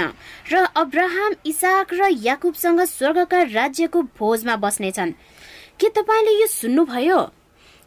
र 0.52 0.66
अब्राहम 0.78 1.36
इसाक 1.42 1.94
र 1.94 2.14
याकुबसँग 2.22 2.82
स्वर्गका 2.86 3.42
राज्यको 3.50 4.02
भोजमा 4.14 4.56
बस्नेछन्। 4.62 5.18
के 5.82 5.90
तपाईँले 5.90 6.40
यो 6.42 6.48
सुन्नुभयो? 6.54 7.20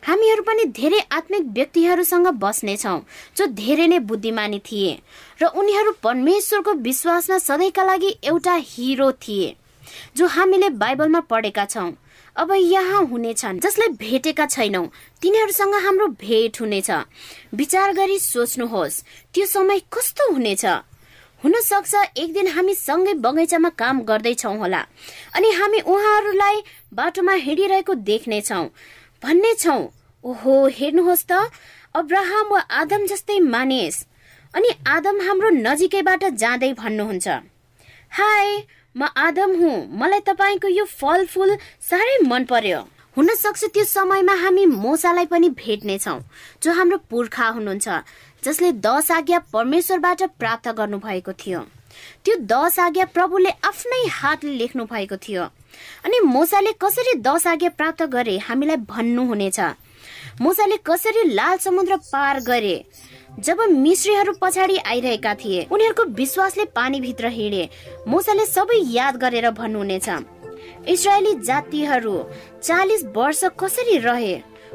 हामीहरू 0.06 0.42
पनि 0.42 0.64
धेरै 0.76 1.00
आत्मिक 1.12 1.42
व्यक्तिहरूसँग 1.54 2.26
बस्नेछौँ 2.38 2.98
जो 3.36 3.46
धेरै 3.60 3.86
नै 3.86 3.98
बुद्धिमानी 4.08 4.58
थिए 4.66 4.92
र 5.40 5.46
उनीहरू 5.56 5.92
परमेश्वरको 6.02 6.72
विश्वासमा 6.84 7.38
सधैँका 7.40 7.84
लागि 7.84 8.10
एउटा 8.24 8.54
हिरो 8.64 9.10
थिए 9.24 9.54
जो 10.16 10.26
हामीले 10.26 10.68
बाइबलमा 10.80 11.20
पढेका 11.30 11.64
छौँ। 11.66 11.90
अब 12.36 12.52
यहाँ 12.52 13.04
हुनेछन् 13.06 13.58
जसलाई 13.60 13.88
भेटेका 13.98 14.46
छैनौँ 14.46 14.86
तिनीहरूसँग 15.22 15.74
हाम्रो 15.84 16.06
भेट 16.20 16.60
हुनेछ। 16.60 16.90
विचार 17.54 17.92
गरी 17.94 18.18
सोच्नुहोस् 18.18 19.02
त्यो 19.34 19.46
समय 19.46 19.80
कस्तो 19.92 20.32
हुनेछ? 20.32 20.64
हुन 21.42 21.54
सक्छ 21.60 21.94
एक 22.16 22.32
दिन 22.34 22.46
हामी 22.48 22.74
सँगै 22.74 23.14
बगैँचामा 23.24 23.68
काम 23.78 24.00
गर्दैछौ 24.02 24.52
होला 24.58 24.80
अनि 25.36 25.50
हामी 25.52 25.80
उहाँहरूलाई 25.86 26.62
बाटोमा 26.92 27.32
हिँडिरहेको 27.46 27.94
देख्नेछौ। 28.10 28.62
भन्ने 29.24 29.52
छौ। 29.54 29.76
ओहो 30.24 30.54
हेर्नुहोस् 30.78 31.26
त 31.30 31.32
अब्राहम 31.94 32.46
वा 32.52 32.60
आदम 32.80 33.06
जस्तै 33.06 33.38
मानिस। 33.40 33.96
अनि 34.54 34.70
आदम 34.86 35.20
हाम्रो 35.26 35.50
नजिकैबाट 35.50 36.24
जाँदै 36.42 36.72
भन्नुहुन्छ 36.80 37.28
हाय 38.12 38.48
म 38.96 39.08
आदम 39.18 39.50
हुँ। 39.60 39.76
मलाई 40.00 40.20
तपाईँको 40.28 40.68
यो 40.70 40.84
फलफुल 40.90 41.56
साह्रै 41.82 42.18
मन 42.26 42.44
पर्यो। 42.46 42.80
हुन 43.16 43.28
सक्छ 43.34 43.64
त्यो 43.64 43.84
समयमा 43.86 44.34
हामी 44.34 44.64
मोसालाई 44.66 45.26
पनि 45.32 45.48
भेट्नेछौँ 45.54 46.18
जो 46.62 46.72
हाम्रो 46.72 46.98
पुर्खा 47.10 47.46
हुनुहुन्छ 47.56 47.88
जसले 48.42 48.70
दश 48.86 49.10
आज्ञा 49.10 49.38
परमेश्वरबाट 49.52 50.22
प्राप्त 50.38 50.68
गर्नु 50.78 50.98
भएको 50.98 51.32
थियो। 51.32 51.60
त्यो 52.24 52.34
दश 52.52 52.78
आज्ञा 52.78 53.04
प्रभुले 53.14 53.50
आफ्नै 53.64 54.02
हातले 54.10 54.52
लेख्नु 54.60 54.84
भएको 54.86 55.16
थियो। 55.16 55.44
अनि 56.04 56.20
मोसाले 56.26 56.72
कसरी 56.80 57.14
दश 57.20 57.46
आज्ञा 57.46 57.68
प्राप्त 57.70 58.02
गरे 58.12 58.36
हामीलाई 58.38 58.76
भन्नुहुनेछ। 58.90 59.60
मोसाले 60.40 60.76
कसरी 60.86 61.22
लाल 61.34 61.56
समुद्र 61.58 61.96
पार 62.12 62.40
गरे? 62.40 62.76
जब 63.40 63.60
मिश्रीहरू 63.70 64.32
पछाडि 64.42 64.76
आइरहेका 64.86 65.34
थिए 65.34 65.66
उनीहरूको 65.72 66.04
विश्वासले 66.14 66.64
पानीभित्र 66.74 67.26
हिँडे 67.28 67.68
मोसाले 68.08 68.44
सबै 68.46 68.78
याद 68.92 69.16
गरेर 69.16 69.50
भन्नुहुनेछ 69.50 70.08
इजरायली 70.88 71.32
जातिहरू 71.40 72.16
चालिस 72.62 73.04
वर्ष 73.16 73.44
कसरी 73.60 73.98
रहे? 73.98 74.34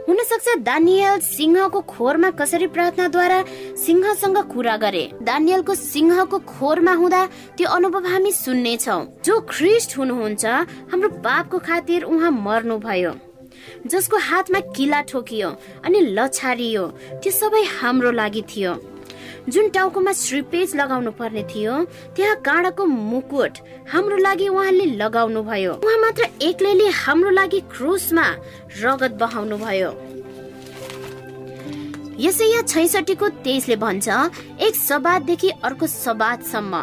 हुन 0.09 0.17
सक्छ 0.25 0.53
दानियल 0.65 1.19
सिंहको 1.21 1.79
खोरमा 1.85 2.29
कसरी 2.33 2.67
प्रार्थनाद्वारा 2.73 3.43
सिंहसँग 3.77 4.37
कुरा 4.53 4.75
गरे। 4.83 5.03
दानियलको 5.21 5.73
सिंहको 5.75 6.37
खोरमा 6.49 6.93
हुँदा 7.01 7.21
त्यो 7.57 7.67
अनुभव 7.69 8.05
हामी 8.07 8.31
सुन्नेछौ। 8.33 8.97
जो 9.25 9.39
ख्रिस्ट 9.49 9.97
हुनुहुन्छ 9.97 10.45
हाम्रो 10.89 11.09
पापको 11.21 11.57
खातिर 11.61 12.03
उहाँ 12.09 12.31
मर्नु 12.41 12.77
भयो 12.81 13.13
जसको 13.85 14.17
हातमा 14.17 14.59
किला 14.73 15.01
ठोकियो 15.05 15.49
अनि 15.85 15.99
लछारियो 16.17 16.87
त्यो 17.21 17.31
सबै 17.31 17.63
हाम्रो 17.77 18.11
लागि 18.11 18.41
थियो। 18.49 18.73
जुन 19.49 19.69
टाउकोमा 19.69 20.11
श्रीपेज 20.13 20.75
लगाउनु 20.75 21.11
पर्ने 21.19 21.43
थियो 21.51 21.73
त्यहाँ 22.15 22.35
काँडाको 22.45 22.85
मुकुट 22.85 23.57
हाम्रो 23.91 24.17
लागि 24.17 24.47
उहाँले 24.47 24.85
लगाउनु 25.01 25.41
भयो। 25.43 25.73
उहाँ 25.73 25.97
मात्र 26.01 26.27
एक्लैले 26.41 26.87
हाम्रो 27.03 27.29
लागि 27.29 27.59
क्रुसमा 27.73 28.27
रगत 28.81 29.11
बहाउनु 29.21 29.57
भयो। 29.57 29.91
यसै 32.19 32.61
छैसठीको 32.61 33.27
तेइसले 33.43 33.75
भन्छ 33.75 34.07
एक 34.61 34.75
सबाददेखि 34.75 35.49
अर्को 35.63 35.87
सबादसम्म 35.87 36.73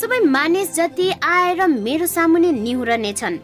सबै 0.00 0.18
मानिस 0.34 0.68
जति 0.74 1.06
आएर 1.24 1.60
मेरो 1.68 2.06
सामुने 2.06 2.50
निहुरनेछन्। 2.52 3.36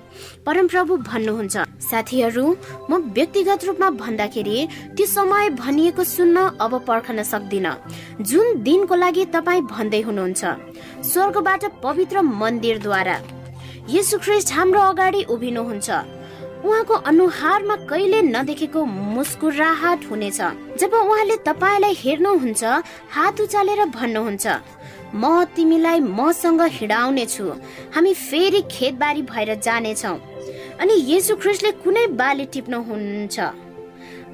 परमप्रभु 0.47 0.97
भन्नुहुन्छ 1.09 1.57
साथीहरू 1.85 2.45
म 2.91 2.93
व्यक्तिगत 3.17 3.65
रूपमा 3.65 3.89
भन्दाखेरि 4.01 4.57
त्यो 4.97 5.07
समय 5.07 5.51
भनिएको 5.61 6.05
सुन्न 6.07 6.37
अब 6.65 6.73
पर्खन 6.89 7.23
सक्दिन। 7.23 7.67
जुन 8.23 8.63
दिनको 8.63 8.95
लागि 8.95 9.25
तपाईँ 9.37 9.69
भन्दै 9.69 10.01
हुनुहुन्छ 10.09 10.43
स्वर्गबाट 11.05 11.65
पवित्र 11.85 12.23
मन्दिरद्वारा। 12.41 13.17
ख्रिस्ट 14.25 14.53
हाम्रो 14.57 14.81
अगाडि 14.81 15.23
उभिनुहुन्छ। 15.29 15.89
उहाँको 16.67 16.95
अनुहारमा 17.11 17.75
कहिले 17.87 18.21
नदेखेको 18.25 18.81
मुस्कुराहट 19.15 20.01
हुनेछ। 20.11 20.41
जब 20.81 20.93
उहाँले 20.95 21.37
तपाईँलाई 21.47 21.95
हेर्नुहुन्छ 21.95 22.63
हात 23.15 23.41
उचालेर 23.41 23.85
भन्नुहुन्छ 23.93 24.47
म 25.17 25.45
तिमीलाई 25.57 26.01
मसँग 26.19 26.63
हिँडाउने 26.79 27.27
छु 27.27 27.45
हामी 27.95 28.13
फेरि 28.15 28.61
खेतबारी 28.71 29.23
भएर 29.33 29.55
जानेछौ। 29.67 30.15
अनि 30.81 30.95
येसु 31.11 31.37
ख्रिस्टले 31.43 31.71
कुनै 31.83 32.07
बाली 32.21 32.45
टिप्नुहुन्छ 32.53 33.37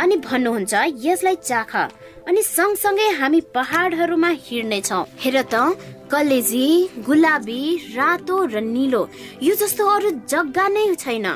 अनि 0.03 0.17
भन्नुहुन्छ 0.27 0.75
यसलाई 1.07 1.37
चाख। 1.49 1.73
अनि 2.29 2.43
सँगसँगै 2.43 3.09
हामी 3.21 3.41
पहाडहरूमा 3.55 4.31
हिँड्नेछौ। 4.47 5.01
हेर 5.23 5.37
त 5.53 5.55
कलेजी 6.13 6.67
गुलाबी 7.07 7.61
रातो 7.97 8.37
र 8.53 8.61
निलो 8.61 9.03
यो 9.43 9.55
जस्तो 9.55 9.87
अरू 9.87 10.11
जग्गा 10.33 10.67
नै 10.69 10.85
छैन। 10.95 11.27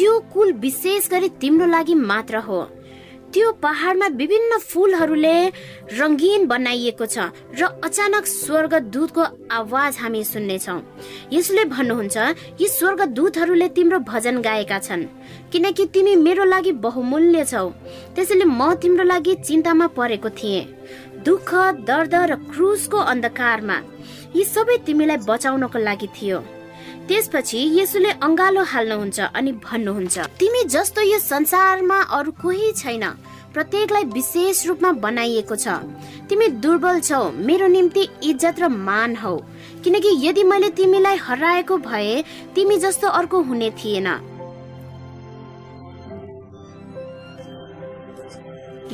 यो 0.00 0.12
कुल 0.32 0.52
विशेष 0.64 1.08
गरी 1.10 1.28
तिम्रो 1.40 1.66
लागि 1.66 1.94
मात्र 2.10 2.36
हो। 2.46 2.60
त्यो 3.32 3.50
पहाडमा 3.62 4.06
विभिन्न 4.20 4.58
फुलहरूले 4.58 5.36
रङ्गीन 5.98 6.46
बनाइएको 6.46 7.06
छ 7.06 7.30
र 7.58 7.68
अचानक 7.86 8.26
स्वर्ग 8.26 8.74
दूतको 8.94 9.22
आवाज 9.50 9.98
हामी 10.02 10.22
सुन्नेछौ। 10.24 10.76
यसले 11.32 11.64
भन्नुहुन्छ 11.74 12.16
यी 12.60 12.66
स्वर्ग 12.68 13.00
दूतहरूले 13.18 13.68
तिम्रो 13.76 13.98
भजन 14.10 14.40
गाएका 14.42 14.78
छन् 14.86 15.04
किनकि 15.52 15.86
तिमी 15.94 16.14
मेरो 16.26 16.44
लागि 16.44 16.72
बहुमूल्य 16.84 17.44
छौ। 17.44 17.66
त्यसैले 18.14 18.44
म 18.44 18.74
तिम्रो 18.82 19.04
लागि 19.04 19.34
चिन्तामा 19.46 19.86
परेको 19.94 20.30
थिएँ। 20.38 20.68
दुःख 21.24 21.50
दर्द 21.86 22.14
र 22.30 22.34
क्रुसको 22.50 22.98
अन्धकारमा 23.12 23.76
यी 24.36 24.42
सबै 24.44 24.76
तिमीलाई 24.86 25.18
बचाउनको 25.28 25.78
लागि 25.78 26.08
थियो। 26.16 26.38
त्यसपछि 27.10 27.60
यसुले 27.74 28.10
अङ्गालो 28.22 28.62
हाल्नुहुन्छ 28.72 29.18
अनि 29.34 29.52
भन्नुहुन्छ 29.66 30.16
तिमी 30.38 30.62
जस्तो 30.70 31.00
यो 31.02 31.18
संसारमा 31.18 31.98
अरू 32.16 32.30
कोही 32.38 32.70
छैन। 32.72 33.04
प्रत्येकलाई 33.54 34.04
विशेष 34.14 34.66
रूपमा 34.66 34.90
बनाइएको 35.02 35.56
छ। 35.56 35.66
तिमी 36.30 36.46
दुर्बल 36.62 37.00
छौ। 37.02 37.22
मेरो 37.34 37.66
निम्ति 37.66 38.02
इज्जत 38.30 38.56
र 38.62 38.68
मान 38.86 39.16
हौ। 39.16 39.34
किनकि 39.82 40.10
यदि 40.22 40.42
मैले 40.46 40.70
तिमीलाई 40.70 41.16
हराएको 41.26 41.76
भए 41.82 42.22
तिमी 42.54 42.76
जस्तो 42.78 43.08
अर्को 43.18 43.42
हुने 43.42 43.70
थिएन। 43.74 44.08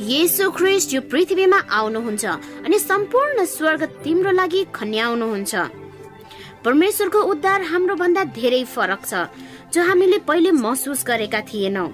येसु 0.09 0.51
ख्रिस्ट 0.57 0.93
यो 0.93 1.01
पृथ्वीमा 1.11 1.59
आउनुहुन्छ 1.69 2.25
अनि 2.65 2.77
सम्पूर्ण 2.81 3.45
स्वर्ग 3.45 3.83
तिम्रो 4.03 4.31
लागि 4.31 4.65
खन्याउनुहुन्छ। 4.73 5.53
परमेश्वरको 6.65 7.19
उद्धार 7.31 7.61
हाम्रो 7.71 7.95
भन्दा 7.95 8.23
धेरै 8.37 8.63
फरक 8.65 9.05
छ 9.05 9.27
जो 9.73 9.83
हामीले 9.83 10.17
पहिले 10.27 10.51
महसुस 10.51 11.03
गरेका 11.07 11.41
थिएनौँ। 11.49 11.89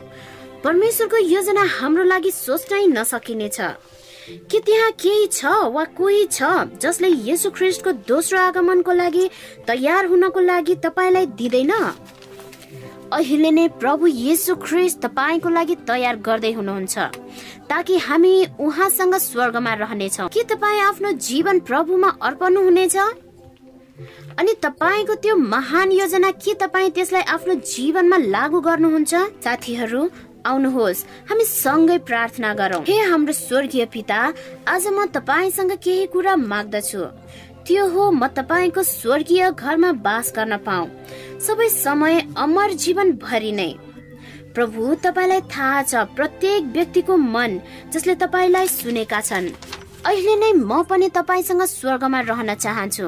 परमेश्वरको 0.63 1.17
योजना 1.17 1.63
हाम्रो 1.79 2.03
लागि 2.03 2.31
सोच्नै 2.31 2.85
नसकिनेछ। 2.87 3.59
के 4.51 4.59
त्यहाँ 4.59 4.91
केही 4.99 5.27
छ 5.27 5.45
वा 5.73 5.83
कोही 5.97 6.25
छ 6.31 6.43
जसले 6.81 7.07
येसु 7.27 7.49
ख्रिस्टको 7.51 7.91
दोस्रो 8.07 8.39
आगमनको 8.39 8.91
लागि 8.93 9.29
तयार 9.67 10.05
हुनको 10.05 10.39
लागि 10.39 10.75
तपाईँलाई 10.85 11.25
दिँदैन? 11.39 11.71
अहिले 13.13 13.51
नै 13.51 13.67
प्रभु 13.81 14.07
येसु 14.07 14.55
ख्रिस्ट 14.63 14.99
तपाईँको 15.01 15.49
लागि 15.49 15.75
तयार 15.87 16.15
गर्दै 16.25 16.51
हुनुहुन्छ 16.53 16.97
ताकि 17.69 17.97
हामी 17.97 18.33
उहाँसँग 18.59 19.15
स्वर्गमा 19.17 19.73
रहनेछौँ। 19.83 20.29
के 20.33 20.43
तपाईँ 20.43 20.81
आफ्नो 20.81 21.11
जीवन 21.19 21.59
प्रभुमा 21.59 22.09
अर्पनु 22.21 22.63
हुनेछ? 22.63 22.97
अनि 24.39 24.53
तपाईँको 24.63 25.15
त्यो 25.15 25.35
महान 25.35 25.91
योजना 25.91 26.29
के 26.33 26.53
तपाईँ 26.53 26.89
त्यसलाई 26.89 27.21
आफ्नो 27.21 27.53
जीवनमा 27.53 28.17
लागू 28.17 28.59
गर्नुहुन्छ? 28.59 29.13
साथीहरू 29.43 30.01
आउनुहोस्। 30.45 31.05
हामी 31.29 31.45
सँगै 31.45 31.97
प्रार्थना 32.07 32.53
गरौँ। 32.53 32.81
हे 32.83 32.97
हाम्रो 33.11 33.33
स्वर्गीय 33.33 33.85
पिता 33.85 34.19
आज 34.67 34.87
म 34.87 35.05
तपाईँसँग 35.13 35.71
केही 35.77 36.05
कुरा 36.09 36.35
माग्दछु। 36.35 37.03
त्यो 37.67 37.83
हो 37.87 38.11
म 38.11 38.27
तपाईँको 38.27 38.83
स्वर्गीय 38.83 39.51
घरमा 39.51 39.91
बास 40.01 40.33
गर्न 40.35 40.57
पाऊ। 40.65 40.85
सबै 41.39 41.69
समय 41.69 42.33
अमर 42.37 42.73
जीवन 42.73 43.11
भरि 43.21 43.51
नै। 43.51 43.71
प्रभु 44.53 44.95
तपाईँलाई 45.05 45.41
थाहा 45.47 45.81
छ 45.83 45.95
प्रत्येक 46.17 46.63
व्यक्तिको 46.73 47.17
मन 47.17 47.51
जसले 47.93 48.15
तपाईँलाई 48.15 48.67
सुनेका 48.67 49.21
छन्। 49.21 49.47
अहिले 50.03 50.35
नै 50.35 50.51
म 50.53 50.83
पनि 50.83 51.07
तपाईँसँग 51.09 51.63
स्वर्गमा 51.63 52.19
रहन 52.21 52.53
चाहन्छु। 52.55 53.07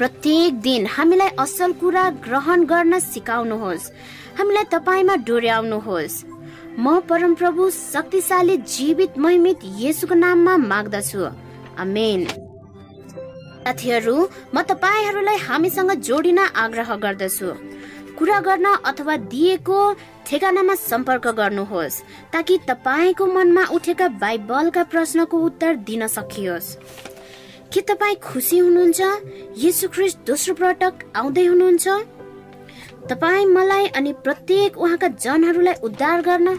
प्रत्येक 0.00 0.60
दिन 0.62 0.86
हामीलाई 0.88 1.28
असल 1.38 1.72
कुरा 1.80 2.08
ग्रहण 2.24 2.62
गर्न 2.64 2.98
सिकाउनुहोस्। 2.98 3.90
हामीलाई 4.38 4.64
तपाईँमा 4.72 5.14
डोर्याउनुहोस्। 5.28 6.14
म 6.78 6.98
परमप्रभु 7.08 7.68
शक्तिशाली 7.70 8.56
जीवित 8.56 9.18
महिमित 9.20 9.58
येसुको 9.80 10.14
नाममा 10.14 10.56
माग्दछु। 10.56 11.20
अमेन 11.84 12.24
साथीहरू 13.60 14.16
म 14.54 14.56
तपाईँहरूलाई 14.70 15.36
हामीसँग 15.36 15.92
जोडिन 16.00 16.38
आग्रह 16.64 16.94
गर्दछु। 17.04 17.48
कुरा 18.16 18.38
गर्न 18.40 18.66
अथवा 18.80 19.16
दिएको 19.28 19.78
ठेगानामा 20.26 20.74
सम्पर्क 20.80 21.26
गर्नुहोस् 21.36 22.02
ताकि 22.32 22.58
तपाईँको 22.68 23.26
मनमा 23.26 23.64
उठेका 23.76 24.08
बाइबलका 24.16 24.82
प्रश्नको 24.92 25.36
उत्तर 25.38 25.76
दिन 25.84 26.06
सकियोस्। 26.08 26.76
के 27.72 27.80
तपाईँ 27.86 28.16
खुसी 28.18 28.58
हुनुहुन्छ? 28.58 29.00
यीशु 29.56 29.88
ख्रिस्ट 29.88 30.18
दोस्रो 30.26 30.54
पटक 30.58 30.94
आउँदै 31.16 31.44
हुनुहुन्छ? 31.46 31.86
तपाईँ 33.06 33.46
मलाई 33.46 33.86
अनि 33.94 34.12
प्रत्येक 34.26 34.78
उहाँका 34.78 35.08
जनहरूलाई 35.14 35.74
उद्धार 35.86 36.22
गर्न 36.22 36.58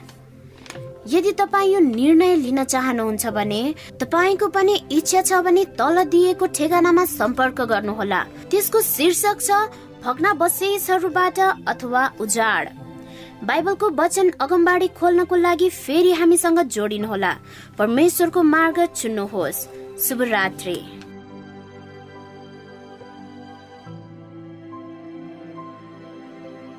यदि 1.07 1.32
तपाईँ 1.36 1.72
यो 1.74 1.80
निर्णय 1.80 2.36
लिन 2.36 2.64
चाहनुहुन्छ 2.64 3.26
भने 3.28 3.62
तपाईँको 3.99 4.47
पनि 4.55 4.76
इच्छा 4.91 5.22
छ 5.22 5.41
भने 5.43 5.66
तल 5.76 6.03
दिएको 6.07 6.45
ठेगानामा 6.47 7.05
सम्पर्क 7.12 7.62
गर्नुहोला। 7.72 8.22
त्यसको 8.47 8.82
शीर्षक 8.82 9.38
छ 9.41 9.51
भग्न 10.03 10.34
बसेसहरूबाट 10.39 11.39
अथवा 11.68 12.03
उजाड। 12.22 12.70
बाइबलको 13.43 13.89
वचन 13.99 14.30
अगमबाडी 14.39 14.88
खोल्नको 14.95 15.36
लागि 15.36 15.70
फेरि 15.76 16.12
हामीसँग 16.14 16.59
जोडिनुहोला। 16.72 17.32
परमेश्वरको 17.78 18.41
मार्ग 18.55 18.86
चुन्नुहोस्। 18.95 19.68
शुभ 20.02 20.22
रात्रि। 20.22 20.76